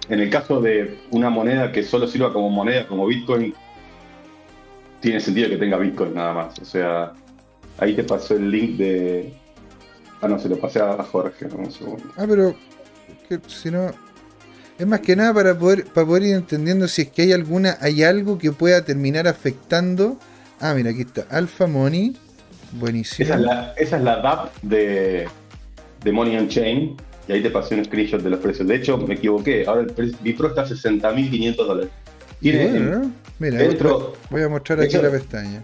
[0.08, 3.54] en el caso de una moneda que solo sirva como moneda, como Bitcoin,
[5.00, 6.58] tiene sentido que tenga Bitcoin nada más.
[6.58, 7.12] O sea,
[7.78, 9.32] ahí te pasó el link de.
[10.20, 12.04] Ah, no, se lo pasé a Jorge, un segundo.
[12.16, 12.54] Ah, pero.
[13.46, 13.90] Si no.
[14.78, 17.76] Es más que nada para poder, para poder ir entendiendo si es que hay alguna,
[17.80, 20.18] hay algo que pueda terminar afectando.
[20.60, 21.26] Ah, mira, aquí está.
[21.30, 22.16] Alpha Money.
[22.72, 23.24] Buenísimo.
[23.26, 25.28] Esa es la, esa es la DAP de,
[26.02, 26.96] de Money on Chain.
[27.28, 28.66] Y ahí te pasé un screenshot de los precios.
[28.66, 29.64] De hecho, me equivoqué.
[29.66, 31.90] Ahora el Bipro está a 60.500 dólares.
[32.40, 35.62] Tiene, Bueno, mira, dentro- voy a mostrar aquí hecho- la pestaña.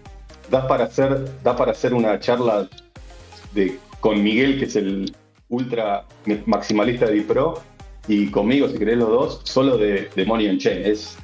[0.51, 2.69] da para hacer, da para hacer una charla
[3.53, 5.13] de, con Miguel, que es el
[5.49, 6.05] ultra
[6.47, 7.61] maximalista de Bipro,
[8.07, 10.83] y conmigo, si querés los dos, solo de, de Money on Chain.
[10.87, 11.17] Es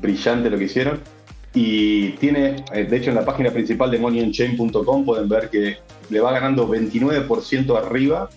[0.00, 1.00] brillante lo que hicieron.
[1.58, 5.78] Y tiene, eh, de hecho, en la página principal de moneyonchain.com pueden ver que
[6.10, 8.28] le va ganando 29% arriba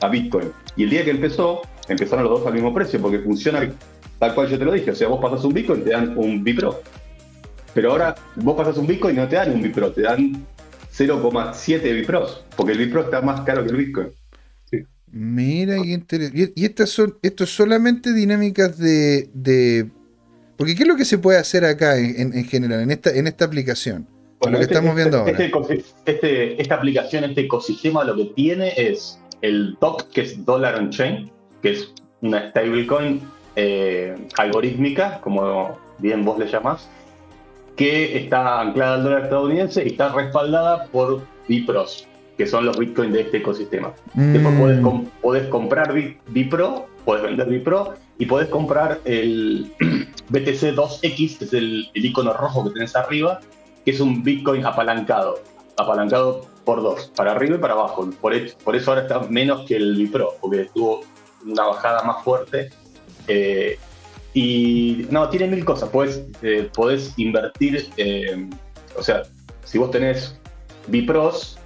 [0.00, 0.52] a Bitcoin.
[0.76, 3.68] Y el día que empezó, empezaron los dos al mismo precio, porque funciona
[4.20, 4.92] tal cual yo te lo dije.
[4.92, 6.80] O sea, vos pasas un Bitcoin y te dan un Bipro.
[7.74, 10.46] Pero ahora vos pasas un Bitcoin y no te dan un Bipro, te dan
[10.96, 14.08] 0,7 Bipros, porque el Bipro está más caro que el Bitcoin.
[15.12, 16.52] Mira, qué interesante.
[16.54, 19.90] Y, y estas son, esto es solamente dinámicas de, de-
[20.60, 23.08] Porque ¿qué es lo que se puede hacer acá en, en- en general, en esta,
[23.16, 24.06] en esta aplicación?
[24.44, 25.30] lo que estamos viendo ahora.
[25.30, 30.74] este este- esta aplicación, este ecosistema, lo que tiene es el DOC, que es Dollar
[30.74, 31.30] on Chain,
[31.62, 33.22] que es una stablecoin
[33.56, 36.90] eh, algorítmica, como bien vos le llamás,
[37.74, 42.06] que está anclada al dólar estadounidense y está respaldada por Bipros,
[42.36, 43.92] que son los bitcoins de este ecosistema.
[44.12, 49.72] Después podés, Mm, podés comprar Bi- Bipro, podés vender Bipro y podés comprar el
[50.28, 53.40] BTC 2X, que es el, el icono rojo que tenés arriba,
[53.82, 55.40] que es un Bitcoin apalancado,
[55.78, 58.10] apalancado por dos, para arriba y para abajo.
[58.20, 61.00] Por, e- por eso ahora está menos que el Bipro, porque tuvo
[61.46, 62.68] una bajada más fuerte.
[63.26, 63.78] Eh,
[64.34, 65.88] y no, tiene mil cosas.
[65.88, 66.70] Podés, eh,
[67.16, 68.50] invertir, eh,
[68.98, 69.22] o sea,
[69.64, 70.38] si vos tenés
[70.88, 71.58] Bipros,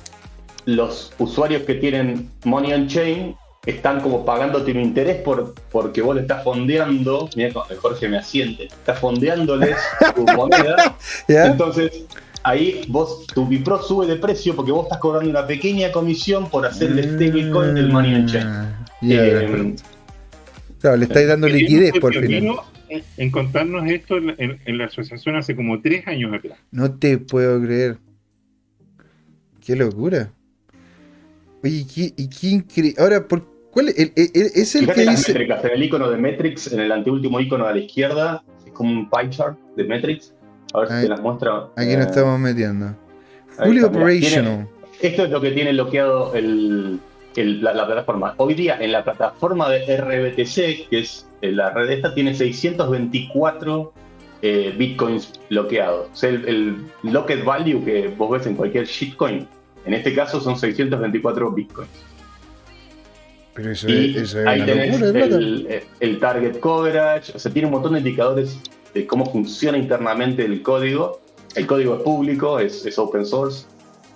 [0.67, 3.37] los usuarios que tienen Money on Chain
[3.67, 7.51] están como pagándote un interés por, porque vos le estás fondeando, mira
[7.81, 9.77] Jorge me asiente, estás fondeándoles
[10.15, 10.97] tu moneda,
[11.29, 12.05] entonces
[12.43, 16.67] ahí vos, tu Bipro sube de precio porque vos estás cobrando una pequeña comisión por
[16.67, 18.47] hacer el stablecoin del Money on Chain.
[18.47, 19.75] Ah, ya, Eh,
[20.81, 22.57] claro, le estáis dando Él liquidez por final.
[22.91, 26.59] En, en contarnos esto en, en- en la asociación hace como tres años atrás.
[26.71, 27.97] No te puedo creer.
[29.65, 30.31] Qué locura.
[31.63, 33.01] Oye, qué, y qué increíble.
[33.03, 33.43] Ahora, ¿por
[33.75, 35.33] cuál el- el- el- es el Fíjate que dice?
[35.33, 38.91] métricas, en el icono de Metrics, en el anteúltimo icono a la izquierda, es como
[38.93, 40.33] un pie chart de Metrics.
[40.73, 41.69] A ver si Ahí- te las muestra.
[41.77, 42.95] Aquí Eh, nos estamos metiendo.
[43.51, 44.69] Fully está, operational.
[45.03, 47.01] Esto es lo que tiene bloqueado el-
[47.37, 48.35] la, la plataforma.
[48.39, 53.93] Hoy día en la plataforma de RBTC, que es eh, la red esta, tiene 624
[54.43, 56.09] eh, bitcoins bloqueados.
[56.13, 59.47] O sea, el, el locked value que vos ves en cualquier shitcoin,
[59.87, 61.89] en este caso son 624 bitcoins.
[63.55, 67.53] Pero eso, Y es, eso es ahí una tenés el, el target coverage, o sea,
[67.53, 68.59] tiene un montón de indicadores
[68.93, 71.21] de cómo funciona internamente el código.
[71.55, 73.67] El código es público, es, es open source,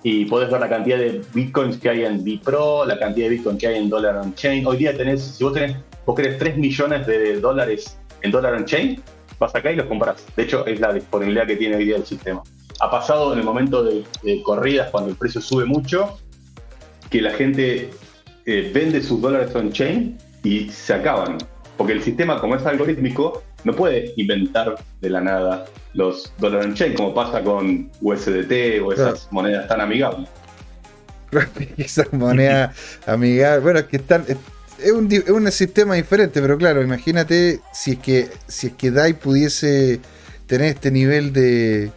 [0.02, 3.60] y podés ver la cantidad de bitcoins que hay en Bipro, la cantidad de bitcoins
[3.60, 4.66] que hay en Dollar on Chain.
[4.66, 8.65] Hoy día tenés, si vos tenés, vos querés 3 millones de dólares en Dollar on
[8.65, 9.01] Chain,
[9.39, 10.24] vas acá y los compras.
[10.36, 12.43] De hecho, es la disponibilidad que tiene hoy día el sistema.
[12.81, 16.19] Ha pasado en el momento de, de corridas, cuando el precio sube mucho,
[17.10, 17.90] que la gente
[18.51, 21.37] eh, vende sus dólares on-chain y se acaban.
[21.77, 26.95] Porque el sistema, como es algorítmico, no puede inventar de la nada los dólares on-chain,
[26.95, 30.31] como pasa con USDT o esas monedas tan amigables.
[31.77, 32.73] Esa moneda
[33.07, 33.61] amigable.
[33.61, 34.25] Bueno, es que están.
[34.27, 34.39] Es,
[34.83, 38.91] es un, es un sistema diferente, pero claro, imagínate si es que si es que
[38.91, 40.01] DAI pudiese
[40.47, 41.91] tener este nivel de.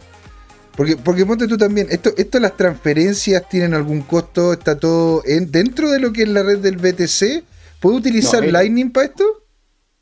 [0.76, 5.50] Porque, porque ponte tú también, esto, esto las transferencias tienen algún costo, está todo en,
[5.50, 7.44] dentro de lo que es la red del BTC.
[7.80, 9.24] ¿Puedo utilizar No, Lightning para esto?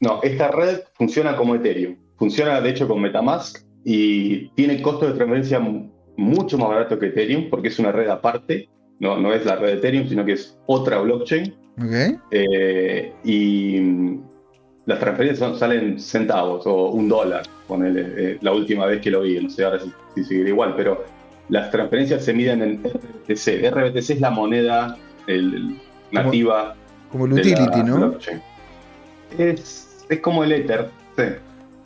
[0.01, 1.97] No, esta red funciona como Ethereum.
[2.17, 7.07] Funciona, de hecho, con Metamask y tiene costo de transferencia mu- mucho más barato que
[7.07, 8.69] Ethereum porque es una red aparte.
[9.01, 11.55] No, no es la red de Ethereum, sino que es otra blockchain.
[11.79, 12.21] Ok.
[12.31, 13.81] Eh, y
[14.87, 19.21] las transferencias son- salen centavos o un dólar, ponele, eh, la última vez que lo
[19.23, 21.05] vi, no sé ahora si, si seguirá igual, pero
[21.49, 23.67] las transferencias se miden en RBTC.
[23.71, 24.97] RBTC es la moneda
[25.27, 25.81] el- el-
[26.13, 26.75] nativa
[27.11, 28.17] Como el la utility, ¿no?
[29.39, 31.25] Es, es como el Ether, sí.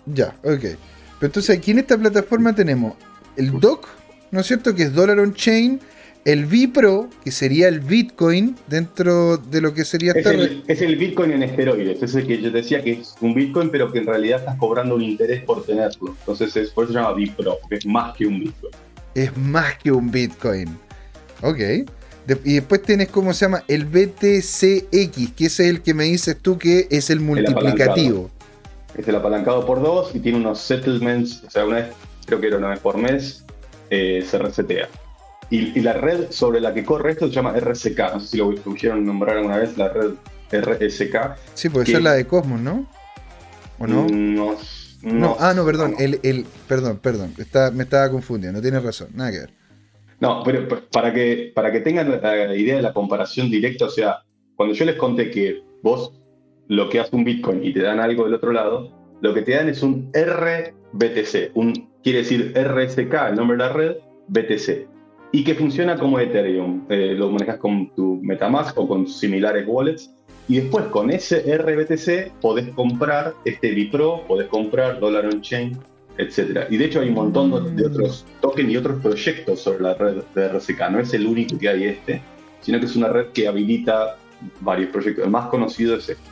[0.07, 0.61] Ya, ok.
[0.61, 0.77] Pero
[1.23, 2.95] entonces aquí en esta plataforma tenemos
[3.37, 3.89] el DOC,
[4.31, 4.75] ¿no es cierto?
[4.75, 5.81] Que es Dollar on Chain,
[6.25, 10.97] el Bipro, que sería el Bitcoin dentro de lo que sería Es el, es el
[10.97, 14.07] Bitcoin en esteroides, es el que yo decía que es un Bitcoin, pero que en
[14.07, 16.15] realidad estás cobrando un interés por tenerlo.
[16.21, 18.73] Entonces, es, por eso se llama Bipro, porque es más que un Bitcoin.
[19.15, 20.69] Es más que un Bitcoin.
[21.43, 21.59] Ok.
[21.59, 23.63] De- y después tienes, ¿cómo se llama?
[23.69, 28.31] El BTCX, que ese es el que me dices tú que es el multiplicativo.
[28.97, 31.87] es el apalancado por dos y tiene unos settlements, o sea, una vez,
[32.25, 33.45] creo que era una vez por mes,
[33.91, 34.89] eh, se resetea.
[35.51, 38.37] Y, y la red sobre la que corre esto se llama RSK, no sé si
[38.39, 40.13] lo escucharon nombrar alguna vez, la red
[40.51, 41.37] RSK.
[41.55, 41.93] Sí, puede ¿Qué?
[41.93, 42.87] ser la de Cosmos, ¿no?
[43.79, 44.07] ¿O no?
[44.09, 44.57] No,
[45.03, 49.31] No, ah, no, perdón, el, el, perdón, perdón, está, me estaba confundiendo, tienes razón, nada
[49.31, 49.55] que ver.
[50.21, 54.23] No, pero para que, para que tengan la idea de la comparación directa, o sea,
[54.57, 56.15] cuando yo les conté que vos
[56.69, 58.91] bloqueas un Bitcoin y te dan algo del otro lado,
[59.21, 63.73] lo que te dan es un RBTC, un, quiere decir RSK, el nombre de la
[63.73, 63.97] red,
[64.29, 64.89] BTC,
[65.35, 66.87] y que funciona como Ethereum.
[66.89, 70.09] Eh, lo manejas con tu Metamask o con similares wallets,
[70.47, 75.77] y después con ese RBTC podés comprar este Bipro, podés comprar Dollar on Chain,
[76.19, 76.69] etcétera.
[76.71, 80.23] Y de hecho hay un montón de otros tokens y otros proyectos sobre la red
[80.37, 80.91] de RSK.
[80.93, 82.23] No es el único que hay este,
[82.61, 84.17] sino que es una red que habilita
[84.61, 85.25] varios proyectos.
[85.25, 86.23] El más conocido es este.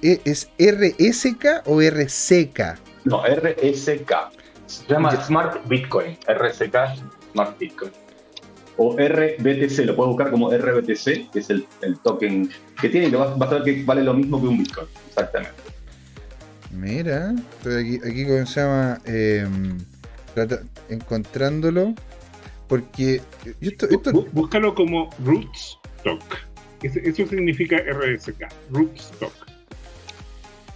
[0.00, 2.78] ¿E- ¿Es RSK o RCK?
[3.04, 4.12] No, RSK.
[4.64, 5.10] Se llama.
[5.22, 6.16] Smart Bitcoin.
[6.26, 6.76] RSK
[7.32, 7.90] Smart Bitcoin.
[8.78, 12.50] O RBTC, lo puedes buscar como RBTC, que es el, el token
[12.80, 14.86] que tiene y lo vas, vas a ver que vale lo mismo que un Bitcoin.
[15.08, 15.54] Exactamente.
[16.70, 18.98] Mira, estoy aquí, aquí ¿cómo se llama?
[20.34, 21.94] Trata- encontrándolo.
[22.66, 26.22] Porque yo esto, esto- Bú- Búscalo como rootstock.
[26.82, 29.32] Eso significa RSK, rootstock.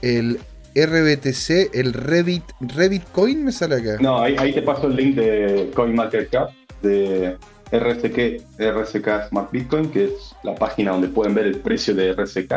[0.03, 0.39] el
[0.75, 3.97] RBTC, el Revit, Revitcoin me sale acá.
[4.01, 6.51] No, ahí, ahí te paso el link de CoinMarketCap
[6.83, 7.37] de
[7.73, 10.13] RSK, RSK Smart Bitcoin, que es
[10.43, 12.53] la página donde pueden ver el precio de RSK.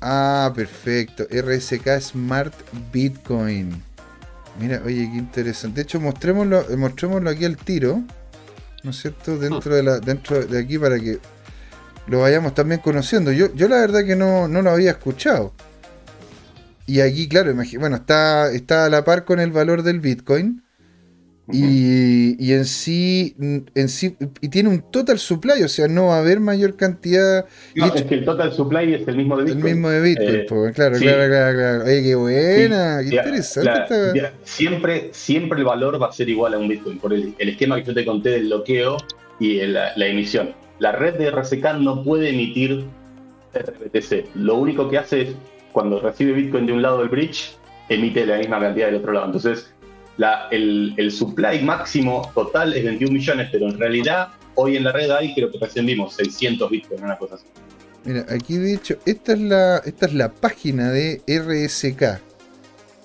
[0.00, 1.24] Ah, perfecto.
[1.30, 2.54] RSK Smart
[2.92, 3.82] Bitcoin.
[4.60, 5.76] Mira, oye, qué interesante.
[5.76, 8.02] De hecho, mostrémoslo, eh, mostrémoslo aquí al tiro.
[8.82, 9.38] ¿No es cierto?
[9.38, 11.18] Dentro de la, dentro de aquí para que
[12.06, 13.32] lo vayamos también conociendo.
[13.32, 15.52] Yo, yo la verdad que no, no lo había escuchado.
[16.86, 20.63] Y aquí, claro, bueno, está, está a la par con el valor del Bitcoin.
[21.52, 23.34] Y, y en sí,
[23.74, 27.44] en sí, y tiene un total supply, o sea, no va a haber mayor cantidad.
[27.74, 29.74] No, hecho- es que el total supply es el mismo de el Bitcoin.
[29.74, 31.04] mismo de Bitcoin, Eh, claro, sí.
[31.04, 31.84] claro, claro, claro.
[31.84, 36.12] Oye, qué buena, qué Ya, interesante la- esta- ya, siempre, siempre el valor va a
[36.12, 38.96] ser igual a un Bitcoin, por el, el esquema que yo te conté del bloqueo
[39.38, 40.54] y el- la, la emisión.
[40.78, 42.86] La red de RSK no puede emitir
[43.52, 44.26] RBTC.
[44.34, 45.28] Lo único que hace es,
[45.72, 47.56] cuando recibe Bitcoin de un lado del bridge,
[47.88, 49.26] emite la misma cantidad del otro lado.
[49.26, 49.73] Entonces,
[50.16, 54.92] la- el, el supply máximo total es 21 millones, pero en realidad hoy en la
[54.92, 57.44] red hay, creo que recién vimos, 600 Bitcoin, una cosa así.
[58.04, 62.20] Mira, aquí de hecho, esta es la, esta es la página de RSK.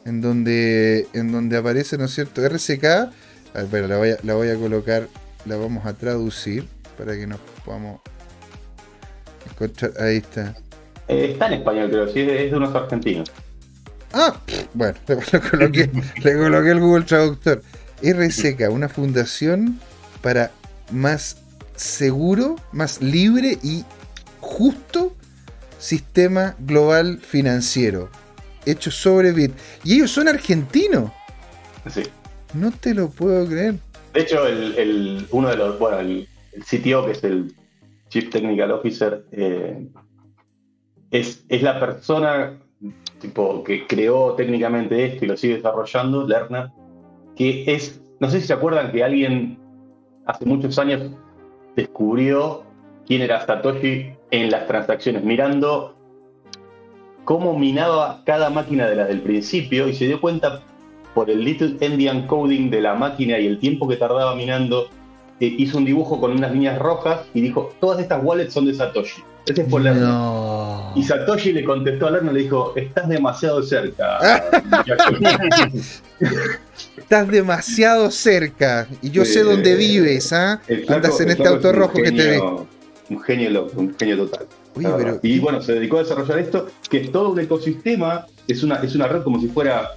[0.05, 2.41] En donde, en donde aparece, ¿no es cierto?
[2.47, 2.83] RSK.
[2.85, 5.07] A ver, la voy a, la voy a colocar,
[5.45, 6.65] la vamos a traducir
[6.97, 8.01] para que nos podamos
[9.51, 9.91] encontrar.
[9.99, 10.55] Ahí está.
[11.07, 13.31] Eh, está en español, creo, sí, es de unos argentinos.
[14.13, 14.39] Ah,
[14.73, 15.89] bueno, le, le coloqué,
[16.23, 17.61] le coloqué el Google Traductor.
[18.01, 19.79] RSK, una fundación
[20.21, 20.51] para
[20.91, 21.37] más
[21.75, 23.83] seguro, más libre y
[24.39, 25.15] justo
[25.77, 28.09] sistema global financiero.
[28.65, 29.51] Hecho sobre Bit.
[29.83, 31.11] Y ellos son argentinos.
[31.89, 32.03] Sí.
[32.53, 33.75] No te lo puedo creer.
[34.13, 37.53] De hecho, el, el- uno de los, bueno, el, el CTO, que es el
[38.09, 39.87] Chief Technical Officer, eh,
[41.11, 42.57] es, es la persona
[43.19, 46.69] tipo, que creó técnicamente esto y lo sigue desarrollando, Lerner,
[47.35, 49.59] que es, no sé si se acuerdan que alguien
[50.25, 51.11] hace muchos años
[51.75, 52.63] descubrió
[53.05, 55.95] quién era Satoshi en las transacciones, mirando
[57.25, 60.63] cómo minaba cada máquina de la del principio y se dio cuenta
[61.13, 64.87] por el little endian coding de la máquina y el tiempo que tardaba minando,
[65.39, 69.23] hizo un dibujo con unas líneas rojas y dijo, todas estas wallets son de Satoshi.
[69.49, 70.03] Ese fue Lerner.
[70.03, 70.93] No.
[70.95, 74.19] Y Satoshi le contestó a Lerner y le dijo, estás demasiado cerca.
[74.65, 75.03] muchacho".
[76.97, 78.87] Estás demasiado cerca.
[79.01, 80.61] Y yo sé dónde vives, ¿ah?
[80.67, 82.67] El flaco- Andas en este auto es rojo que te genio-
[83.09, 84.45] Un genio loco, un genio total.
[84.75, 85.19] Pero.
[85.23, 88.93] Y bueno, se dedicó a desarrollar esto, que es todo un ecosistema, es una, es
[88.95, 89.89] una red como si fuera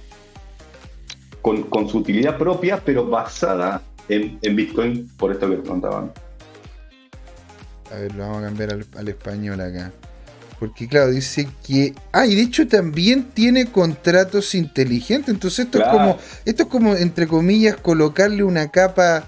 [1.41, 6.11] con, con su utilidad propia, pero basada en, en Bitcoin, por esto que te contaban.
[7.93, 9.91] A ver, lo vamos a cambiar al, al español acá.
[10.59, 11.93] Porque claro, dice que.
[12.11, 15.33] Ah, y de hecho también tiene contratos inteligentes.
[15.33, 15.91] Entonces esto Claro.
[15.91, 16.19] es como.
[16.45, 19.25] Esto es como, entre comillas, colocarle una capa.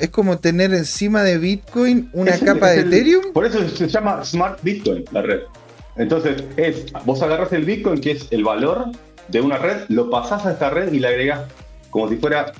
[0.00, 3.32] Es como tener encima de Bitcoin una Es capa de el- Ethereum.
[3.32, 5.40] Por eso se llama Smart Bitcoin, la red.
[5.96, 8.86] Entonces, es, vos agarras el Bitcoin, que es el valor
[9.28, 11.42] de una red, lo pasás a esta red y le agregás
[11.90, 12.52] como si fuera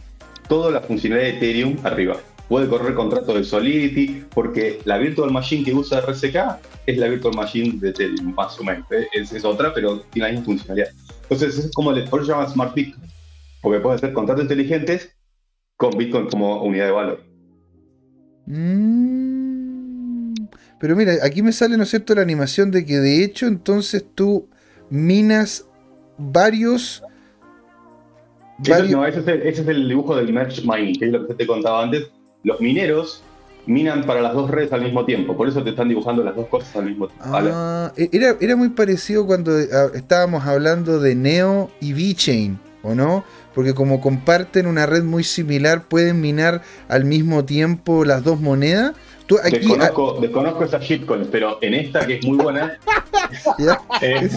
[0.46, 2.18] toda la funcionalidad de Ethereum arriba.
[2.52, 6.36] Puede correr contratos de Solidity, porque la Virtual Machine que usa RSK
[6.84, 8.86] es la Virtual Machine de Ethereum, más o menos.
[9.14, 10.88] Es, es otra, pero tiene la misma funcionalidad.
[11.22, 13.06] Entonces es como el, por eso se llama Smart Bitcoin,
[13.62, 15.16] porque puedes hacer contratos inteligentes
[15.78, 17.24] con Bitcoin como unidad de valor.
[18.44, 20.34] Mm.
[20.78, 24.04] Pero mira, aquí me sale, ¿no es cierto?, la animación de que de hecho entonces
[24.14, 24.50] tú
[24.90, 25.66] minas
[26.18, 27.02] varios...
[28.62, 31.12] Eso- varios- no, ese es, el, ese es el dibujo del merge mining, que es
[31.12, 32.10] lo que te contaba antes.
[32.44, 33.22] Los mineros
[33.66, 36.48] minan para las dos redes al mismo tiempo, por eso te están dibujando las dos
[36.48, 37.24] cosas al mismo tiempo.
[37.36, 42.94] Ah, e- era, era muy parecido cuando ah, estábamos hablando de Neo y VeChain, ¿o
[42.96, 43.24] no?
[43.54, 48.94] Porque como comparten una red muy similar, pueden minar al mismo tiempo las dos monedas.
[49.26, 52.78] Tú aquí, Desconozco, desconozco esas shitcoins, pero en esta que es muy buena,
[53.68, 54.28] ah, eh,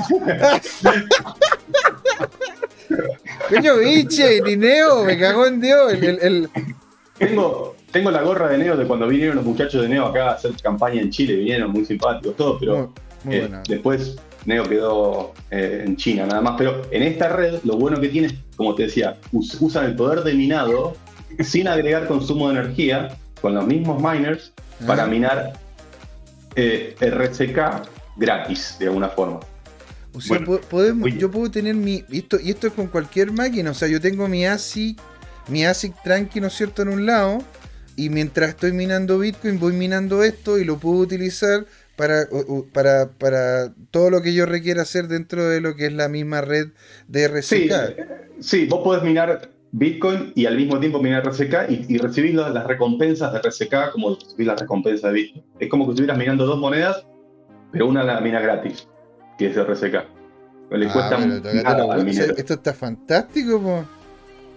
[3.50, 5.94] coño, VeChain y Neo, me cagó en Dios.
[5.94, 6.50] El, el- el-
[7.18, 10.34] tengo, tengo la gorra de Neo de cuando vinieron los muchachos de Neo acá a
[10.34, 12.92] hacer campaña en Chile, vinieron muy simpáticos, todo, pero
[13.24, 16.56] muy, muy eh, después Neo quedó eh, en China nada más.
[16.58, 20.24] Pero en esta red, lo bueno que tiene, como te decía, us- usan el poder
[20.26, 20.94] de minado
[21.40, 24.52] sin agregar consumo de energía, con los mismos miners,
[24.86, 25.08] para Ah.
[25.08, 25.54] minar
[26.58, 29.40] eh, RCK gratis, de alguna forma.
[30.14, 32.04] O sea, Bueno, podemos, yo puedo tener mi.
[32.12, 33.72] Esto, y esto es con cualquier máquina.
[33.72, 35.00] O sea, yo tengo mi ASIC,
[35.48, 37.40] mi ASIC tranqui, ¿no es cierto?, en un lado.
[37.96, 41.66] Y mientras estoy minando Bitcoin, voy minando esto y lo puedo utilizar
[41.96, 42.28] para,
[42.74, 46.42] para, para todo lo que yo requiera hacer dentro de lo que es la misma
[46.42, 46.68] red
[47.08, 47.74] de RCK.
[48.40, 52.54] sí, vos podés minar Bitcoin y al mismo tiempo minar RCK y, y recibir las,
[52.54, 55.44] las recompensas de RCK como recibir las recompensas de Bitcoin.
[55.60, 57.06] Es como que estuvieras minando dos monedas,
[57.72, 58.88] pero una la mina gratis,
[59.38, 59.94] que es de RCK.
[60.72, 62.34] Le Ah, cuesta nada al minero.
[62.36, 63.86] esto está fantástico, po.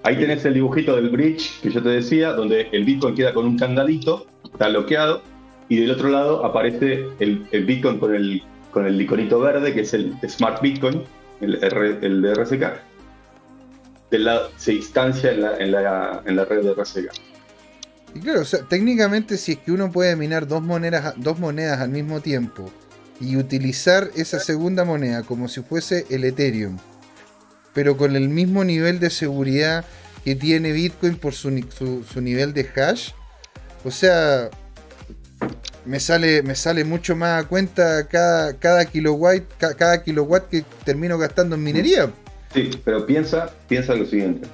[0.05, 3.47] Ahí tenés el dibujito del bridge que yo te decía, donde el Bitcoin queda con
[3.47, 5.23] un candadito, está bloqueado,
[5.69, 9.93] y del otro lado aparece el, Bitcoin con el, con el iconito verde, que es
[9.93, 11.03] el Smart Bitcoin,
[11.41, 12.81] el, de RCK.
[14.11, 17.13] Del lado, se instancia en la, en, la, en la red de RCK.
[18.15, 22.21] Y claro, técnicamente si es que uno puede minar dos monedas, dos monedas al mismo
[22.21, 22.71] tiempo
[23.21, 26.79] y utilizar esa segunda moneda como si fuese el Ethereum,
[27.79, 29.85] pero con el mismo nivel de seguridad
[30.25, 31.49] que tiene Bitcoin por su,
[32.13, 33.11] su, nivel de hash,
[33.85, 34.51] o sea,
[35.87, 40.65] me sale, me sale mucho más a cuenta cada, cada kilowatt, ca- cada kilowatt que
[40.85, 42.11] termino gastando en minería.
[42.53, 44.49] Sí, pero piensa, piensa lo siguiente.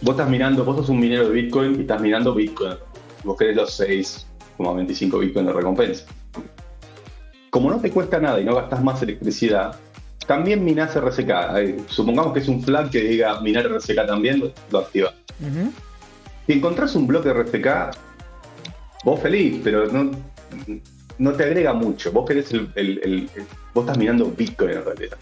[0.00, 2.74] Vos estás minando, vos sos un minero de Bitcoin y estás minando Bitcoin.
[3.22, 6.06] Vos querés los 6,25 Bitcoin de recompensa.
[7.50, 9.76] Como no te cuesta nada y no gastas más electricidad,
[10.26, 11.30] también minás RCK.
[11.56, 15.14] Eh, Supongamos que es un flag que diga minar RCK también, lo, lo activas.
[15.40, 15.72] Ujú.
[16.46, 17.96] Si encontrás un bloque RCK,
[19.04, 20.10] vos feliz, pero no,
[21.18, 22.12] no te agrega mucho.
[22.12, 23.44] Vos querés el, el- el- el-
[23.74, 25.16] vos estás mirando Bitcoin en realidad.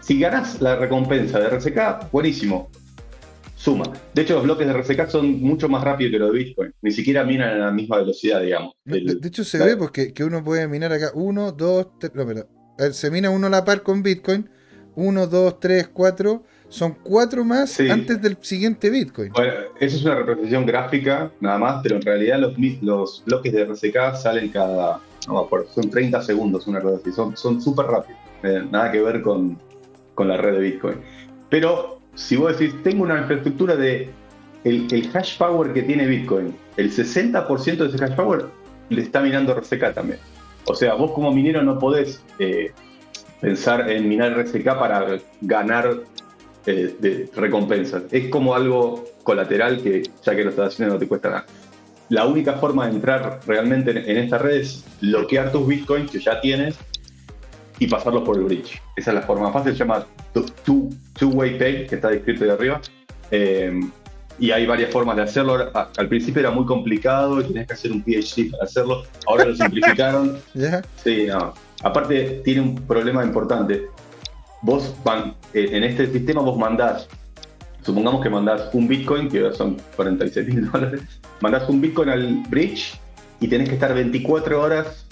[0.00, 2.70] Si ganás la recompensa de RCK, buenísimo.
[3.56, 3.84] Suma.
[4.14, 6.72] De hecho, los bloques de RCK son mucho más rápidos que los de Bitcoin.
[6.82, 8.74] Ni siquiera minan a la misma velocidad, digamos.
[8.84, 12.12] De, El- de hecho, se ve porque que uno puede minar acá 1, 2, 3.
[12.14, 12.46] No, pero,
[12.92, 14.48] se mina uno a la par con Bitcoin.
[14.94, 16.42] 1, 2, 3, 4.
[16.68, 17.88] Son cuatro más Sí.
[17.88, 19.30] antes del siguiente Bitcoin.
[19.32, 23.62] Bueno, eso es una representación gráfica nada más, pero en realidad los, los bloques de
[23.62, 27.86] RCK salen cada, no me acuerdo, son 30 segundos, una cosa así, son son súper
[27.86, 29.56] rápidos, eh, nada que ver con,
[30.16, 30.96] con la red de Bitcoin.
[31.50, 34.10] Pero si vos decís, tengo una infraestructura de
[34.64, 38.46] el, el hash power que tiene Bitcoin, el 60% de ese hash power
[38.88, 40.18] le está minando RCK también.
[40.66, 42.72] O sea, vos como minero no podés eh,
[43.40, 46.00] pensar en minar RCK para ganar
[46.66, 48.02] eh, de recompensas.
[48.10, 51.46] Es como algo colateral que ya que lo estás haciendo no te cuesta nada.
[52.08, 56.40] La única forma de entrar realmente en, esta red es bloquear tus bitcoins que ya
[56.40, 56.76] tienes
[57.78, 58.80] y pasarlos por el bridge.
[58.96, 60.88] Esa es la forma fácil, se llama two- two-
[61.18, 62.80] two-way pay, que está descrito de arriba.
[63.30, 63.80] Eh,
[64.38, 65.70] y hay varias formas de hacerlo.
[65.96, 69.02] Al principio era muy complicado y tenías que hacer un PhD para hacerlo.
[69.26, 70.38] Ahora lo simplificaron.
[71.02, 71.54] Sí, no.
[71.82, 73.86] Aparte tiene un problema importante.
[74.62, 77.08] Vos van- eh, en este sistema vos mandás,
[77.82, 81.02] supongamos que mandás un Bitcoin, que son 46 mil dólares,
[81.40, 82.98] mandás un Bitcoin al bridge
[83.40, 85.06] y tenés que estar 24 horas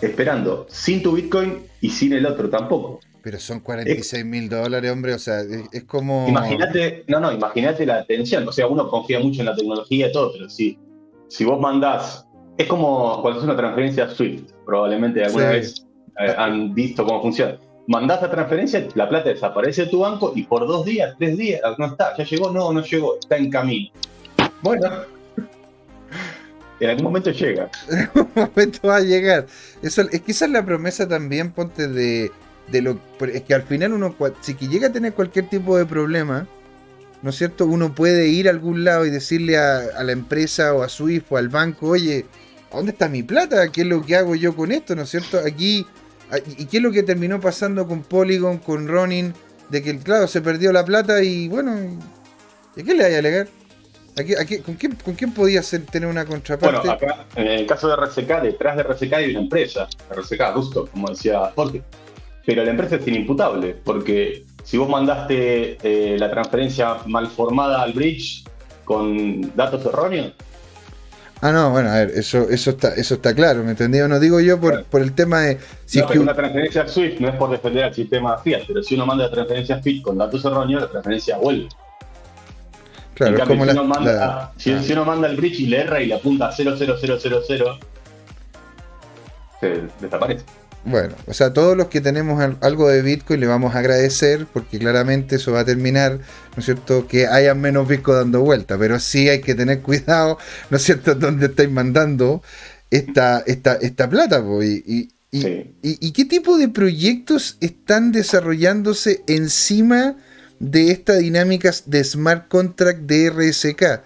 [0.00, 3.00] esperando, sin tu Bitcoin y sin el otro tampoco.
[3.26, 5.12] Pero son 46 mil dólares, hombre.
[5.12, 6.28] O sea, es, es como.
[6.28, 8.46] Imagínate, no, no, imagínate la tensión.
[8.46, 10.78] O sea, uno confía mucho en la tecnología y todo, pero si,
[11.26, 12.24] si vos mandás,
[12.56, 15.56] es como cuando haces una transferencia Swift, probablemente alguna Sí.
[15.56, 15.86] vez
[16.20, 17.58] eh, han visto cómo funciona.
[17.88, 21.60] Mandás la transferencia, la plata desaparece de tu banco y por dos días, tres días,
[21.78, 23.90] no está, ya llegó, no, no llegó, está en camino.
[24.62, 24.88] Bueno,
[26.78, 27.68] en algún momento llega.
[28.14, 29.46] un momento va a llegar.
[29.82, 32.30] Eso, es que esa es la promesa también, ponte, de,
[32.68, 32.98] de lo
[33.32, 36.46] es que al final uno si que llega a tener cualquier tipo de problema,
[37.22, 37.66] ¿no es cierto?
[37.66, 41.36] Uno puede ir a algún lado y decirle a, la empresa o a Swift o
[41.36, 42.26] al banco, oye,
[42.72, 43.70] ¿dónde está mi plata?
[43.70, 44.94] ¿Qué es lo que hago yo con esto?
[44.94, 45.38] ¿No es cierto?
[45.38, 45.86] Aquí,
[46.58, 49.32] ¿y qué es lo que terminó pasando con Polygon, con Ronin?
[49.70, 51.76] De que, claro, se perdió la plata y bueno,
[52.76, 53.48] ¿y qué le hay a alegar?
[54.64, 55.60] con, quién, ¿Con quién podía
[55.90, 56.78] tener una contraparte?
[56.78, 60.86] Bueno, acá, en el caso de RCK, detrás de RCK hay una empresa, RCK, justo,
[60.86, 61.82] como decía Jorge.
[62.46, 67.92] Pero la empresa es inimputable, porque si vos mandaste eh, la transferencia mal formada al
[67.92, 68.44] bridge
[68.84, 70.32] con datos erróneos.
[71.42, 73.98] Ah, no, bueno, a ver, eso, eso, está, eso está claro, ¿me entendí?
[73.98, 75.58] No digo yo por, por el tema de.
[75.84, 78.82] Si no, es que una transferencia SWIFT no es por defender al sistema Fiat, pero
[78.82, 81.68] si uno manda la transferencia con datos erróneos, la transferencia vuelve.
[83.14, 86.14] Claro, como si, uno manda, si, uno manda el bridge y le erra y le
[86.14, 86.78] apunta a 00000,
[89.60, 90.44] se desaparece.
[90.86, 94.78] Bueno, o sea, todos los que tenemos algo de Bitcoin le vamos a agradecer porque
[94.78, 99.00] claramente eso va a terminar, ¿no es cierto?, que haya menos Bitcoin dando vuelta, pero
[99.00, 100.38] sí hay que tener cuidado,
[100.70, 102.40] ¿no es cierto?, dónde estáis mandando
[102.92, 104.44] esta, esta, esta plata.
[104.62, 110.16] Y, y, qué tipo de proyectos están desarrollándose encima
[110.60, 114.02] de esta dinámica de smart contract de RSK.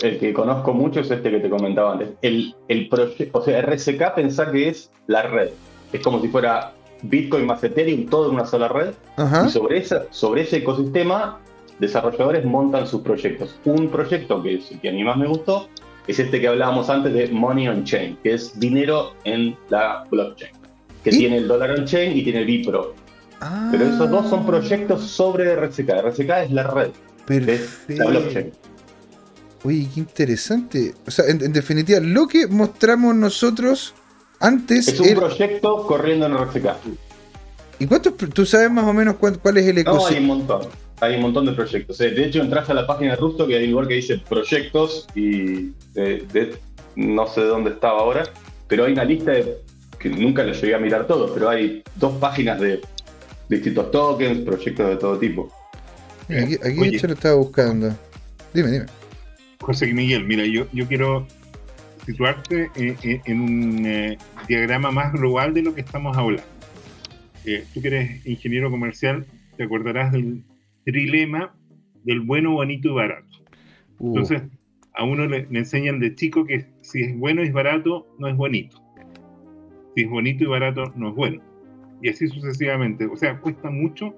[0.00, 2.10] El que conozco mucho es este que te comentaba antes.
[2.22, 5.50] El, el proyecto, o sea, RSK pensá que es la red.
[5.92, 6.72] Es como si fuera
[7.02, 8.94] Bitcoin más Ethereum, todo en una sola red.
[9.46, 11.38] Y sobre, esa, sobre ese ecosistema,
[11.78, 13.58] desarrolladores montan sus proyectos.
[13.64, 15.68] Un proyecto que, es, que a mí más me gustó
[16.06, 20.52] es este que hablábamos antes de Money on Chain, que es dinero en la blockchain.
[21.02, 22.94] Que tiene el dólar on chain y tiene el Bipro.
[23.70, 25.90] Pero esos dos son proyectos sobre RCK.
[25.90, 26.90] RCK es la red.
[27.28, 28.52] Es la blockchain.
[29.64, 30.94] Oye, qué interesante.
[31.06, 33.94] O sea, en, definitiva, lo que mostramos nosotros
[34.38, 34.88] antes.
[34.88, 36.66] Es un proyecto corriendo en RCK.
[37.78, 38.14] ¿Y cuántos?
[38.16, 39.94] ¿Tú sabes más o menos cuál, es el ecosistema?
[39.96, 40.68] No, hay un montón.
[41.00, 41.98] Hay un montón de proyectos.
[42.02, 44.18] Eh, de hecho, entras a la página de Rusto que hay un lugar que dice
[44.28, 45.72] proyectos y
[46.96, 48.24] no sé dónde estaba ahora,
[48.68, 49.58] pero hay una lista de,
[49.98, 52.80] que nunca lo llegué a mirar todo, pero hay dos páginas de
[53.48, 55.50] distintos tokens, proyectos de todo tipo.
[56.28, 57.94] Aquí, aquí lo estaba buscando.
[58.52, 58.86] Dime, dime.
[59.60, 61.26] José Miguel, mira, yo, yo quiero
[62.06, 64.18] situarte en, un eh,
[64.48, 66.44] diagrama más global de lo que estamos hablando.
[67.46, 69.26] Eh, tú que eres ingeniero comercial,
[69.56, 70.44] te acordarás del
[70.84, 71.54] trilema
[72.04, 73.38] del bueno, bonito y barato.
[73.98, 74.08] Uh.
[74.08, 74.42] Entonces,
[74.94, 78.28] a uno le, le, enseñan de chico que si es bueno y es barato, no
[78.28, 78.82] es bonito.
[79.94, 81.54] Si es bonito y barato, no es bueno
[82.04, 83.06] y así sucesivamente.
[83.06, 84.14] O sea, cuesta mucho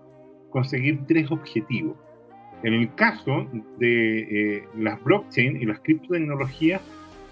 [0.50, 1.96] conseguir tres objetivos.
[2.66, 3.46] En el caso
[3.78, 6.82] de eh, las blockchain y las criptotecnologías,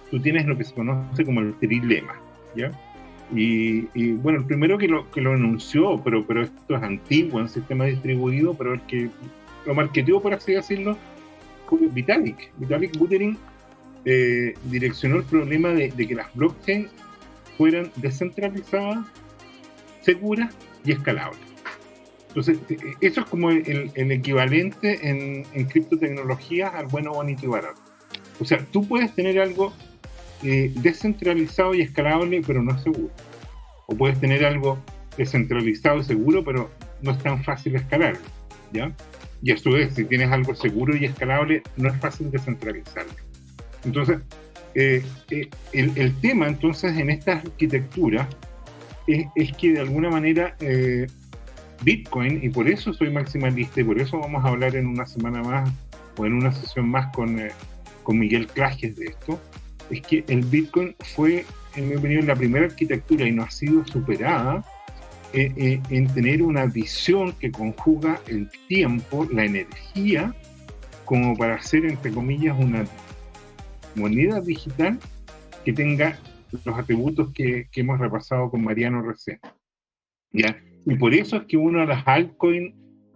[0.08, 2.14] tú tienes lo que se conoce como el trilema,
[2.54, 2.70] ¿ya?
[3.34, 7.48] Y, bueno, el primero que lo, que lo enunció, pero, pero esto es antiguo en
[7.48, 9.10] sistema distribuido, pero el que
[9.66, 10.96] lo marketeó, por así decirlo,
[11.66, 12.52] fue Vitalik.
[12.58, 13.36] Vitalik Buterin
[14.04, 16.86] eh, direccionó el problema de, de que las blockchain
[17.58, 19.04] fueran descentralizadas
[20.00, 20.48] segura
[20.84, 21.53] y escalable.
[22.34, 27.48] Entonces, e, e, eso es como el, equivalente en, en criptotecnologías al bueno, bonito y
[27.48, 27.80] barato.
[28.40, 29.72] O sea, tú puedes tener algo
[30.42, 33.10] eh, descentralizado y escalable, pero no seguro.
[33.86, 34.78] O puedes tener algo
[35.16, 36.70] descentralizado y seguro, pero
[37.02, 38.20] no es tan fácil escalarlo.
[38.72, 38.92] ¿ya?
[39.42, 43.12] Y a su vez, si tienes algo seguro y escalable, no es fácil descentralizarlo.
[43.84, 44.18] Entonces,
[44.74, 48.28] eh, eh, el, tema entonces en esta arquitectura
[49.06, 51.06] es, que de alguna manera eh,
[51.82, 55.42] Bitcoin, y por eso soy maximalista, y por eso vamos a hablar en una semana
[55.42, 55.70] más
[56.16, 57.50] o en una sesión más con, eh,
[58.02, 59.40] con Miguel Clajes de esto,
[59.90, 61.44] es que el Bitcoin fue,
[61.76, 64.64] en mi opinión, la primera arquitectura y no ha sido superada
[65.32, 70.32] eh, en tener una visión que conjuga el tiempo, la energía,
[71.04, 72.84] como para hacer, entre comillas, una
[73.96, 74.98] moneda digital
[75.64, 76.18] que tenga
[76.64, 79.40] los atributos que, hemos repasado con Mariano recién.
[80.32, 80.56] ¿ya?
[80.86, 82.74] Y por eso es que uno a las altcoins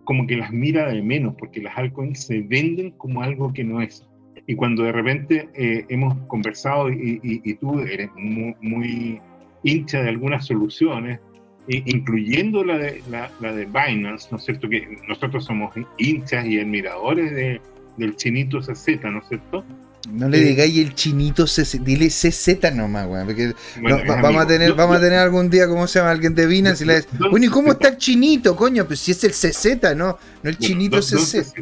[0.09, 3.83] como que las mira de menos, porque las altcoins se venden como algo que no
[3.83, 4.09] es.
[4.47, 9.21] Y cuando de repente eh, hemos conversado y, tú eres muy,
[9.63, 11.21] hincha de algunas soluciones,
[11.69, 14.67] incluyendo la de, la, de Binance, ¿no es cierto?
[14.71, 17.61] Que nosotros somos hinchas y admiradores de,
[17.99, 19.63] del chinito CZ, ¿no es cierto?
[20.11, 21.45] No le digáis el chinito,
[21.81, 23.27] dile CZ nomás, weón.
[23.27, 23.53] Porque
[23.83, 26.13] vamos, a tener, vamos a tener algún día, ¿cómo se llama?
[26.13, 28.87] Alguien de Binance y le dice, bueno, ¿y cómo está el chinito, coño?
[28.87, 30.19] Pues si es el CZ, ¿no?
[30.43, 31.53] No el chinito CZ.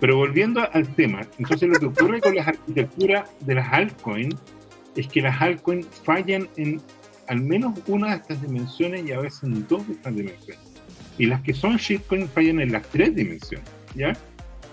[0.00, 4.34] Pero volviendo al tema, entonces lo que ocurre con las arquitecturas de las altcoins
[4.96, 6.80] es que las altcoins fallan en
[7.28, 10.64] al menos una de estas dimensiones y a veces en dos de estas dimensiones.
[11.16, 14.16] Y las que son shitcoins fallan en las tres dimensiones, ¿ya?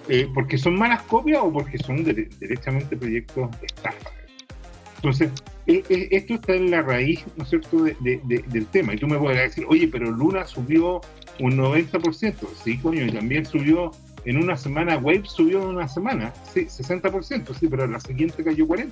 [0.09, 4.11] Eh, porque son malas copias o porque son directamente proyectos de estafa.
[4.95, 5.31] Entonces,
[5.67, 8.93] e, e, esto está en la raíz, ¿no es cierto?, del tema.
[8.93, 11.01] Y tú me puedes decir, oye, pero Luna subió
[11.39, 12.35] un 90%.
[12.63, 13.91] Sí, coño, y también subió
[14.25, 18.67] en una semana, Wave subió en una semana, sí, 60%, sí, pero la siguiente cayó
[18.67, 18.91] 40%.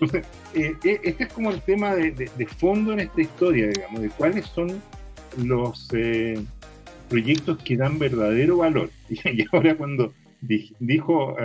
[0.00, 4.10] Entonces, eh, eh, este es como el tema de, fondo en esta historia, digamos, de
[4.10, 4.80] cuáles son
[5.38, 6.40] los eh,
[7.08, 8.90] proyectos que dan verdadero valor.
[9.08, 11.36] Y, ahora cuando dijo,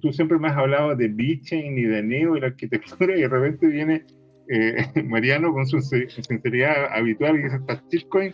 [0.00, 3.28] tú, siempre me has hablado de Bitchain y de Neo y la arquitectura, y de
[3.28, 4.04] repente viene
[5.04, 7.58] Mariano con su sinceridad habitual y dice,
[7.90, 8.32] Bitcoin.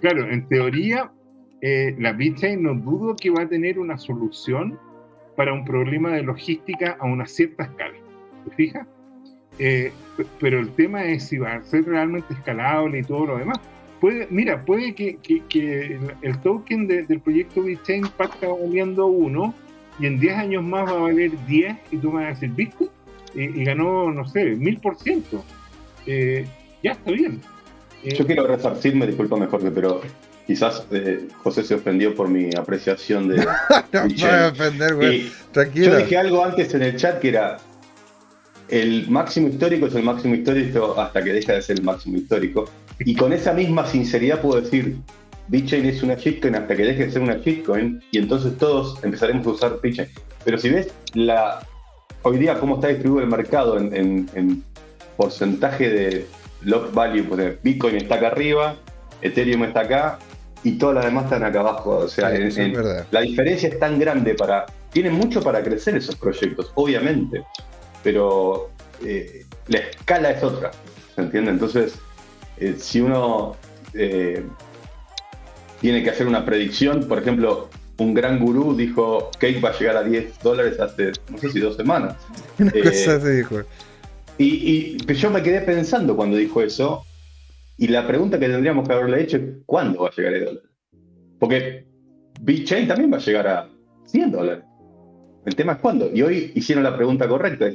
[0.00, 1.10] Claro, en teoría,
[1.62, 4.78] la Bitchain no dudo que va a tener una solución
[5.36, 7.94] para un problema de logística a una cierta escala
[8.44, 8.86] ¿te fijas?
[9.58, 9.92] Eh,
[10.40, 13.58] pero el tema es si va a ser realmente escalable y todo lo demás.
[14.04, 19.54] Puede, mira, puede que, el token del proyecto Bitcoin parta valiendo uno
[19.98, 22.50] y en 10 años más va a valer 10 y tú me vas a decir,
[22.50, 22.88] ¿viste?
[23.34, 25.42] Y, ganó, no sé, mil por ciento.
[26.04, 26.46] Eh,
[26.82, 27.40] ya está bien.
[28.04, 30.02] Yo quiero resarcirme, disculpame Jorge, pero
[30.46, 33.36] quizás eh, José se ofendió por mi apreciación de.
[33.92, 35.32] no me voy a ofender, güey.
[35.50, 35.92] Tranquilo.
[35.92, 37.56] Yo dije algo antes en el chat que era
[38.74, 42.64] el máximo histórico es el máximo histórico hasta que deja de ser el máximo histórico.
[42.98, 44.96] Y con esa misma sinceridad puedo decir,
[45.46, 49.46] Bitcoin es una shitcoin hasta que deje de ser una shitcoin y entonces todos empezaremos
[49.46, 50.08] a usar Bitcoin.
[50.44, 51.64] Pero si ves la
[52.22, 54.64] hoy día cómo está distribuido el mercado en,
[55.16, 56.26] porcentaje de
[56.62, 58.74] lock value, pues Bitcoin está acá arriba,
[59.22, 60.18] Ethereum está acá
[60.64, 61.98] y todas las demás están acá abajo.
[61.98, 62.30] O sea,
[63.12, 64.66] la diferencia es tan grande para...
[64.90, 67.44] Tienen mucho para crecer esos proyectos, obviamente
[68.04, 68.70] pero
[69.04, 70.70] eh, la escala es otra,
[71.16, 71.50] ¿se entiende?
[71.50, 71.98] Entonces,
[72.58, 73.56] eh, si uno
[73.94, 74.44] eh,
[75.80, 79.96] tiene que hacer una predicción, por ejemplo, un gran gurú dijo Cake va a llegar
[79.96, 82.16] a 10 dólares hace, no sé si dos semanas.
[82.58, 83.62] Una cosa se dijo.
[84.36, 87.04] Y, y, yo me quedé pensando cuando dijo eso,
[87.78, 90.62] y la pregunta que tendríamos que haberle hecho es, ¿cuándo va a llegar a dólar?
[91.38, 91.86] Porque
[92.40, 93.68] BitChain también va a llegar a
[94.06, 94.64] 100 dólares.
[95.44, 96.10] El tema es cuándo.
[96.12, 97.66] Y hoy hicieron la pregunta correcta.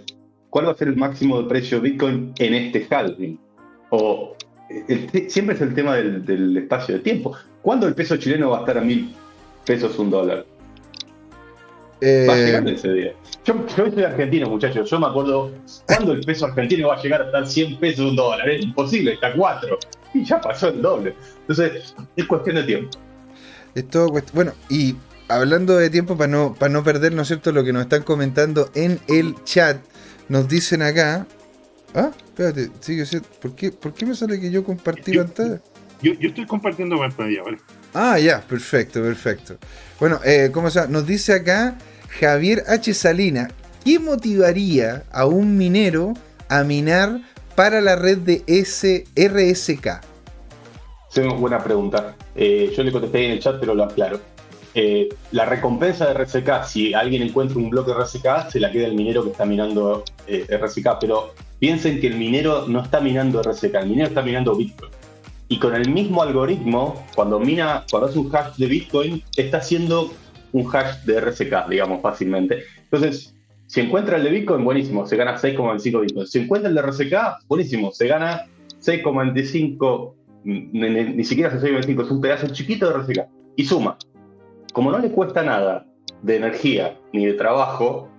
[0.49, 3.39] ¿Cuál va a ser el máximo de precio de Bitcoin en este halving?
[3.89, 4.35] O
[5.27, 7.35] siempre es el tema del, espacio de tiempo.
[7.61, 9.13] ¿Cuándo el peso chileno va a estar a mil
[9.65, 10.45] pesos un dólar?
[12.01, 13.13] Va a eh, llegar ese día.
[13.43, 14.89] Yo, soy argentino, muchachos.
[14.89, 15.51] Yo me acuerdo
[15.85, 18.47] cuándo el peso argentino va a llegar a estar 100 pesos un dólar.
[18.49, 19.77] Es imposible, está 4.
[20.13, 21.13] Y ya pasó el doble.
[21.41, 22.97] Entonces, es cuestión de tiempo.
[23.75, 24.95] Es todo Bueno, y
[25.27, 28.03] hablando de tiempo, para no, para no perder, ¿no es cierto?, lo que nos están
[28.03, 29.77] comentando en el chat.
[30.29, 31.25] Nos dicen acá.
[31.95, 33.03] Ah, espérate, sigue
[33.41, 35.59] ¿Por qué, ¿Por qué me sale que yo compartí pantalla?
[36.01, 37.57] Yo, yo, estoy compartiendo pantalla, ¿vale?
[37.93, 39.57] Ah, ya, perfecto, perfecto.
[39.99, 40.93] Bueno, eh, ¿cómo se llama?
[40.93, 41.77] Nos dice acá
[42.19, 42.93] Javier H.
[42.93, 43.49] Salina.
[43.83, 46.13] ¿Qué motivaría a un minero
[46.47, 47.21] a minar
[47.55, 50.01] para la red de SRSK?
[51.09, 52.15] Sí, buena pregunta.
[52.35, 54.19] Eh, yo le contesté en el chat, pero lo aclaro.
[54.75, 58.93] Eh, la recompensa de RSK, si alguien encuentra un bloque RSK, se la queda el
[58.93, 60.99] minero que está minando eh, RSK.
[60.99, 64.91] Pero piensen que el minero no está minando RSK, el minero está minando Bitcoin.
[65.47, 70.11] Y con el mismo algoritmo, cuando mina, cuando hace un hash de Bitcoin, está haciendo
[70.51, 72.63] un hash de RSK, digamos, fácilmente.
[72.83, 73.35] Entonces,
[73.65, 76.27] si encuentra el de Bitcoin, buenísimo, se gana 6,25 Bitcoin.
[76.27, 78.45] Si encuentra el de RSK, buenísimo, se gana
[78.79, 80.13] 6,25,
[80.43, 83.27] ni, ni, siquiera 6,25, es un pedazo chiquito de RSK.
[83.55, 83.97] Y suma
[84.73, 85.85] como no le cuesta nada
[86.21, 88.09] de energía ni de trabajo,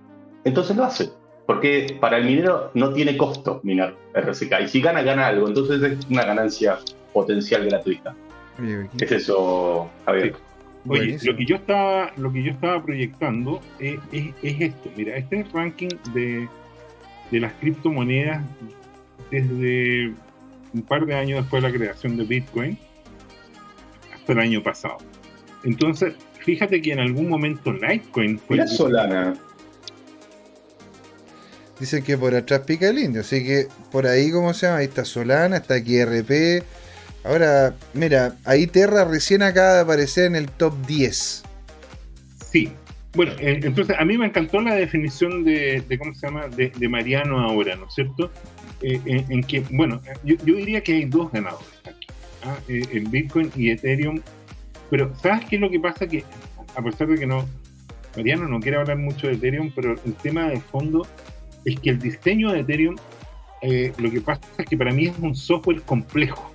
[0.43, 1.09] entonces lo hace.
[1.45, 4.61] Porque para el minero no tiene costo minar RSK.
[4.63, 5.47] Y si gana, gana algo.
[5.47, 6.79] Entonces es una ganancia
[7.13, 8.15] potencial gratuita.
[8.99, 10.35] Es eso, Javier.
[10.87, 13.99] Oye, lo que yo estaba, lo que yo estaba proyectando es,
[14.41, 14.89] esto.
[14.95, 16.47] Mira, este es el ranking de,
[17.29, 18.43] de las criptomonedas
[19.29, 20.13] desde
[20.73, 22.77] un par de años después de la creación de Bitcoin
[24.13, 24.97] hasta el año pasado.
[25.63, 28.57] Entonces, Fíjate que en algún momento Litecoin fue.
[28.57, 29.33] La Solana.
[31.79, 34.79] Dicen que por atrás pica el indio, así que por ahí, ¿cómo se llama?
[34.79, 36.63] Ahí está Solana, está aquí RP.
[37.23, 41.43] Ahora, mira, ahí Terra recién acaba de aparecer en el top 10.
[42.51, 42.71] Sí.
[43.13, 46.47] Bueno, entonces a mí me encantó la definición de, ¿cómo se llama?
[46.47, 48.31] De, Mariano ahora, ¿no es cierto?
[48.81, 52.07] Eh, en, que, bueno, yo, diría que hay dos ganadores aquí.
[52.43, 52.57] ¿ah?
[52.69, 54.21] Eh, el Bitcoin y Ethereum
[54.91, 56.05] pero, ¿sabes qué es lo que pasa?
[56.05, 56.23] Que,
[56.75, 57.47] a pesar de que no,
[58.15, 61.07] Mariano no quiere hablar mucho de Ethereum, pero el tema de fondo
[61.65, 62.95] es que el diseño de Ethereum
[63.61, 66.53] eh, lo que pasa es que para mí es un software complejo.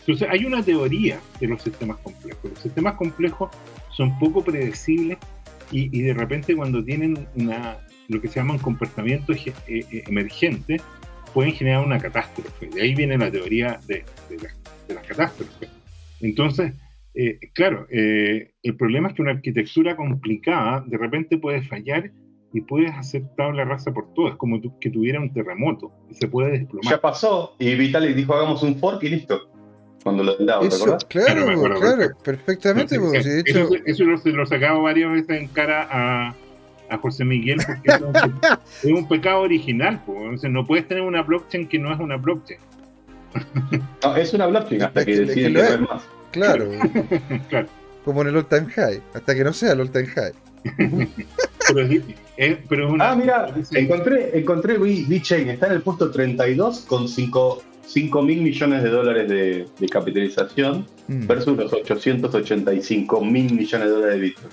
[0.00, 2.50] Entonces, hay una teoría de los sistemas complejos.
[2.50, 3.50] Los sistemas complejos
[3.90, 5.18] son poco predecibles
[5.70, 7.78] y, de repente cuando tienen una,
[8.08, 10.80] lo que se llama un comportamiento eh, eh, emergente,
[11.32, 12.66] pueden generar una catástrofe.
[12.66, 14.04] De ahí viene la teoría de,
[14.88, 15.70] las catástrofes.
[16.20, 16.74] Entonces,
[17.54, 22.10] claro, el problema es que una arquitectura complicada de repente puede fallar
[22.52, 24.28] y puedes hacer tabla rasa por todo.
[24.28, 26.92] Es como que tuviera un terremoto y se puede desplomar.
[26.92, 29.48] Ya pasó y Vitalik dijo hagamos un fork y listo.
[30.02, 32.96] Cuando lo daba, eso, Claro, claro, perfectamente.
[33.46, 36.34] eso, eso lo, lo, sacaba varias veces en cara a,
[36.90, 37.90] a José Miguel porque
[38.82, 40.02] es, un, pecado original.
[40.04, 40.42] Pues.
[40.42, 42.58] no puedes tener una blockchain que no es una blockchain.
[44.02, 46.02] No, es una blockchain hasta que deciden que más.
[46.32, 46.70] Claro.
[47.48, 47.68] claro.
[48.04, 50.32] Como en el all time high, hasta que no sea el all time high.
[52.68, 57.62] pero, ah, mira, encontré, encontré VeChain, está en el puesto 32 con 5,
[58.22, 61.26] mil millones de dólares de, capitalización mm.
[61.26, 64.48] versus los 885 mil millones de dólares de Bitcoin.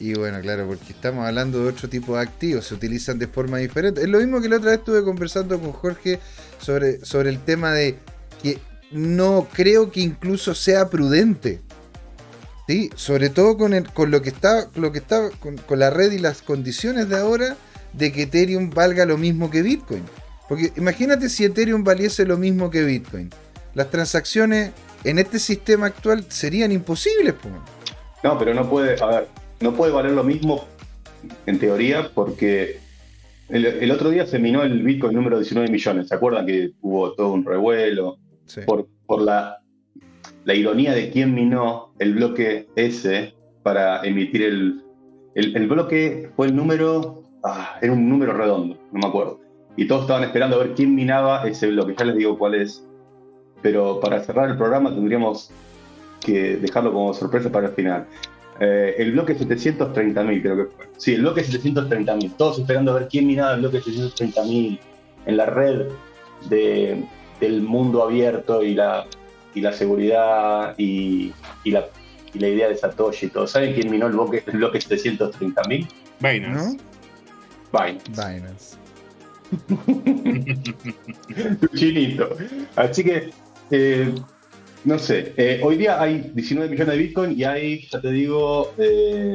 [0.00, 3.58] Y bueno, claro, porque estamos hablando de otro tipo de activos, se utilizan de forma
[3.58, 4.00] diferente.
[4.00, 6.18] Es lo mismo que la otra vez estuve conversando con Jorge
[6.58, 7.96] sobre, sobre el tema de
[8.42, 8.58] que
[8.92, 11.60] no creo que incluso sea prudente
[12.66, 16.18] Sí, sobre todo con, con lo que está, lo que está con, la red y
[16.18, 17.56] las condiciones de ahora
[17.92, 20.04] de que Ethereum valga lo mismo que Bitcoin.
[20.48, 23.30] Porque imagínate si Ethereum valiese lo mismo que Bitcoin.
[23.74, 24.70] Las transacciones
[25.02, 27.34] en este sistema actual serían imposibles.
[28.22, 29.28] No, pero no puede, a ver,
[29.60, 30.66] no puede valer lo mismo
[31.46, 32.78] en teoría porque
[33.48, 36.08] el, otro día se minó el Bitcoin número 19 millones.
[36.08, 38.18] ¿Se acuerdan que hubo todo un revuelo
[38.66, 38.86] por,
[40.44, 44.82] la ironía de quién minó el bloque S para emitir el,
[45.34, 49.40] el, bloque fue el número, ah, era un número redondo, no me acuerdo.
[49.76, 52.86] Y todos estaban esperando a ver quién minaba ese bloque, ya les digo cuál es.
[53.62, 55.50] Pero para cerrar el programa tendríamos
[56.20, 58.06] que dejarlo como sorpresa para el final.
[58.60, 60.88] Eh, el bloque 730.000 creo que fue.
[60.98, 62.36] Sí, el bloque 730.000.
[62.36, 64.78] Todos esperando a ver quién minaba el bloque 730.000
[65.26, 65.86] en la red
[66.50, 67.04] de,
[67.42, 69.06] del mundo abierto y la
[69.54, 71.32] y la seguridad y,
[71.64, 71.88] la,
[72.34, 73.46] la, idea de Satoshi y todo.
[73.46, 75.86] ¿Saben quién minó el bloque, el bloque 730.000?
[76.20, 76.78] Binance.
[77.72, 78.10] Binance.
[78.10, 78.76] Binance.
[81.74, 82.34] Chinito.
[82.76, 83.28] Así que,
[83.70, 84.14] eh,
[84.84, 88.72] no sé, eh, hoy día hay 19 millones de Bitcoin y hay, ya te digo,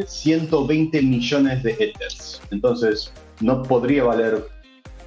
[0.07, 2.41] 120 eh, millones de Ethers.
[2.49, 4.47] Entonces, no podría valer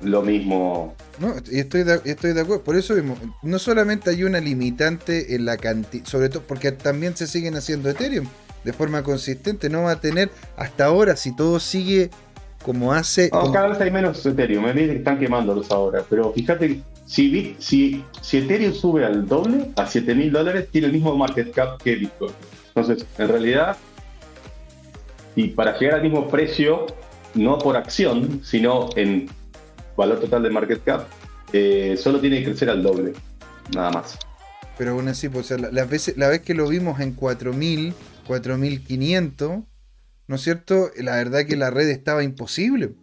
[0.03, 2.65] lo mismo no, estoy de, estoy de acuerdo.
[2.65, 7.15] Por eso mismo, no solamente hay una limitante en la cantidad, sobre todo porque también
[7.15, 8.27] se siguen haciendo Ethereum
[8.65, 9.69] de forma consistente.
[9.69, 12.09] No va a tener hasta ahora, si todo sigue
[12.65, 13.29] como hace.
[13.31, 16.03] cada vez hay menos Ethereum, me que están quemándolos ahora.
[16.09, 20.95] Pero fíjate, si, si, si Ethereum sube al doble, a 7 mil dólares, tiene el
[20.95, 22.33] mismo market cap que Bitcoin.
[22.69, 23.77] Entonces, en realidad,
[25.37, 26.87] y para llegar al mismo precio,
[27.35, 29.29] no por acción, sino en
[30.01, 31.07] valor total de market cap,
[31.53, 33.13] eh, solo tiene que crecer al doble,
[33.75, 34.19] nada más.
[34.79, 37.93] Pero aún así, pues, la, vez, la vez que lo vimos en 4.000,
[38.27, 39.65] 4.500,
[40.27, 40.91] ¿no es cierto?
[40.97, 42.95] La verdad que la red estaba imposible.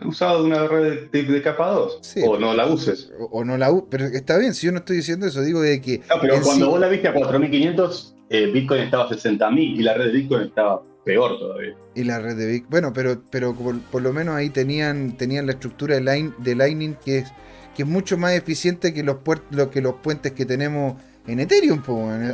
[0.00, 2.00] He usado una red de, capa 2.
[2.26, 3.12] o no la uses.
[3.30, 3.86] O, no la uses.
[3.90, 5.98] Pero está bien, si yo no estoy diciendo eso, digo de que.
[5.98, 9.94] No, pero cuando vos la viste a 4500, eh, Bitcoin estaba a 60.000 y la
[9.94, 11.76] red de Bitcoin estaba peor todavía.
[11.94, 12.70] Y la red de Bitcoin.
[12.70, 16.96] Bueno, pero, pero por, lo menos ahí tenían, tenían la estructura de, line, de Lightning
[17.04, 17.32] que es,
[17.76, 19.18] que es mucho más eficiente que los,
[19.50, 21.82] lo que los puentes que tenemos en Ethereum.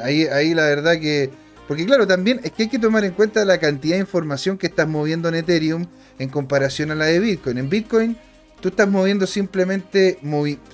[0.03, 1.31] Ahí, ahí la verdad que.
[1.69, 4.67] Porque claro, también es que hay que tomar en cuenta la cantidad de información que
[4.67, 5.87] estás moviendo en Ethereum
[6.19, 7.59] en comparación a la de Bitcoin.
[7.59, 8.17] En Bitcoin
[8.61, 10.19] tú estás moviendo simplemente,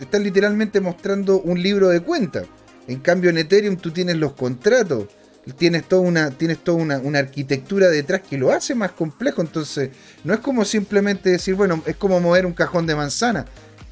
[0.01, 2.47] estás literalmente mostrando un libro de cuentas.
[2.89, 5.07] En cambio en Ethereum tú tienes los contratos,
[5.53, 9.43] tienes toda una, tienes toda una, arquitectura detrás que lo hace más complejo.
[9.43, 9.91] Entonces,
[10.25, 13.45] no es como simplemente decir, bueno, es como mover un cajón de manzana.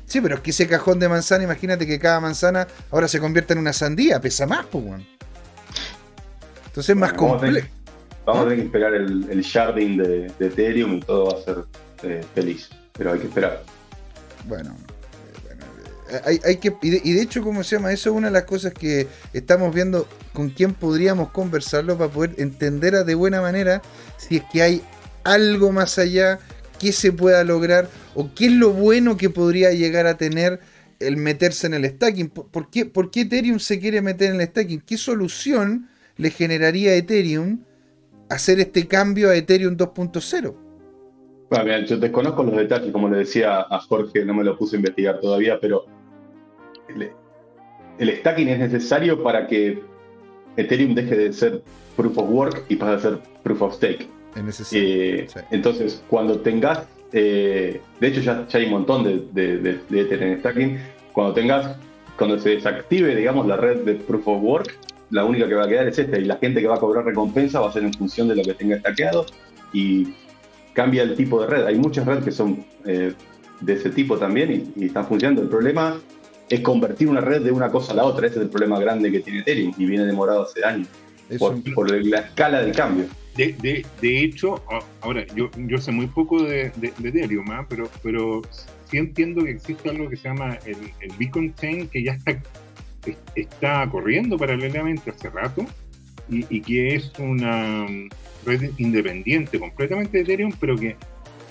[0.06, 3.54] Sí, pero es que ese cajón de manzana, imagínate que cada manzana ahora se convierte
[3.54, 4.84] en una sandía, pesa más, pues,
[6.66, 7.68] Entonces es más complejo.
[8.26, 11.64] Vamos a tener que esperar el, sharding de, Ethereum y todo va a ser
[12.02, 12.70] eh, feliz.
[12.96, 13.62] Pero hay que esperar.
[14.46, 14.74] Bueno,
[16.24, 17.92] hay, que, y de, hecho, ¿cómo se llama?
[17.92, 22.34] Eso es una de las cosas que estamos viendo con quién podríamos conversarlo para poder
[22.38, 23.82] entender de buena manera
[24.16, 24.82] si es que hay
[25.24, 26.38] algo más allá
[26.78, 30.60] que se pueda lograr o qué es lo bueno que podría llegar a tener
[31.00, 32.28] el meterse en el stacking.
[32.28, 34.80] ¿Por qué, ¿Por qué Ethereum se quiere meter en el stacking?
[34.80, 37.60] ¿Qué solución le generaría a Ethereum
[38.28, 40.54] hacer este cambio a Ethereum 2.0?
[41.50, 44.76] Bueno, mira, yo desconozco los detalles, como le decía a Jorge, no me lo puse
[44.76, 45.84] a investigar todavía, pero
[46.94, 47.10] el,
[47.98, 49.82] el stacking es necesario para que
[50.56, 51.62] Ethereum deje de ser
[51.96, 54.08] proof of work y pase a ser proof of stake.
[54.36, 54.88] Es necesario.
[54.88, 55.40] Eh, sí.
[55.50, 60.00] Entonces, cuando tengas, eh, de hecho ya, ya hay un montón de, de, de, de
[60.00, 60.78] Ether en stacking,
[61.12, 61.76] cuando tengas,
[62.18, 64.74] cuando se desactive, digamos, la red de Proof of Work,
[65.10, 67.04] la única que va a quedar es esta, y la gente que va a cobrar
[67.04, 69.26] recompensa va a ser en función de lo que tenga stackeado,
[69.72, 70.14] y
[70.72, 71.66] cambia el tipo de red.
[71.66, 73.12] Hay muchas redes que son eh,
[73.60, 75.42] de ese tipo también y, y están funcionando.
[75.42, 76.00] El problema
[76.48, 79.10] es convertir una red de una cosa a la otra, ese es el problema grande
[79.10, 80.88] que tiene Ethereum, y viene demorado hace años,
[81.38, 83.06] por, un- por la escala del cambio.
[83.36, 84.62] De, de, de hecho,
[85.00, 88.42] ahora, yo, yo sé muy poco de, de, de Ethereum, pero, pero
[88.88, 92.30] sí entiendo que existe algo que se llama el, el Beacon Chain, que ya está,
[93.06, 95.64] es- está corriendo paralelamente hace rato,
[96.30, 98.08] y, y que es una mm,
[98.46, 100.94] red independiente completamente de Ethereum, pero que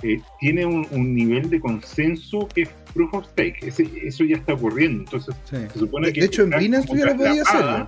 [0.04, 3.58] eh, tiene un, un nivel de consenso que es Proof of Stake.
[3.62, 5.04] Ese- eso ya está ocurriendo.
[5.04, 5.58] Entonces, sí.
[5.74, 7.86] se supone De, que de hecho, en Binance tú ya lo podías hacer.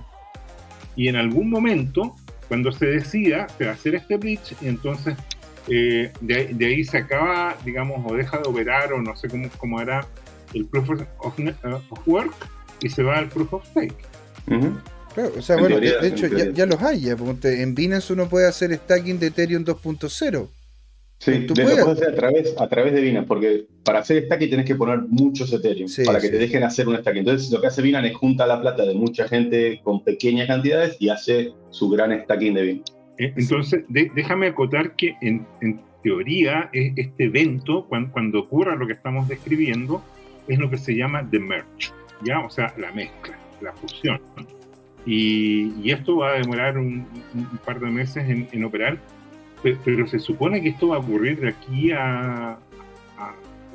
[0.96, 2.14] y en algún momento,
[2.48, 5.16] cuando se decida, se va a hacer este bridge y entonces
[5.68, 9.28] eh, de, ahí- de ahí se acaba, digamos, o deja de operar o no sé
[9.28, 10.06] cómo, cómo hará
[10.54, 11.50] el proof of, uh,
[11.90, 12.32] of work
[12.80, 13.94] y se va al proof of stake.
[15.14, 17.00] Claro, o sea, En bueno, teoría, de hecho, ya, los hay.
[17.00, 20.48] ya, en Binance uno puede hacer stacking de Ethereum 2.0.
[21.18, 24.00] Sí, Tú de- puedes- lo puedes hacer a través, a través de Binance, porque para
[24.00, 26.32] hacer stacking tenés que poner muchos Ethereum Sí, para que sí.
[26.32, 27.20] te dejen hacer un stacking.
[27.20, 30.96] Entonces, lo que hace Binance es junta la plata de mucha gente con pequeñas cantidades
[31.00, 32.92] y hace su gran stacking de Binance.
[33.18, 38.76] Eh, Entonces, de- déjame acotar que en, en teoría e- este evento, cuan- cuando, ocurra
[38.76, 40.04] lo que estamos describiendo,
[40.48, 41.90] es lo que se llama the merge,
[42.24, 42.40] ¿ya?
[42.40, 44.20] O sea, la mezcla, la fusión.
[45.06, 49.00] Y, y esto va a demorar un, un par de meses en, en operar, pe-
[49.62, 52.58] pero, se supone que esto va a ocurrir de aquí a,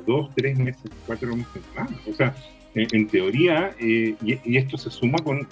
[0.06, 1.90] dos, tres meses, cuatro meses más.
[2.08, 2.34] O sea,
[2.74, 5.44] en, teoría, eh, y, esto se suma con,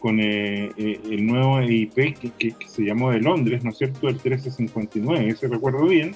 [0.00, 4.08] con, eh, eh, el nuevo EIP que, se llamó de Londres, ¿no es cierto?
[4.08, 6.14] El 1359, ese recuerdo bien.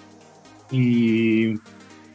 [0.71, 1.55] Y,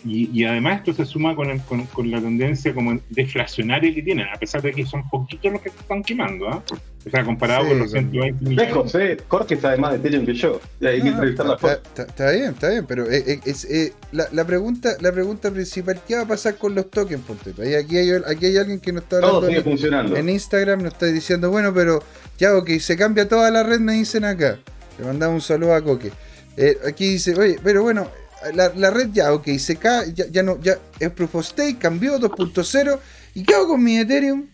[0.04, 4.38] y, además esto se suma con, el- con, la tendencia como deflacionaria que tienen, a
[4.38, 6.64] pesar de que son poquitos los que están quemando, ¿ah?
[7.08, 8.68] O sea, comparado Sí, con los con- 120 millones.
[8.68, 9.18] Lejos, ¿eh?
[9.28, 10.60] Jorge sabe más de Ethereum que yo.
[10.80, 11.82] Y hay que entrevistar la está, foto.
[11.90, 15.50] está- está bien, está bien, pero eh, eh, es, eh, la, la pregunta, la pregunta
[15.52, 17.22] principal, ¿qué va a pasar con los tokens?
[17.26, 17.54] Ponte?
[17.62, 20.16] Ahí- Aquí hay, aquí hay alguien que nos está Todo hablando sigue en, funcionando.
[20.16, 22.04] en Instagram, nos está diciendo, bueno, pero
[22.38, 24.60] ya, ok, se cambia toda la red, me dicen acá.
[25.00, 26.12] Le mandamos un saludo a Coque.
[26.58, 28.10] Eh, aquí dice, oye, pero bueno,
[28.56, 31.78] la, la red ya, ok, se cae, ya, ya no, ya es Proof of Stake,
[31.78, 33.00] cambió 2.0,
[33.36, 34.48] ¿y qué hago con mi Ethereum?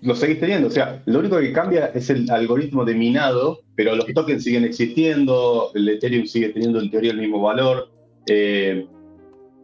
[0.00, 0.68] Lo seguís teniendo.
[0.68, 4.64] O sea, lo único que cambia es el algoritmo de minado, pero los tokens siguen
[4.64, 7.90] existiendo, el Ethereum sigue teniendo en teoría el mismo valor.
[8.26, 8.86] Eh,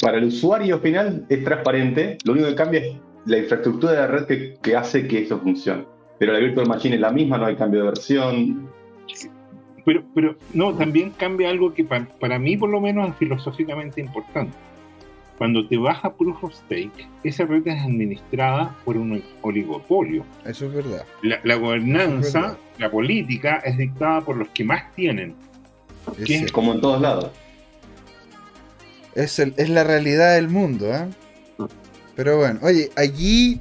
[0.01, 2.97] para el usuario final es transparente, lo único que cambia es
[3.27, 5.85] la infraestructura de la red que, que hace que eso funcione.
[6.19, 8.69] Pero la Virtual Machine es la misma, no hay cambio de versión.
[9.85, 14.01] Pero, pero no, también cambia algo que pa- para mí por lo menos es filosóficamente
[14.01, 14.56] importante.
[15.39, 20.24] Cuando te vas a Proof of Stake, esa red es administrada por un oligopolio.
[20.44, 21.05] Eso es verdad.
[21.23, 22.59] La, la Es gobernanza, verdad.
[22.78, 25.35] la política es dictada por los que más tienen.
[26.52, 27.31] Como en todos lados.
[29.15, 31.06] Es, el- es la realidad del mundo, ¿eh?
[32.16, 33.61] Pero bueno, oye, aquí,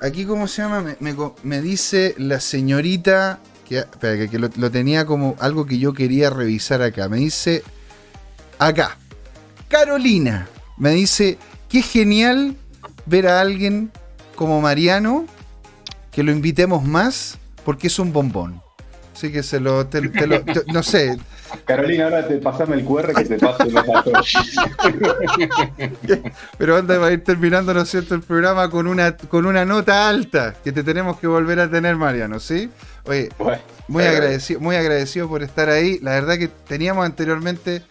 [0.00, 0.80] aquí ¿cómo se llama?
[0.80, 3.38] Me, me co- me dice la señorita,
[3.68, 7.08] que, espera, que, que lo, lo tenía como algo que yo quería revisar acá.
[7.08, 7.62] Me dice,
[8.58, 8.96] acá,
[9.68, 11.38] Carolina, me dice,
[11.68, 12.56] qué genial
[13.06, 13.90] ver a alguien
[14.34, 15.26] como Mariano,
[16.10, 18.60] que lo invitemos más, porque es un bombón.
[19.14, 21.16] Así que se lo, te- te lo- te- no sé,
[21.66, 24.34] Carolina, ahora te pasame el QR que te pase los datos.
[26.58, 29.64] Pero anda va a ir terminando, ¿no es cierto?, el programa con una, con una
[29.64, 32.70] nota alta que te tenemos que volver a tener, Mariano, ¿sí?
[33.04, 35.98] Oye, Bueno, muy agradecido, muy agradecido por estar ahí.
[36.00, 37.82] La verdad que teníamos anteriormente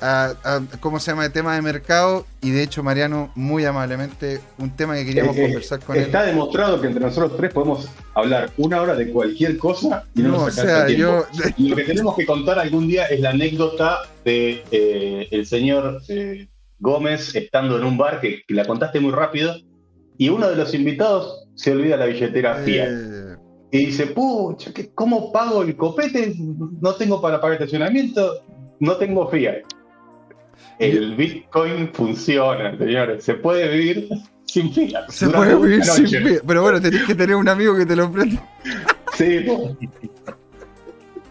[0.00, 4.40] a, a- ¿cómo se llama?, el tema de mercado y de hecho, Mariano, muy amablemente,
[4.58, 6.02] un tema que queríamos Eh, eh, conversar con él.
[6.02, 10.28] Está demostrado que entre nosotros tres podemos hablar una hora de cualquier cosa y no,
[10.28, 11.26] No, o nos alcanza sea, yo...
[11.56, 16.00] Y lo que tenemos que contar algún día es la anécdota de eh, el señor
[16.08, 16.48] eh,
[16.78, 19.54] Gómez estando en un bar que, que la contaste muy rápido
[20.18, 23.36] y uno de los invitados se olvida la billetera Fiat eh,
[23.70, 26.34] y dice, pucha, ¿qué- ¿cómo pago el copete?
[26.80, 28.42] No tengo para pagar estacionamiento,
[28.78, 29.62] no tengo Fiat.
[30.78, 34.08] El Bitcoin funciona, señores, se puede vivir
[34.44, 35.08] sin Fiat.
[35.08, 38.10] se puede vivir sin fiat, pero bueno, tenés que tener un amigo que te lo
[38.10, 38.46] prenda.
[39.16, 39.46] Sí.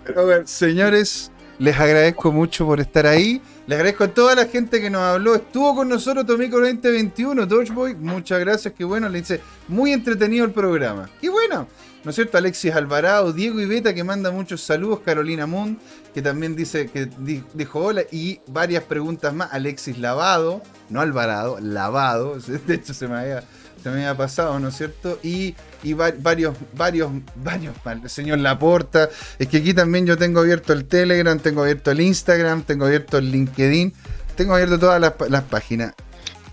[0.03, 3.41] Pero bueno, señores, les agradezco mucho por estar ahí.
[3.67, 5.33] Le agradezco a toda la gente que nos habló.
[5.33, 7.95] Estuvo con nosotros Tomico 2021, Dodgeboy.
[7.95, 9.09] Muchas gracias, qué bueno.
[9.09, 11.09] Le dice, muy entretenido el programa.
[11.19, 11.67] Qué bueno.
[12.03, 12.37] ¿No es cierto?
[12.37, 15.79] Alexis Alvarado, Diego Ibeta que manda muchos saludos, Carolina Moon
[16.13, 17.09] que también dice que
[17.53, 19.51] dijo hola y varias preguntas más.
[19.51, 22.37] Alexis Lavado, no Alvarado, Lavado.
[22.67, 23.43] De hecho se me había,
[23.89, 25.19] me había pasado, ¿no es cierto?
[25.23, 27.75] Y, y varios, varios, varios,
[28.07, 29.09] señor Laporta.
[29.39, 33.17] Es que aquí también yo tengo abierto el Telegram, tengo abierto el Instagram, tengo abierto
[33.17, 33.93] el LinkedIn,
[34.35, 35.93] tengo abierto todas las, las páginas.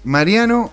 [0.04, 0.72] Mariano,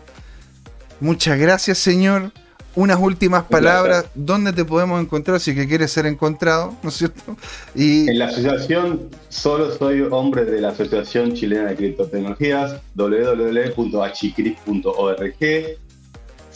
[1.00, 2.32] muchas gracias, señor
[2.76, 6.76] unas últimas palabras, ¿dónde te podemos encontrar si que quieres ser encontrado?
[6.84, 7.36] ¿No es cierto?
[7.76, 8.10] Y...
[8.10, 15.36] En la asociación, solo soy hombre de la Asociación Chilena de Criptotecnologías, www.achicris.org.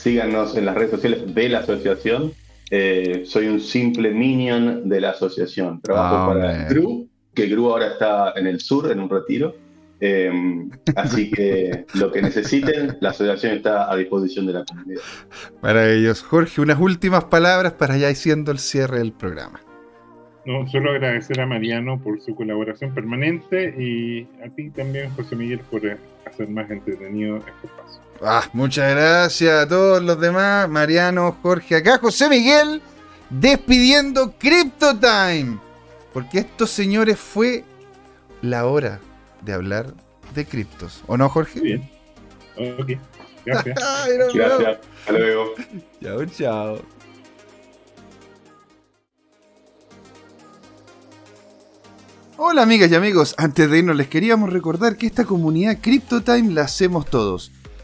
[0.03, 2.33] Síganos en las redes sociales de la asociación.
[2.69, 5.79] Eh, soy un simple minion de la asociación.
[5.81, 9.55] Trabajo ah, para GRU, que GRU ahora está en el sur, en un retiro.
[10.01, 14.99] Em, así que lo que necesiten, la asociación está a disposición de la comunidad.
[15.61, 16.25] Maravilloso.
[16.25, 19.61] Jorge, unas últimas palabras para ya ir siendo el cierre del programa.
[20.45, 25.61] No, solo agradecer a Mariano por su colaboración permanente y a ti también, José Miguel,
[25.71, 25.81] por
[26.25, 28.01] hacer más entretenido este paso.
[28.25, 32.81] Ah, muchas gracias a todos los demás, Mariano, Jorge, acá José Miguel,
[33.29, 35.59] despidiendo Crypto Time.
[36.13, 37.65] Porque estos señores fue
[38.41, 39.01] la hora
[39.41, 39.93] de hablar
[40.33, 41.03] de criptos.
[41.07, 41.59] ¿O no, Jorge?
[41.59, 41.89] Bien.
[42.55, 42.91] Ok.
[43.45, 43.75] Gracias.
[44.33, 44.77] Gracias.
[44.99, 45.53] Hasta luego.
[46.01, 46.81] Chao, chao.
[52.35, 56.63] Hola amigas y amigos, antes de irnos les queríamos recordar que esta comunidad CryptoTime la
[56.63, 57.52] hacemos todos,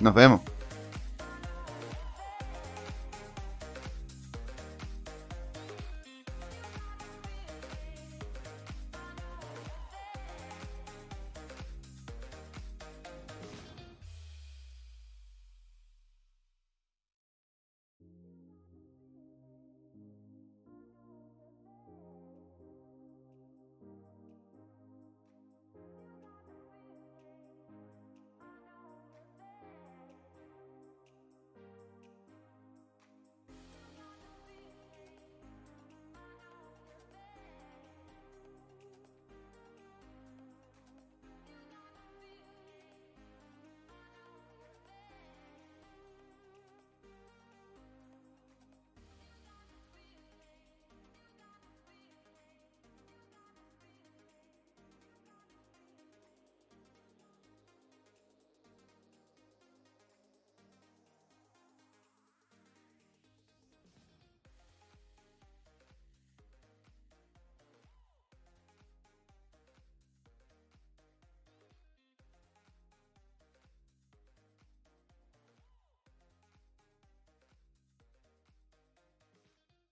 [0.00, 0.40] Nos vemos.